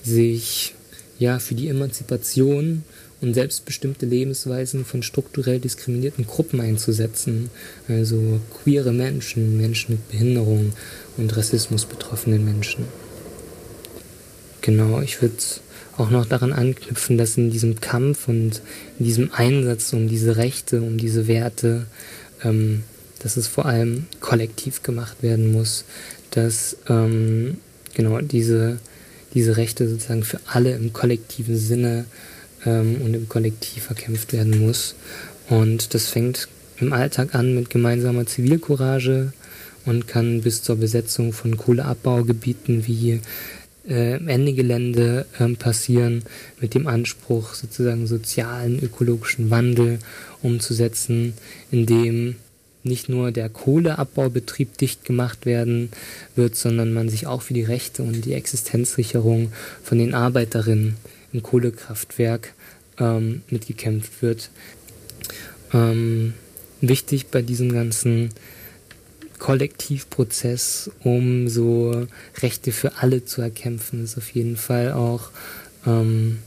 sich 0.03 0.75
ja 1.19 1.39
für 1.39 1.55
die 1.55 1.69
Emanzipation 1.69 2.85
und 3.21 3.35
selbstbestimmte 3.35 4.07
Lebensweisen 4.07 4.85
von 4.85 5.03
strukturell 5.03 5.59
diskriminierten 5.59 6.27
Gruppen 6.27 6.61
einzusetzen, 6.61 7.51
also 7.89 8.41
queere 8.63 8.93
Menschen, 8.93 9.57
Menschen 9.57 9.93
mit 9.93 10.09
Behinderung 10.09 10.73
und 11.17 11.37
Rassismus 11.37 11.85
betroffenen 11.85 12.45
Menschen. 12.45 12.85
Genau, 14.61 15.01
ich 15.01 15.21
würde 15.21 15.35
auch 15.97 16.11
noch 16.11 16.27
daran 16.27 16.53
anknüpfen, 16.53 17.19
dass 17.19 17.37
in 17.37 17.51
diesem 17.51 17.81
Kampf 17.81 18.29
und 18.29 18.63
in 18.99 19.05
diesem 19.05 19.33
Einsatz 19.33 19.93
um 19.93 20.09
diese 20.09 20.37
Rechte, 20.37 20.81
um 20.81 20.97
diese 20.97 21.27
Werte, 21.27 21.87
ähm, 22.45 22.85
dass 23.19 23.37
es 23.37 23.49
vor 23.49 23.67
allem 23.67 24.07
kollektiv 24.21 24.83
gemacht 24.83 25.23
werden 25.23 25.51
muss, 25.51 25.85
dass 26.31 26.77
ähm, 26.89 27.59
genau 27.95 28.21
diese, 28.21 28.79
diese 29.35 29.57
Rechte 29.57 29.89
sozusagen 29.89 30.23
für 30.23 30.39
alle 30.47 30.77
im 30.77 30.93
kollektiven 30.93 31.57
Sinne 31.57 32.05
ähm, 32.65 33.01
und 33.05 33.15
im 33.15 33.29
Kollektiv 33.29 33.85
verkämpft 33.85 34.33
werden 34.33 34.59
muss. 34.59 34.95
Und 35.49 35.95
das 35.95 36.09
fängt 36.09 36.49
im 36.79 36.93
Alltag 36.93 37.35
an 37.35 37.55
mit 37.55 37.71
gemeinsamer 37.71 38.27
Zivilcourage 38.27 39.33
und 39.85 40.07
kann 40.07 40.43
bis 40.43 40.63
zur 40.63 40.77
Besetzung 40.77 41.33
von 41.33 41.57
Kohleabbaugebieten 41.57 42.87
wie 42.87 43.21
äh, 43.89 44.15
Ende 44.15 44.53
Gelände 44.53 45.27
äh, 45.39 45.49
passieren, 45.55 46.23
mit 46.61 46.75
dem 46.75 46.87
Anspruch, 46.87 47.55
sozusagen 47.55 48.07
sozialen, 48.07 48.83
ökologischen 48.83 49.51
Wandel 49.51 49.99
umzusetzen, 50.43 51.35
in 51.71 51.87
dem 51.87 52.37
nicht 52.85 53.09
nur 53.09 53.33
der 53.33 53.49
Kohleabbaubetrieb 53.49 54.79
dicht 54.79 55.05
gemacht 55.05 55.47
werden 55.47 55.91
wird, 56.37 56.55
sondern 56.55 56.93
man 56.93 57.09
sich 57.09 57.27
auch 57.27 57.43
für 57.43 57.55
die 57.55 57.65
Rechte 57.65 58.03
und 58.03 58.25
die 58.25 58.35
Existenzsicherung 58.35 59.53
von 59.83 59.99
den 59.99 60.15
Arbeiterinnen 60.15 60.97
im 61.33 61.43
Kohlekraftwerk 61.43 62.55
ähm, 62.99 63.43
mitgekämpft 63.51 64.23
wird. 64.23 64.51
Ähm, 65.73 66.35
wichtig 66.81 67.29
bei 67.29 67.43
diesem 67.43 67.73
ganzen 67.73 68.31
Kollektivprozess, 69.39 70.91
um 71.05 71.49
so 71.49 72.07
Rechte 72.39 72.73
für 72.73 72.97
alle 72.97 73.25
zu 73.25 73.41
erkämpfen, 73.41 74.05
ist 74.05 74.19
auf 74.19 74.31
jeden 74.31 74.57
Fall 74.57 74.93
auch 74.93 75.31
ähm, 75.87 76.39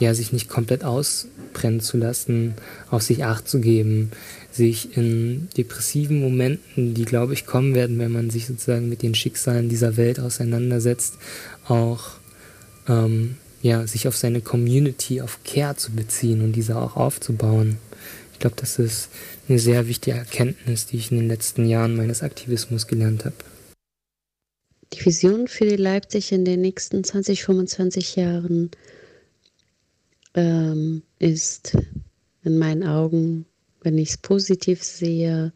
ja, 0.00 0.14
sich 0.14 0.32
nicht 0.32 0.48
komplett 0.48 0.82
ausbrennen 0.82 1.80
zu 1.80 1.98
lassen, 1.98 2.54
auf 2.90 3.02
sich 3.02 3.24
acht 3.24 3.46
zu 3.46 3.60
geben, 3.60 4.10
sich 4.50 4.96
in 4.96 5.48
depressiven 5.56 6.20
Momenten, 6.20 6.94
die 6.94 7.04
glaube 7.04 7.34
ich 7.34 7.46
kommen 7.46 7.74
werden, 7.74 7.98
wenn 7.98 8.10
man 8.10 8.30
sich 8.30 8.46
sozusagen 8.46 8.88
mit 8.88 9.02
den 9.02 9.14
Schicksalen 9.14 9.68
dieser 9.68 9.96
Welt 9.96 10.18
auseinandersetzt, 10.18 11.18
auch 11.68 12.12
ähm, 12.88 13.36
ja, 13.62 13.86
sich 13.86 14.08
auf 14.08 14.16
seine 14.16 14.40
Community, 14.40 15.20
auf 15.20 15.42
Care 15.44 15.76
zu 15.76 15.92
beziehen 15.92 16.42
und 16.42 16.52
diese 16.52 16.76
auch 16.76 16.96
aufzubauen. 16.96 17.78
Ich 18.32 18.38
glaube, 18.38 18.56
das 18.56 18.78
ist 18.78 19.10
eine 19.48 19.58
sehr 19.58 19.86
wichtige 19.86 20.16
Erkenntnis, 20.16 20.86
die 20.86 20.96
ich 20.96 21.10
in 21.10 21.18
den 21.18 21.28
letzten 21.28 21.66
Jahren 21.66 21.96
meines 21.96 22.22
Aktivismus 22.22 22.86
gelernt 22.86 23.24
habe. 23.24 23.36
Die 24.92 25.04
Vision 25.04 25.46
für 25.46 25.66
die 25.66 25.76
Leipzig 25.76 26.32
in 26.32 26.44
den 26.44 26.62
nächsten 26.62 27.04
20, 27.04 27.44
25 27.44 28.16
Jahren 28.16 28.70
ähm, 30.34 31.02
ist 31.18 31.76
in 32.42 32.58
meinen 32.58 32.82
Augen, 32.82 33.46
wenn 33.82 33.98
ich 33.98 34.10
es 34.10 34.16
positiv 34.16 34.82
sehe, 34.82 35.52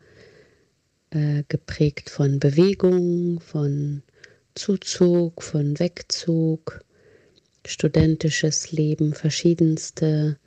äh, 1.11 1.43
geprägt 1.49 2.11
von 2.11 2.39
Bewegung, 2.39 3.41
von 3.41 4.03
Zuzug, 4.55 5.43
von 5.43 5.79
Wegzug, 5.79 6.84
studentisches 7.67 8.73
Leben, 8.73 9.15
verschiedenste 9.15 10.39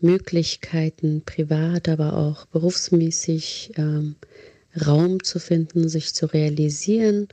Möglichkeiten, 0.00 1.22
privat, 1.24 1.88
aber 1.88 2.16
auch 2.16 2.46
berufsmäßig 2.46 3.72
ähm, 3.76 4.16
Raum 4.86 5.22
zu 5.22 5.38
finden, 5.38 5.88
sich 5.88 6.14
zu 6.14 6.26
realisieren, 6.26 7.28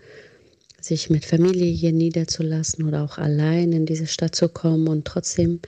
sich 0.80 1.10
mit 1.10 1.26
Familie 1.26 1.72
hier 1.72 1.92
niederzulassen 1.92 2.88
oder 2.88 3.04
auch 3.04 3.18
allein 3.18 3.72
in 3.74 3.86
diese 3.86 4.08
Stadt 4.08 4.36
zu 4.36 4.50
kommen 4.50 4.88
und 4.88 5.06
trotzdem 5.06 5.60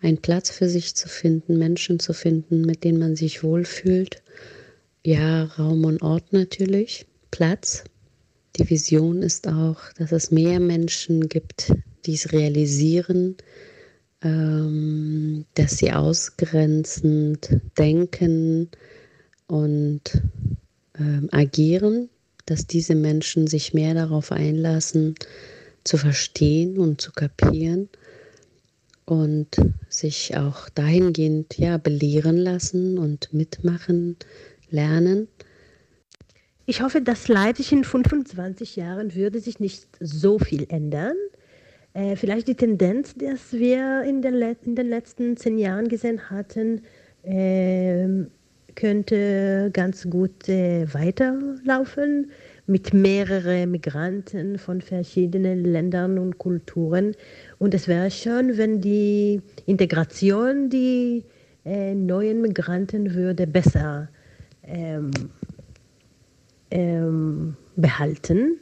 einen 0.00 0.18
Platz 0.18 0.50
für 0.50 0.68
sich 0.68 0.94
zu 0.94 1.08
finden, 1.08 1.58
Menschen 1.58 2.00
zu 2.00 2.12
finden, 2.12 2.62
mit 2.62 2.84
denen 2.84 2.98
man 2.98 3.16
sich 3.16 3.42
wohlfühlt. 3.42 4.22
Ja, 5.04 5.44
Raum 5.44 5.84
und 5.84 6.02
Ort 6.02 6.32
natürlich, 6.32 7.06
Platz. 7.30 7.84
Die 8.60 8.68
Vision 8.68 9.22
ist 9.22 9.48
auch, 9.48 9.80
dass 9.96 10.12
es 10.12 10.30
mehr 10.30 10.60
Menschen 10.60 11.30
gibt, 11.30 11.72
die 12.04 12.12
es 12.12 12.30
realisieren, 12.30 13.38
ähm, 14.22 15.46
dass 15.54 15.78
sie 15.78 15.90
ausgrenzend 15.90 17.58
denken 17.78 18.68
und 19.46 20.02
ähm, 20.98 21.30
agieren, 21.32 22.10
dass 22.44 22.66
diese 22.66 22.94
Menschen 22.94 23.46
sich 23.46 23.72
mehr 23.72 23.94
darauf 23.94 24.30
einlassen, 24.30 25.14
zu 25.82 25.96
verstehen 25.96 26.76
und 26.76 27.00
zu 27.00 27.12
kapieren 27.12 27.88
und 29.06 29.56
sich 29.88 30.36
auch 30.36 30.68
dahingehend 30.68 31.56
ja 31.56 31.78
belehren 31.78 32.36
lassen 32.36 32.98
und 32.98 33.32
mitmachen, 33.32 34.16
lernen. 34.68 35.28
Ich 36.70 36.82
hoffe, 36.82 37.00
dass 37.00 37.26
Leipzig 37.26 37.72
in 37.72 37.82
25 37.82 38.76
Jahren 38.76 39.16
würde 39.16 39.40
sich 39.40 39.58
nicht 39.58 39.88
so 39.98 40.38
viel 40.38 40.66
ändern. 40.68 41.16
Äh, 41.94 42.14
vielleicht 42.14 42.46
die 42.46 42.54
Tendenz, 42.54 43.12
dass 43.16 43.52
wir 43.52 44.04
in 44.04 44.22
den, 44.22 44.40
in 44.64 44.76
den 44.76 44.88
letzten 44.88 45.36
zehn 45.36 45.58
Jahren 45.58 45.88
gesehen 45.88 46.30
hatten, 46.30 46.82
äh, 47.24 48.06
könnte 48.76 49.70
ganz 49.72 50.08
gut 50.08 50.48
äh, 50.48 50.86
weiterlaufen 50.94 52.30
mit 52.68 52.94
mehreren 52.94 53.72
Migranten 53.72 54.56
von 54.56 54.80
verschiedenen 54.80 55.64
Ländern 55.64 56.20
und 56.20 56.38
Kulturen. 56.38 57.16
Und 57.58 57.74
es 57.74 57.88
wäre 57.88 58.12
schön, 58.12 58.56
wenn 58.58 58.80
die 58.80 59.42
Integration 59.66 60.70
die 60.70 61.24
äh, 61.64 61.96
neuen 61.96 62.40
Migranten 62.40 63.12
würde 63.12 63.48
besser 63.48 64.08
ähm, 64.62 65.10
ähm, 66.70 67.56
behalten. 67.76 68.58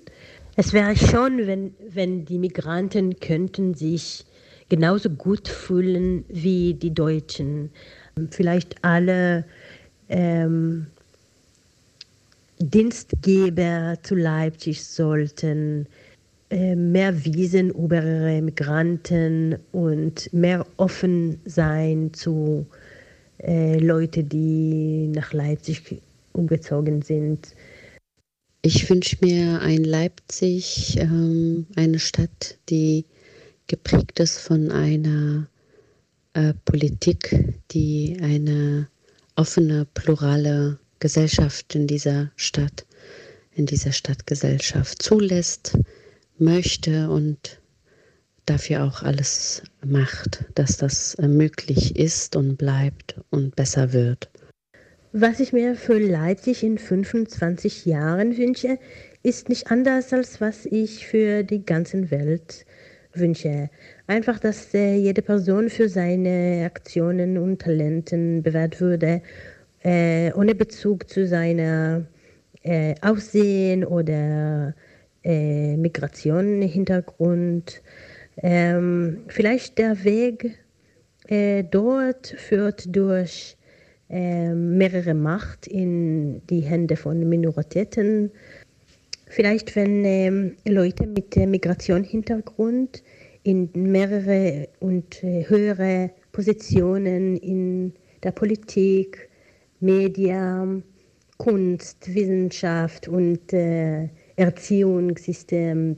Es 0.56 0.72
wäre 0.72 0.96
schon, 0.96 1.46
wenn, 1.46 1.74
wenn 1.88 2.24
die 2.24 2.38
Migranten 2.38 3.20
könnten 3.20 3.74
sich 3.74 4.24
genauso 4.68 5.10
gut 5.10 5.48
fühlen 5.48 6.24
wie 6.28 6.74
die 6.74 6.92
Deutschen. 6.92 7.70
Vielleicht 8.30 8.82
alle 8.82 9.44
ähm, 10.08 10.86
Dienstgeber 12.58 13.98
zu 14.02 14.16
Leipzig 14.16 14.84
sollten 14.84 15.86
äh, 16.50 16.74
mehr 16.74 17.24
wissen 17.24 17.70
über 17.70 18.02
ihre 18.02 18.42
Migranten 18.42 19.58
und 19.72 20.32
mehr 20.32 20.66
offen 20.76 21.38
sein 21.44 22.12
zu 22.14 22.66
äh, 23.38 23.78
Leuten, 23.78 24.28
die 24.28 25.08
nach 25.14 25.32
Leipzig 25.32 26.00
umgezogen 26.32 27.02
sind. 27.02 27.54
Ich 28.62 28.90
wünsche 28.90 29.16
mir 29.20 29.60
ein 29.60 29.84
Leipzig, 29.84 30.96
ähm, 30.98 31.66
eine 31.76 32.00
Stadt, 32.00 32.58
die 32.68 33.04
geprägt 33.68 34.18
ist 34.18 34.40
von 34.40 34.72
einer 34.72 35.48
äh, 36.32 36.54
Politik, 36.64 37.54
die 37.70 38.18
eine 38.20 38.88
offene, 39.36 39.86
plurale 39.94 40.80
Gesellschaft 40.98 41.76
in 41.76 41.86
dieser 41.86 42.32
Stadt, 42.34 42.84
in 43.52 43.66
dieser 43.66 43.92
Stadtgesellschaft 43.92 45.02
zulässt, 45.02 45.78
möchte 46.38 47.10
und 47.10 47.60
dafür 48.44 48.82
auch 48.82 49.02
alles 49.02 49.62
macht, 49.86 50.44
dass 50.56 50.76
das 50.76 51.14
äh, 51.14 51.28
möglich 51.28 51.94
ist 51.94 52.34
und 52.34 52.56
bleibt 52.56 53.20
und 53.30 53.54
besser 53.54 53.92
wird. 53.92 54.28
Was 55.12 55.40
ich 55.40 55.54
mir 55.54 55.74
für 55.74 55.98
Leipzig 55.98 56.62
in 56.62 56.76
25 56.76 57.86
Jahren 57.86 58.36
wünsche, 58.36 58.78
ist 59.22 59.48
nicht 59.48 59.70
anders 59.70 60.12
als 60.12 60.40
was 60.40 60.66
ich 60.66 61.06
für 61.06 61.44
die 61.44 61.64
ganze 61.64 62.10
Welt 62.10 62.66
wünsche. 63.14 63.70
Einfach, 64.06 64.38
dass 64.38 64.74
äh, 64.74 64.96
jede 64.96 65.22
Person 65.22 65.70
für 65.70 65.88
seine 65.88 66.62
Aktionen 66.66 67.38
und 67.38 67.62
Talenten 67.62 68.42
bewährt 68.42 68.82
würde 68.82 69.22
äh, 69.82 70.32
ohne 70.34 70.54
Bezug 70.54 71.08
zu 71.08 71.26
seiner 71.26 72.04
äh, 72.62 72.94
Aussehen 73.00 73.84
oder 73.84 74.74
äh, 75.24 75.76
Migration, 75.76 76.60
Hintergrund. 76.60 77.82
Ähm, 78.42 79.24
vielleicht 79.28 79.78
der 79.78 80.04
Weg 80.04 80.58
äh, 81.28 81.64
dort 81.64 82.26
führt 82.26 82.94
durch 82.94 83.57
mehrere 84.08 85.14
Macht 85.14 85.66
in 85.66 86.40
die 86.48 86.60
Hände 86.60 86.96
von 86.96 87.28
Minoritäten. 87.28 88.30
Vielleicht 89.26 89.76
wenn 89.76 90.04
äh, 90.04 90.70
Leute 90.70 91.06
mit 91.06 91.36
äh, 91.36 91.46
Migrationshintergrund 91.46 93.02
in 93.42 93.68
mehrere 93.74 94.68
und 94.80 95.22
äh, 95.22 95.44
höhere 95.48 96.10
Positionen 96.32 97.36
in 97.36 97.92
der 98.22 98.32
Politik 98.32 99.28
Medien, 99.80 100.82
Kunst, 101.36 102.12
Wissenschaft 102.14 103.06
und 103.06 103.52
äh, 103.52 104.08
Erziehungssystem 104.36 105.94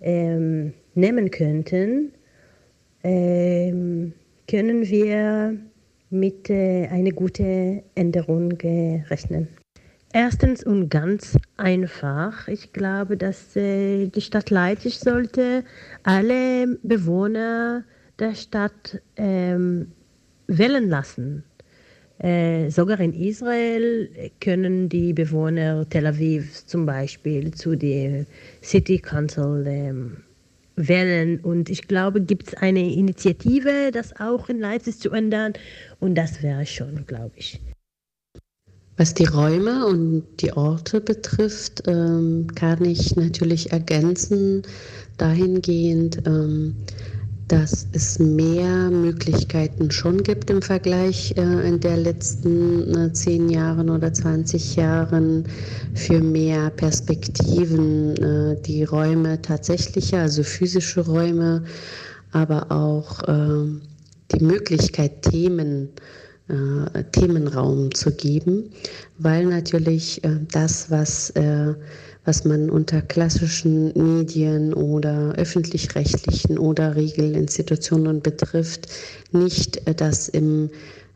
ähm, 0.00 0.72
nehmen 0.94 1.30
könnten, 1.30 2.12
ähm, 3.02 4.12
können 4.48 4.82
wir 4.82 5.58
mit 6.12 6.50
äh, 6.50 6.86
einer 6.88 7.10
guten 7.10 7.82
Änderung 7.94 8.52
äh, 8.60 9.02
rechnen. 9.08 9.48
Erstens 10.12 10.62
und 10.64 10.90
ganz 10.90 11.38
einfach. 11.56 12.46
Ich 12.48 12.72
glaube, 12.72 13.16
dass 13.16 13.56
äh, 13.56 14.08
die 14.08 14.20
Stadt 14.20 14.50
Leipzig 14.50 14.98
sollte 14.98 15.64
alle 16.02 16.78
Bewohner 16.82 17.84
der 18.18 18.34
Stadt 18.34 19.00
ähm, 19.16 19.92
wählen 20.46 20.88
lassen 20.88 21.44
Äh, 22.22 22.70
sogar 22.70 23.00
in 23.00 23.14
Israel 23.14 24.08
können 24.40 24.88
die 24.88 25.12
Bewohner 25.12 25.88
Tel 25.88 26.06
Aviv 26.06 26.64
zum 26.66 26.86
Beispiel 26.86 27.52
zu 27.52 27.74
der 27.74 28.26
City 28.62 28.98
Council 29.00 29.64
ähm, 29.66 30.18
wählen. 30.76 31.40
Und 31.40 31.68
ich 31.68 31.88
glaube, 31.88 32.20
gibt 32.20 32.48
es 32.48 32.54
eine 32.54 32.92
Initiative, 32.92 33.90
das 33.92 34.18
auch 34.18 34.48
in 34.48 34.60
Leipzig 34.60 34.98
zu 34.98 35.10
ändern. 35.10 35.52
Und 36.00 36.14
das 36.14 36.42
wäre 36.42 36.66
schon, 36.66 37.06
glaube 37.06 37.32
ich. 37.36 37.60
Was 38.96 39.14
die 39.14 39.24
Räume 39.24 39.86
und 39.86 40.24
die 40.40 40.52
Orte 40.52 41.00
betrifft, 41.00 41.82
ähm, 41.86 42.46
kann 42.54 42.84
ich 42.84 43.16
natürlich 43.16 43.72
ergänzen 43.72 44.62
dahingehend, 45.16 46.18
ähm, 46.26 46.74
dass 47.52 47.86
es 47.92 48.18
mehr 48.18 48.88
Möglichkeiten 48.90 49.90
schon 49.90 50.22
gibt 50.22 50.48
im 50.48 50.62
Vergleich 50.62 51.36
äh, 51.36 51.68
in 51.68 51.80
der 51.80 51.98
letzten 51.98 52.94
äh, 52.96 53.12
zehn 53.12 53.50
Jahren 53.50 53.90
oder 53.90 54.10
20 54.10 54.76
Jahren 54.76 55.44
für 55.92 56.22
mehr 56.22 56.70
Perspektiven, 56.70 58.16
äh, 58.16 58.62
die 58.62 58.84
Räume 58.84 59.42
tatsächliche, 59.42 60.18
also 60.18 60.42
physische 60.42 61.02
Räume, 61.02 61.64
aber 62.30 62.72
auch 62.72 63.22
äh, 63.28 63.68
die 64.34 64.42
Möglichkeit, 64.42 65.20
Themen 65.20 65.90
äh, 66.48 67.04
Themenraum 67.12 67.94
zu 67.94 68.12
geben, 68.12 68.70
weil 69.18 69.44
natürlich 69.44 70.24
äh, 70.24 70.38
das, 70.50 70.90
was, 70.90 71.30
was 72.24 72.44
man 72.44 72.70
unter 72.70 73.02
klassischen 73.02 73.92
Medien 73.94 74.72
oder 74.74 75.34
öffentlich-rechtlichen 75.36 76.58
oder 76.58 76.94
Regelinstitutionen 76.94 78.20
betrifft, 78.20 78.88
nicht 79.32 79.86
äh, 79.86 79.94
das 79.94 80.28
im 80.28 80.70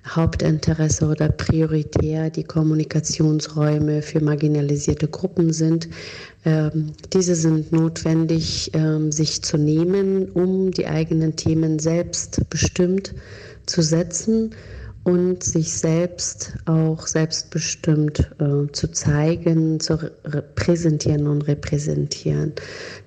Hauptinteresse 0.09 1.07
oder 1.07 1.29
prioritär 1.29 2.31
die 2.31 2.45
Kommunikationsräume 2.45 4.03
für 4.03 4.21
marginalisierte 4.21 5.09
Gruppen 5.09 5.53
sind. 5.53 5.89
Ähm, 6.45 6.93
diese 7.13 7.35
sind 7.35 7.73
notwendig, 7.73 8.71
ähm, 8.75 9.11
sich 9.11 9.43
zu 9.43 9.59
nehmen, 9.59 10.31
um 10.31 10.71
die 10.71 10.87
eigenen 10.87 11.35
Themen 11.35 11.81
selbst 11.81 12.49
bestimmt 12.51 13.15
zu 13.67 13.83
setzen 13.83 14.55
und 15.07 15.45
sich 15.45 15.73
selbst 15.73 16.55
auch 16.65 17.07
selbstbestimmt 17.07 18.29
äh, 18.41 18.73
zu 18.73 18.91
zeigen, 18.91 19.79
zu 19.79 19.99
präsentieren 20.57 21.29
und 21.29 21.43
repräsentieren, 21.43 22.53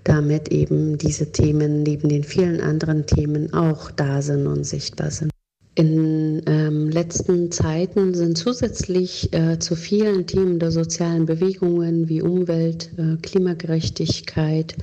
damit 0.05 0.47
eben 0.49 0.97
diese 0.97 1.33
Themen 1.33 1.83
neben 1.83 2.07
den 2.07 2.23
vielen 2.23 2.61
anderen 2.61 3.05
Themen 3.05 3.53
auch 3.53 3.91
da 3.91 4.21
sind 4.21 4.47
und 4.47 4.63
sichtbar 4.63 5.11
sind. 5.11 5.29
In 5.75 6.41
ähm, 6.47 6.89
letzten 6.89 7.51
Zeiten 7.51 8.13
sind 8.13 8.37
zusätzlich 8.37 9.33
äh, 9.33 9.59
zu 9.59 9.75
vielen 9.75 10.25
Themen 10.25 10.57
der 10.57 10.71
sozialen 10.71 11.25
Bewegungen 11.25 12.07
wie 12.07 12.21
Umwelt, 12.21 12.91
äh, 12.97 13.17
Klimagerechtigkeit, 13.21 14.77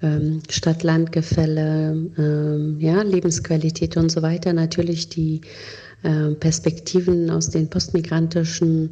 ähm, 0.00 0.42
Stadt-Land-Gefälle, 0.48 2.10
ähm, 2.18 2.76
ja, 2.78 3.02
Lebensqualität 3.02 3.96
und 3.96 4.10
so 4.12 4.22
weiter 4.22 4.52
natürlich 4.52 5.08
die 5.08 5.40
Perspektiven 6.02 7.30
aus 7.30 7.50
den 7.50 7.68
postmigrantischen 7.68 8.90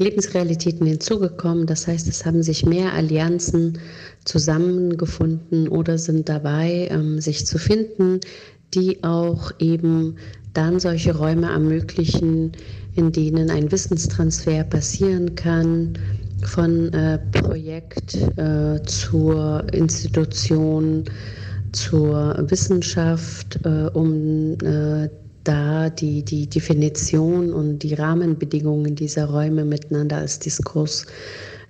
Lebensrealitäten 0.00 0.86
hinzugekommen. 0.86 1.66
Das 1.66 1.86
heißt, 1.86 2.08
es 2.08 2.24
haben 2.24 2.42
sich 2.42 2.64
mehr 2.64 2.94
Allianzen 2.94 3.78
zusammengefunden 4.24 5.68
oder 5.68 5.98
sind 5.98 6.28
dabei, 6.28 6.88
ähm, 6.90 7.20
sich 7.20 7.46
zu 7.46 7.58
finden, 7.58 8.20
die 8.72 9.04
auch 9.04 9.52
eben 9.58 10.16
dann 10.54 10.80
solche 10.80 11.14
Räume 11.14 11.50
ermöglichen, 11.50 12.52
in 12.94 13.12
denen 13.12 13.50
ein 13.50 13.70
Wissenstransfer 13.70 14.64
passieren 14.64 15.34
kann, 15.34 15.98
von 16.44 16.92
äh, 16.94 17.18
Projekt 17.32 18.16
äh, 18.36 18.82
zur 18.84 19.64
Institution, 19.72 21.04
zur 21.72 22.36
Wissenschaft, 22.50 23.60
äh, 23.64 23.90
um 23.92 24.54
äh, 24.64 25.08
da 25.44 25.90
die, 25.90 26.22
die 26.24 26.48
Definition 26.48 27.52
und 27.52 27.80
die 27.80 27.94
Rahmenbedingungen 27.94 28.94
dieser 28.94 29.26
Räume 29.26 29.64
miteinander 29.64 30.18
als 30.18 30.38
Diskurs 30.38 31.06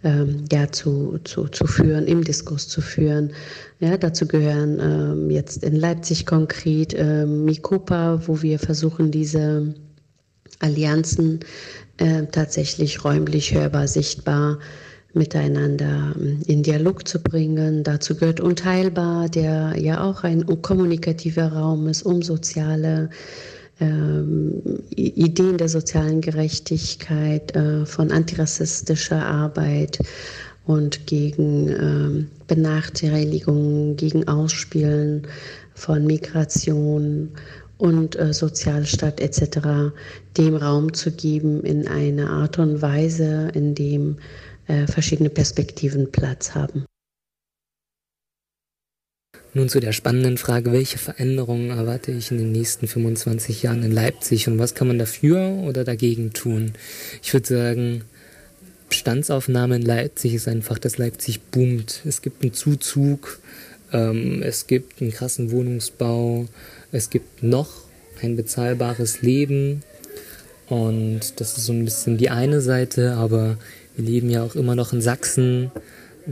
ähm, 0.02 0.44
ja, 0.50 0.70
zu, 0.70 1.18
zu, 1.24 1.46
zu 1.48 1.66
führen, 1.66 2.06
im 2.06 2.24
Diskurs 2.24 2.68
zu 2.68 2.80
führen. 2.80 3.32
Ja, 3.80 3.96
dazu 3.96 4.26
gehören 4.26 4.78
ähm, 4.80 5.30
jetzt 5.30 5.62
in 5.62 5.76
Leipzig 5.76 6.26
konkret 6.26 6.94
ähm, 6.96 7.44
Mikopa, 7.44 8.20
wo 8.26 8.40
wir 8.42 8.58
versuchen, 8.58 9.10
diese 9.10 9.74
Allianzen 10.60 11.40
äh, 11.98 12.24
tatsächlich 12.32 13.04
räumlich 13.04 13.54
hörbar, 13.54 13.86
sichtbar 13.88 14.58
miteinander 15.12 16.14
ähm, 16.16 16.40
in 16.46 16.62
Dialog 16.62 17.06
zu 17.06 17.22
bringen. 17.22 17.84
Dazu 17.84 18.16
gehört 18.16 18.40
Unteilbar, 18.40 19.28
der 19.28 19.74
ja 19.76 20.02
auch 20.02 20.24
ein 20.24 20.44
kommunikativer 20.62 21.52
Raum 21.52 21.88
ist, 21.88 22.02
um 22.02 22.22
soziale 22.22 23.10
Ideen 23.80 25.56
der 25.56 25.68
sozialen 25.68 26.20
Gerechtigkeit, 26.20 27.54
äh, 27.56 27.86
von 27.86 28.10
antirassistischer 28.10 29.24
Arbeit 29.24 29.98
und 30.66 31.06
gegen 31.06 31.68
ähm, 31.68 32.28
Benachteiligungen, 32.46 33.96
gegen 33.96 34.28
Ausspielen 34.28 35.26
von 35.74 36.06
Migration 36.06 37.30
und 37.78 38.18
äh, 38.18 38.32
Sozialstaat 38.32 39.20
etc. 39.20 39.94
dem 40.36 40.56
Raum 40.56 40.92
zu 40.92 41.10
geben 41.10 41.64
in 41.64 41.88
einer 41.88 42.30
Art 42.30 42.58
und 42.58 42.82
Weise, 42.82 43.50
in 43.54 43.74
dem 43.74 44.16
äh, 44.66 44.86
verschiedene 44.86 45.30
Perspektiven 45.30 46.10
Platz 46.12 46.54
haben. 46.54 46.84
Nun 49.52 49.68
zu 49.68 49.80
der 49.80 49.92
spannenden 49.92 50.38
Frage, 50.38 50.70
welche 50.70 50.98
Veränderungen 50.98 51.70
erwarte 51.70 52.12
ich 52.12 52.30
in 52.30 52.38
den 52.38 52.52
nächsten 52.52 52.86
25 52.86 53.64
Jahren 53.64 53.82
in 53.82 53.90
Leipzig 53.90 54.46
und 54.46 54.60
was 54.60 54.76
kann 54.76 54.86
man 54.86 54.98
dafür 54.98 55.40
oder 55.64 55.82
dagegen 55.82 56.32
tun? 56.32 56.72
Ich 57.20 57.32
würde 57.32 57.48
sagen, 57.48 58.04
Bestandsaufnahme 58.88 59.76
in 59.76 59.82
Leipzig 59.82 60.34
ist 60.34 60.46
einfach, 60.46 60.78
dass 60.78 60.98
Leipzig 60.98 61.40
boomt. 61.50 62.02
Es 62.04 62.22
gibt 62.22 62.42
einen 62.42 62.52
Zuzug, 62.52 63.40
ähm, 63.92 64.40
es 64.42 64.68
gibt 64.68 65.02
einen 65.02 65.10
krassen 65.10 65.50
Wohnungsbau, 65.50 66.46
es 66.92 67.10
gibt 67.10 67.42
noch 67.42 67.70
ein 68.22 68.36
bezahlbares 68.36 69.20
Leben 69.20 69.82
und 70.68 71.40
das 71.40 71.58
ist 71.58 71.66
so 71.66 71.72
ein 71.72 71.84
bisschen 71.84 72.18
die 72.18 72.30
eine 72.30 72.60
Seite, 72.60 73.14
aber 73.14 73.58
wir 73.96 74.04
leben 74.04 74.30
ja 74.30 74.44
auch 74.44 74.54
immer 74.54 74.76
noch 74.76 74.92
in 74.92 75.00
Sachsen, 75.00 75.72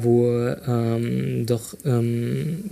wo 0.03 0.29
ähm, 0.67 1.47
doch 1.47 1.75
ähm, 1.85 2.65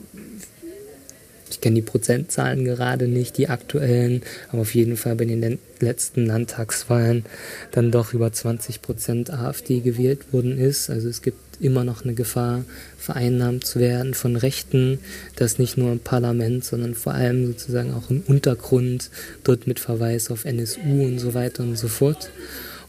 ich 1.50 1.60
kenne 1.60 1.76
die 1.76 1.82
Prozentzahlen 1.82 2.64
gerade 2.64 3.08
nicht, 3.08 3.38
die 3.38 3.48
aktuellen, 3.48 4.22
aber 4.50 4.62
auf 4.62 4.74
jeden 4.74 4.96
Fall 4.96 5.14
bei 5.14 5.24
den 5.24 5.58
letzten 5.80 6.26
Landtagswahlen 6.26 7.24
dann 7.70 7.90
doch 7.90 8.12
über 8.12 8.32
20 8.32 8.82
Prozent 8.82 9.32
AfD 9.32 9.80
gewählt 9.80 10.32
worden 10.32 10.58
ist. 10.58 10.90
Also 10.90 11.08
es 11.08 11.22
gibt 11.22 11.38
immer 11.60 11.84
noch 11.84 12.04
eine 12.04 12.14
Gefahr, 12.14 12.64
vereinnahmt 12.98 13.64
zu 13.64 13.80
werden 13.80 14.14
von 14.14 14.36
Rechten, 14.36 14.98
das 15.36 15.58
nicht 15.58 15.78
nur 15.78 15.92
im 15.92 16.00
Parlament, 16.00 16.64
sondern 16.64 16.94
vor 16.94 17.14
allem 17.14 17.46
sozusagen 17.46 17.94
auch 17.94 18.10
im 18.10 18.22
Untergrund, 18.26 19.10
dort 19.44 19.66
mit 19.66 19.80
Verweis 19.80 20.30
auf 20.30 20.44
NSU 20.44 21.04
und 21.04 21.18
so 21.18 21.32
weiter 21.32 21.62
und 21.62 21.76
so 21.76 21.88
fort. 21.88 22.30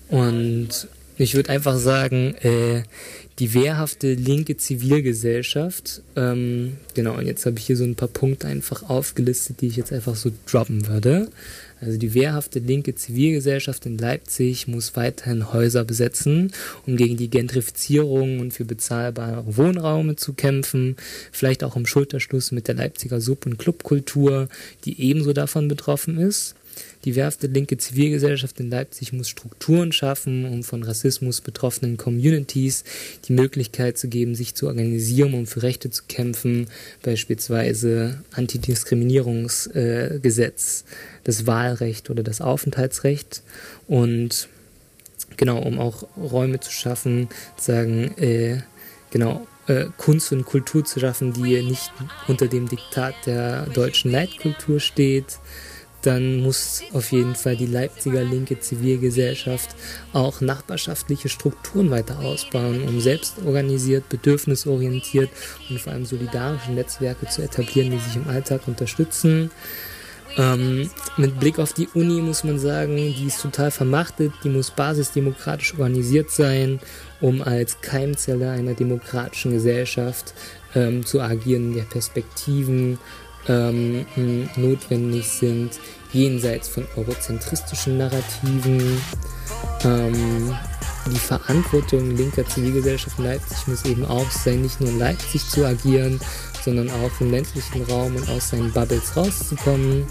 Und 0.09 0.87
ich 1.17 1.35
würde 1.35 1.51
einfach 1.51 1.77
sagen, 1.77 2.35
äh, 2.41 2.83
die 3.39 3.53
wehrhafte 3.53 4.15
linke 4.15 4.57
Zivilgesellschaft, 4.57 6.01
ähm, 6.15 6.77
genau, 6.95 7.17
und 7.17 7.27
jetzt 7.27 7.45
habe 7.45 7.59
ich 7.59 7.67
hier 7.67 7.77
so 7.77 7.83
ein 7.83 7.95
paar 7.95 8.07
Punkte 8.07 8.47
einfach 8.47 8.89
aufgelistet, 8.89 9.61
die 9.61 9.67
ich 9.67 9.75
jetzt 9.75 9.93
einfach 9.93 10.15
so 10.15 10.31
droppen 10.47 10.87
würde. 10.87 11.29
Also 11.79 11.99
die 11.99 12.15
wehrhafte 12.15 12.57
linke 12.57 12.95
Zivilgesellschaft 12.95 13.85
in 13.85 13.99
Leipzig 13.99 14.67
muss 14.67 14.95
weiterhin 14.95 15.53
Häuser 15.53 15.83
besetzen, 15.83 16.51
um 16.87 16.97
gegen 16.97 17.17
die 17.17 17.29
Gentrifizierung 17.29 18.39
und 18.39 18.53
für 18.53 18.65
bezahlbare 18.65 19.43
Wohnraume 19.45 20.15
zu 20.15 20.33
kämpfen, 20.33 20.95
vielleicht 21.31 21.63
auch 21.63 21.75
im 21.75 21.85
Schulterschluss 21.85 22.51
mit 22.51 22.67
der 22.67 22.75
Leipziger 22.75 23.21
Sub- 23.21 23.45
und 23.45 23.59
Clubkultur, 23.59 24.49
die 24.85 24.99
ebenso 24.99 25.33
davon 25.33 25.67
betroffen 25.67 26.17
ist. 26.17 26.55
Die 27.05 27.15
werfte 27.15 27.47
linke 27.47 27.77
Zivilgesellschaft 27.77 28.59
in 28.59 28.69
Leipzig 28.69 29.13
muss 29.13 29.29
Strukturen 29.29 29.91
schaffen, 29.91 30.45
um 30.45 30.63
von 30.63 30.83
Rassismus 30.83 31.41
betroffenen 31.41 31.97
Communities 31.97 32.83
die 33.27 33.33
Möglichkeit 33.33 33.97
zu 33.97 34.07
geben, 34.07 34.35
sich 34.35 34.53
zu 34.55 34.67
organisieren, 34.67 35.33
um 35.33 35.47
für 35.47 35.63
Rechte 35.63 35.89
zu 35.89 36.03
kämpfen, 36.07 36.67
beispielsweise 37.03 38.21
Antidiskriminierungsgesetz, 38.31 40.85
äh, 40.85 40.89
das 41.23 41.47
Wahlrecht 41.47 42.09
oder 42.09 42.23
das 42.23 42.41
Aufenthaltsrecht. 42.41 43.41
Und 43.87 44.49
genau, 45.37 45.59
um 45.59 45.79
auch 45.79 46.03
Räume 46.17 46.59
zu 46.59 46.71
schaffen, 46.71 47.29
sagen, 47.57 48.17
äh, 48.17 48.61
genau, 49.11 49.47
äh, 49.67 49.85
Kunst 49.97 50.31
und 50.31 50.45
Kultur 50.45 50.85
zu 50.85 50.99
schaffen, 50.99 51.33
die 51.33 51.61
nicht 51.61 51.91
unter 52.27 52.47
dem 52.47 52.67
Diktat 52.67 53.15
der 53.25 53.65
deutschen 53.67 54.11
Leitkultur 54.11 54.79
steht, 54.79 55.39
dann 56.07 56.37
muss 56.37 56.83
auf 56.93 57.11
jeden 57.11 57.35
Fall 57.35 57.57
die 57.57 57.65
Leipziger 57.65 58.23
linke 58.23 58.57
Zivilgesellschaft 58.57 59.75
auch 60.13 60.39
nachbarschaftliche 60.39 61.27
Strukturen 61.27 61.91
weiter 61.91 62.19
ausbauen, 62.19 62.81
um 62.87 63.01
selbst 63.01 63.35
organisiert, 63.45 64.07
bedürfnisorientiert 64.07 65.29
und 65.69 65.81
vor 65.81 65.91
allem 65.91 66.05
solidarische 66.05 66.71
Netzwerke 66.71 67.27
zu 67.27 67.41
etablieren, 67.41 67.91
die 67.91 67.99
sich 67.99 68.15
im 68.15 68.29
Alltag 68.29 68.61
unterstützen. 68.67 69.51
Ähm, 70.37 70.89
mit 71.17 71.39
Blick 71.41 71.59
auf 71.59 71.73
die 71.73 71.89
Uni 71.93 72.21
muss 72.21 72.45
man 72.45 72.57
sagen, 72.57 72.95
die 72.95 73.25
ist 73.27 73.41
total 73.41 73.71
vermachtet, 73.71 74.31
die 74.45 74.49
muss 74.49 74.71
basisdemokratisch 74.71 75.73
organisiert 75.73 76.31
sein, 76.31 76.79
um 77.19 77.41
als 77.41 77.81
Keimzelle 77.81 78.51
einer 78.51 78.75
demokratischen 78.75 79.51
Gesellschaft 79.51 80.33
ähm, 80.73 81.05
zu 81.05 81.19
agieren, 81.19 81.73
der 81.73 81.83
Perspektiven 81.83 82.97
ähm, 83.47 84.05
notwendig 84.55 85.27
sind, 85.27 85.71
jenseits 86.11 86.67
von 86.67 86.85
eurozentristischen 86.95 87.97
Narrativen. 87.97 89.01
Ähm, 89.83 90.57
die 91.11 91.19
Verantwortung 91.19 92.15
linker 92.17 92.45
Zivilgesellschaft 92.45 93.17
in 93.19 93.25
Leipzig 93.25 93.67
muss 93.67 93.85
eben 93.85 94.05
auch 94.05 94.29
sein, 94.29 94.61
nicht 94.61 94.81
nur 94.81 94.89
in 94.89 94.99
Leipzig 94.99 95.47
zu 95.47 95.65
agieren, 95.65 96.19
sondern 96.63 96.89
auch 96.89 97.21
im 97.21 97.31
ländlichen 97.31 97.83
Raum 97.83 98.15
und 98.15 98.29
aus 98.29 98.49
seinen 98.49 98.71
Bubbles 98.73 99.15
rauszukommen. 99.15 100.05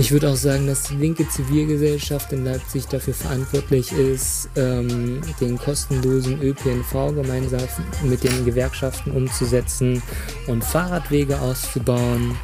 Ich 0.00 0.12
würde 0.12 0.30
auch 0.30 0.36
sagen, 0.36 0.68
dass 0.68 0.84
die 0.84 0.94
linke 0.94 1.28
Zivilgesellschaft 1.28 2.32
in 2.32 2.44
Leipzig 2.44 2.86
dafür 2.86 3.14
verantwortlich 3.14 3.90
ist, 3.90 4.48
ähm, 4.54 5.20
den 5.40 5.58
kostenlosen 5.58 6.40
ÖPNV 6.40 7.14
gemeinsam 7.16 7.62
mit 8.04 8.22
den 8.22 8.44
Gewerkschaften 8.44 9.10
umzusetzen 9.10 10.00
und 10.46 10.62
Fahrradwege 10.62 11.40
auszubauen. 11.40 12.36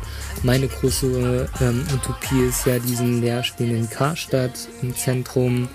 Meine 0.42 0.66
große 0.66 1.48
ähm, 1.61 1.86
Utopie 1.94 2.42
ist 2.48 2.66
ja 2.66 2.80
diesen 2.80 3.20
leerstehenden 3.20 3.88
Karstadt 3.88 4.68
im 4.82 4.94
Zentrum 4.96 5.68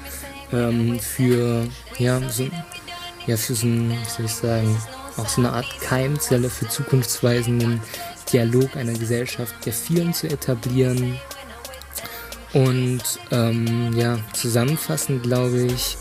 ähm, 0.51 0.99
für, 0.99 1.65
ja, 1.97 2.19
so, 2.29 2.43
ja, 3.25 3.37
für 3.37 3.55
so 3.55 3.65
soll 3.65 4.25
ich 4.25 4.33
sagen, 4.33 4.77
auch 5.15 5.29
so 5.29 5.39
eine 5.39 5.53
Art 5.53 5.79
Keimzelle 5.79 6.49
für 6.49 6.67
zukunftsweisenden 6.67 7.79
Dialog 8.33 8.75
einer 8.75 8.93
Gesellschaft 8.93 9.55
der 9.65 9.73
vielen 9.73 10.13
zu 10.13 10.27
etablieren. 10.27 11.17
Und 12.53 13.01
ähm, 13.31 13.93
ja, 13.95 14.17
zusammenfassend 14.33 15.23
glaube 15.23 15.61
ich, 15.61 15.97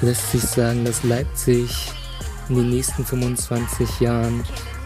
lässt 0.00 0.32
sich 0.32 0.42
sagen, 0.42 0.84
dass 0.84 1.04
Leipzig 1.04 1.70
in 2.48 2.56
den 2.56 2.70
nächsten 2.70 3.04
25 3.04 4.00
Jahren 4.00 4.44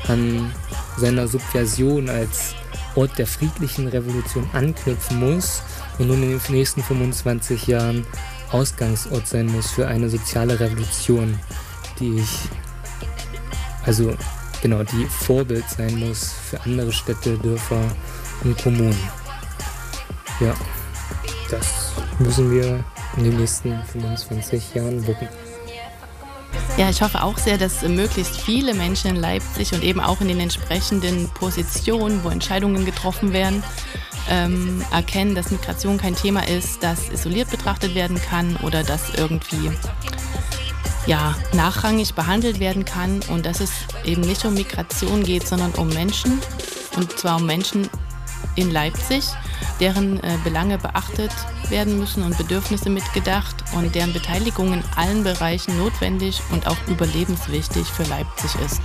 an 0.08 0.52
seiner 0.98 1.26
Subversion 1.26 2.10
als 2.10 2.54
Ort 2.94 3.18
der 3.18 3.26
friedlichen 3.26 3.88
Revolution 3.88 4.48
anknüpfen 4.52 5.18
muss 5.18 5.62
und 5.98 6.08
nun 6.08 6.22
in 6.22 6.38
den 6.38 6.54
nächsten 6.54 6.82
25 6.82 7.66
Jahren 7.66 8.06
Ausgangsort 8.50 9.26
sein 9.26 9.46
muss 9.46 9.70
für 9.70 9.88
eine 9.88 10.08
soziale 10.08 10.60
Revolution, 10.60 11.40
die 11.98 12.18
ich 12.18 12.48
also 13.86 14.14
genau, 14.62 14.82
die 14.82 15.06
Vorbild 15.06 15.68
sein 15.68 15.98
muss 15.98 16.32
für 16.32 16.60
andere 16.62 16.92
Städte, 16.92 17.36
Dörfer 17.38 17.82
und 18.42 18.56
Kommunen. 18.62 19.23
Ja, 20.40 20.54
das 21.50 21.92
müssen 22.18 22.50
wir 22.50 22.84
in 23.16 23.24
den 23.24 23.36
nächsten 23.36 23.82
25 23.84 24.74
Jahren 24.74 25.06
wuppen. 25.06 25.28
Ja, 26.76 26.90
ich 26.90 27.02
hoffe 27.02 27.22
auch 27.22 27.38
sehr, 27.38 27.56
dass 27.56 27.82
möglichst 27.82 28.40
viele 28.40 28.74
Menschen 28.74 29.10
in 29.10 29.16
Leipzig 29.16 29.72
und 29.72 29.84
eben 29.84 30.00
auch 30.00 30.20
in 30.20 30.28
den 30.28 30.40
entsprechenden 30.40 31.28
Positionen, 31.28 32.24
wo 32.24 32.30
Entscheidungen 32.30 32.84
getroffen 32.84 33.32
werden, 33.32 33.62
ähm, 34.28 34.84
erkennen, 34.90 35.34
dass 35.36 35.50
Migration 35.50 35.98
kein 35.98 36.16
Thema 36.16 36.48
ist, 36.48 36.82
das 36.82 37.10
isoliert 37.10 37.50
betrachtet 37.50 37.94
werden 37.94 38.20
kann 38.20 38.56
oder 38.56 38.82
das 38.82 39.14
irgendwie 39.14 39.70
ja, 41.06 41.36
nachrangig 41.52 42.14
behandelt 42.14 42.58
werden 42.60 42.84
kann 42.84 43.20
und 43.28 43.46
dass 43.46 43.60
es 43.60 43.70
eben 44.04 44.22
nicht 44.22 44.44
um 44.44 44.54
Migration 44.54 45.22
geht, 45.22 45.46
sondern 45.46 45.72
um 45.72 45.88
Menschen 45.88 46.40
und 46.96 47.18
zwar 47.18 47.36
um 47.36 47.46
Menschen 47.46 47.88
in 48.56 48.70
Leipzig, 48.70 49.24
deren 49.80 50.22
äh, 50.22 50.38
Belange 50.44 50.78
beachtet 50.78 51.32
werden 51.68 51.98
müssen 51.98 52.22
und 52.22 52.36
Bedürfnisse 52.36 52.90
mitgedacht 52.90 53.56
und 53.74 53.94
deren 53.94 54.12
Beteiligung 54.12 54.72
in 54.72 54.82
allen 54.96 55.24
Bereichen 55.24 55.76
notwendig 55.78 56.40
und 56.50 56.66
auch 56.66 56.76
überlebenswichtig 56.86 57.86
für 57.86 58.04
Leipzig 58.04 58.54
ist. 58.64 58.82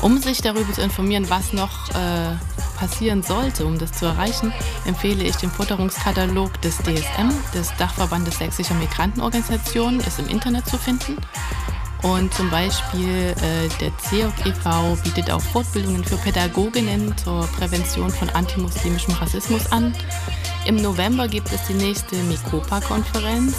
Um 0.00 0.18
sich 0.18 0.40
darüber 0.40 0.72
zu 0.72 0.82
informieren, 0.82 1.30
was 1.30 1.52
noch 1.52 1.90
äh, 1.90 2.34
passieren 2.76 3.22
sollte, 3.22 3.64
um 3.64 3.78
das 3.78 3.92
zu 3.92 4.06
erreichen, 4.06 4.52
empfehle 4.84 5.22
ich 5.22 5.36
den 5.36 5.50
Futterungskatalog 5.50 6.60
des 6.60 6.78
DSM, 6.78 7.30
des 7.54 7.72
Dachverbandes 7.76 8.38
Sächsischer 8.38 8.74
Migrantenorganisationen, 8.74 10.00
ist 10.00 10.18
im 10.18 10.26
Internet 10.26 10.66
zu 10.66 10.76
finden. 10.78 11.16
Und 12.02 12.34
zum 12.34 12.50
Beispiel 12.50 13.08
äh, 13.08 13.68
der 13.80 13.96
CEOG 13.98 14.46
e.V. 14.46 14.96
bietet 15.04 15.30
auch 15.30 15.40
Fortbildungen 15.40 16.04
für 16.04 16.16
Pädagoginnen 16.16 17.16
zur 17.16 17.46
Prävention 17.58 18.10
von 18.10 18.28
antimuslimischem 18.30 19.14
Rassismus 19.14 19.70
an. 19.70 19.94
Im 20.66 20.76
November 20.76 21.28
gibt 21.28 21.52
es 21.52 21.64
die 21.68 21.74
nächste 21.74 22.16
Mikopa-Konferenz 22.16 23.54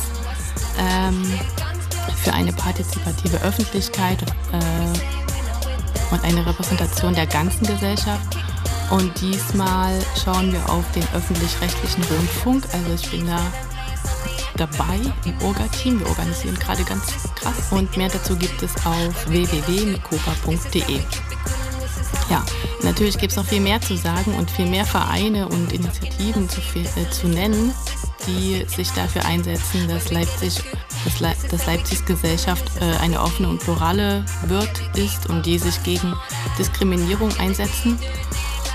ähm, 0.78 1.24
für 2.22 2.34
eine 2.34 2.52
partizipative 2.52 3.41
Öffentlichkeit 3.41 4.22
äh, 4.22 6.14
und 6.14 6.24
eine 6.24 6.46
Repräsentation 6.46 7.14
der 7.14 7.28
ganzen 7.28 7.66
Gesellschaft. 7.66 8.38
Und 8.89 9.20
diesmal 9.22 10.00
schauen 10.22 10.52
wir 10.52 10.70
auf 10.70 10.84
den 10.91 11.04
öffentlich-rechtlichen 11.16 12.04
Rundfunk. 12.04 12.66
Also 12.74 12.94
ich 12.94 13.10
bin 13.10 13.26
da 13.26 13.39
dabei 14.58 14.99
im 15.26 15.41
Orga-Team. 15.41 15.99
Wir 15.99 16.08
organisieren 16.08 16.56
gerade 16.56 16.84
ganz 16.84 17.04
krass. 17.36 17.72
Und 17.72 17.95
mehr 17.97 18.10
dazu 18.10 18.36
gibt 18.36 18.62
es 18.62 18.76
auf 18.86 19.30
www.mikopa.de. 19.30 20.99
Ja, 22.30 22.43
natürlich 22.84 23.18
gibt 23.18 23.32
es 23.32 23.38
noch 23.38 23.45
viel 23.45 23.60
mehr 23.60 23.82
zu 23.82 23.97
sagen 23.97 24.34
und 24.36 24.49
viel 24.49 24.66
mehr 24.66 24.86
Vereine 24.86 25.47
und 25.47 25.74
Initiativen 25.74 26.49
zu, 26.49 26.62
äh, 26.76 27.10
zu 27.10 27.28
nennen, 27.28 27.74
die 28.28 28.66
sich 28.68 28.89
dafür 28.91 29.26
einsetzen, 29.26 29.88
dass 29.88 30.12
Leipzig, 30.12 30.62
dass, 31.04 31.20
Le 31.20 31.36
dass 31.51 31.66
Leipzigs 31.66 32.06
Gesellschaft 32.06 32.64
äh, 32.80 32.97
eine 33.01 33.22
offene 33.22 33.49
und 33.49 33.60
plurale 33.60 34.26
wird, 34.47 34.72
ist 34.95 35.30
und 35.30 35.45
die 35.45 35.60
sich 35.60 35.82
gegen 35.84 36.14
Diskriminierung 36.58 37.36
einsetzen 37.39 37.99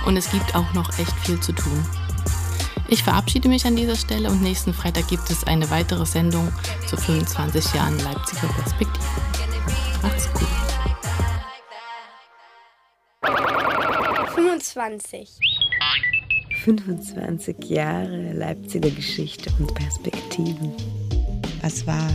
und 0.04 0.16
es 0.16 0.30
gibt 0.30 0.54
auch 0.54 0.72
noch 0.74 0.98
echt 0.98 1.14
viel 1.24 1.40
zu 1.40 1.52
tun. 1.52 1.84
Ich 2.90 3.02
verabschiede 3.02 3.50
mich 3.50 3.66
an 3.66 3.76
dieser 3.76 3.96
Stelle 3.96 4.30
und 4.30 4.42
nächsten 4.42 4.72
Freitag 4.72 5.08
gibt 5.08 5.28
es 5.28 5.44
eine 5.44 5.70
weitere 5.70 6.06
Sendung 6.06 6.50
zu 6.86 6.96
25 6.96 7.74
Jahren 7.74 7.98
Leipziger 7.98 8.48
Perspektive. 8.48 9.04
Macht's 10.02 10.32
gut. 10.32 10.48
25. 14.34 15.28
25 16.64 17.56
Jahre 17.64 18.32
Leipziger 18.32 18.90
Geschichte 18.90 19.50
und 19.58 19.74
Perspektiven. 19.74 20.72
Was 21.60 21.86
war? 21.86 22.08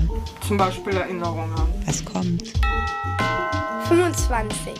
Zum 0.47 0.57
Beispiel 0.57 0.93
Erinnerungen. 0.97 1.53
Was 1.85 2.03
kommt? 2.03 2.51
25. 3.87 4.73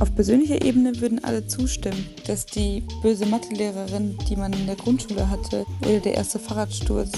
Auf 0.00 0.14
persönlicher 0.14 0.64
Ebene 0.64 1.00
würden 1.00 1.22
alle 1.22 1.46
zustimmen, 1.46 2.06
dass 2.26 2.46
die 2.46 2.82
böse 3.02 3.26
Mathelehrerin, 3.26 4.18
die 4.28 4.36
man 4.36 4.52
in 4.52 4.66
der 4.66 4.76
Grundschule 4.76 5.30
hatte, 5.30 5.64
oder 5.82 6.00
der 6.00 6.14
erste 6.14 6.38
Fahrradsturz 6.38 7.12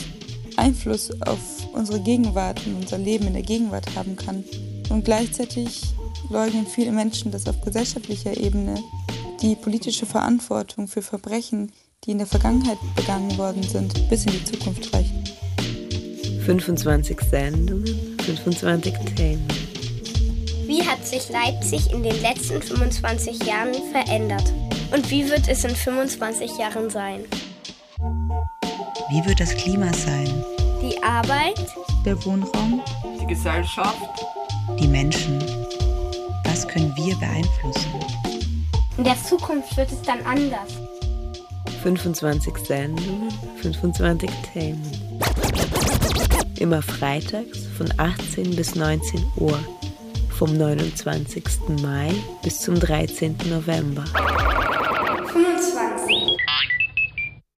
Einfluss 0.57 1.11
auf 1.22 1.39
unsere 1.74 2.01
Gegenwart 2.01 2.66
und 2.66 2.77
unser 2.77 2.99
Leben 2.99 3.27
in 3.27 3.35
der 3.35 3.43
Gegenwart 3.43 3.95
haben 3.95 4.16
kann. 4.16 4.45
Und 4.89 5.05
gleichzeitig 5.05 5.83
leugnen 6.31 6.66
viele 6.66 6.93
Menschen, 6.93 7.31
dass 7.31 7.47
auf 7.47 7.61
gesellschaftlicher 7.61 8.37
Ebene 8.37 8.83
die 9.43 9.55
politische 9.55 10.07
Verantwortung 10.07 10.89
für 10.89 11.03
Verbrechen, 11.03 11.72
die 12.05 12.12
in 12.12 12.18
der 12.18 12.27
Vergangenheit 12.27 12.79
begangen 12.95 13.37
worden 13.37 13.62
sind, 13.62 14.09
bis 14.09 14.24
in 14.24 14.33
die 14.33 14.45
Zukunft 14.45 14.93
reicht. 14.95 15.12
25 16.45 17.20
Sendungen, 17.22 18.16
25 18.24 18.95
Themen. 19.16 19.65
Wie 20.77 20.87
hat 20.87 21.07
sich 21.07 21.31
Leipzig 21.31 21.91
in 21.91 22.03
den 22.03 22.20
letzten 22.20 22.61
25 22.61 23.45
Jahren 23.45 23.72
verändert? 23.93 24.53
Und 24.93 25.11
wie 25.11 25.27
wird 25.27 25.49
es 25.49 25.64
in 25.64 25.74
25 25.74 26.59
Jahren 26.59 26.91
sein? 26.91 27.24
Wie 29.09 29.24
wird 29.24 29.41
das 29.41 29.57
Klima 29.57 29.91
sein? 29.95 30.29
Die 30.83 31.03
Arbeit? 31.03 31.59
Der 32.05 32.22
Wohnraum? 32.27 32.83
Die 33.18 33.27
Gesellschaft? 33.27 33.97
Die 34.79 34.87
Menschen? 34.87 35.43
Was 36.45 36.68
können 36.68 36.95
wir 36.95 37.16
beeinflussen? 37.16 37.95
In 38.99 39.05
der 39.05 39.16
Zukunft 39.24 39.74
wird 39.79 39.91
es 39.91 40.03
dann 40.03 40.20
anders. 40.27 40.74
25 41.85 42.55
Sendungen, 42.59 43.31
25 43.62 44.31
Themen. 44.53 44.83
Immer 46.59 46.83
freitags 46.83 47.61
von 47.79 47.91
18 47.97 48.55
bis 48.55 48.74
19 48.74 49.24
Uhr 49.37 49.59
vom 50.37 50.53
29. 50.53 51.45
Mai 51.82 52.12
bis 52.43 52.61
zum 52.61 52.78
13. 52.78 53.37
November. 53.49 54.05
25 55.32 55.95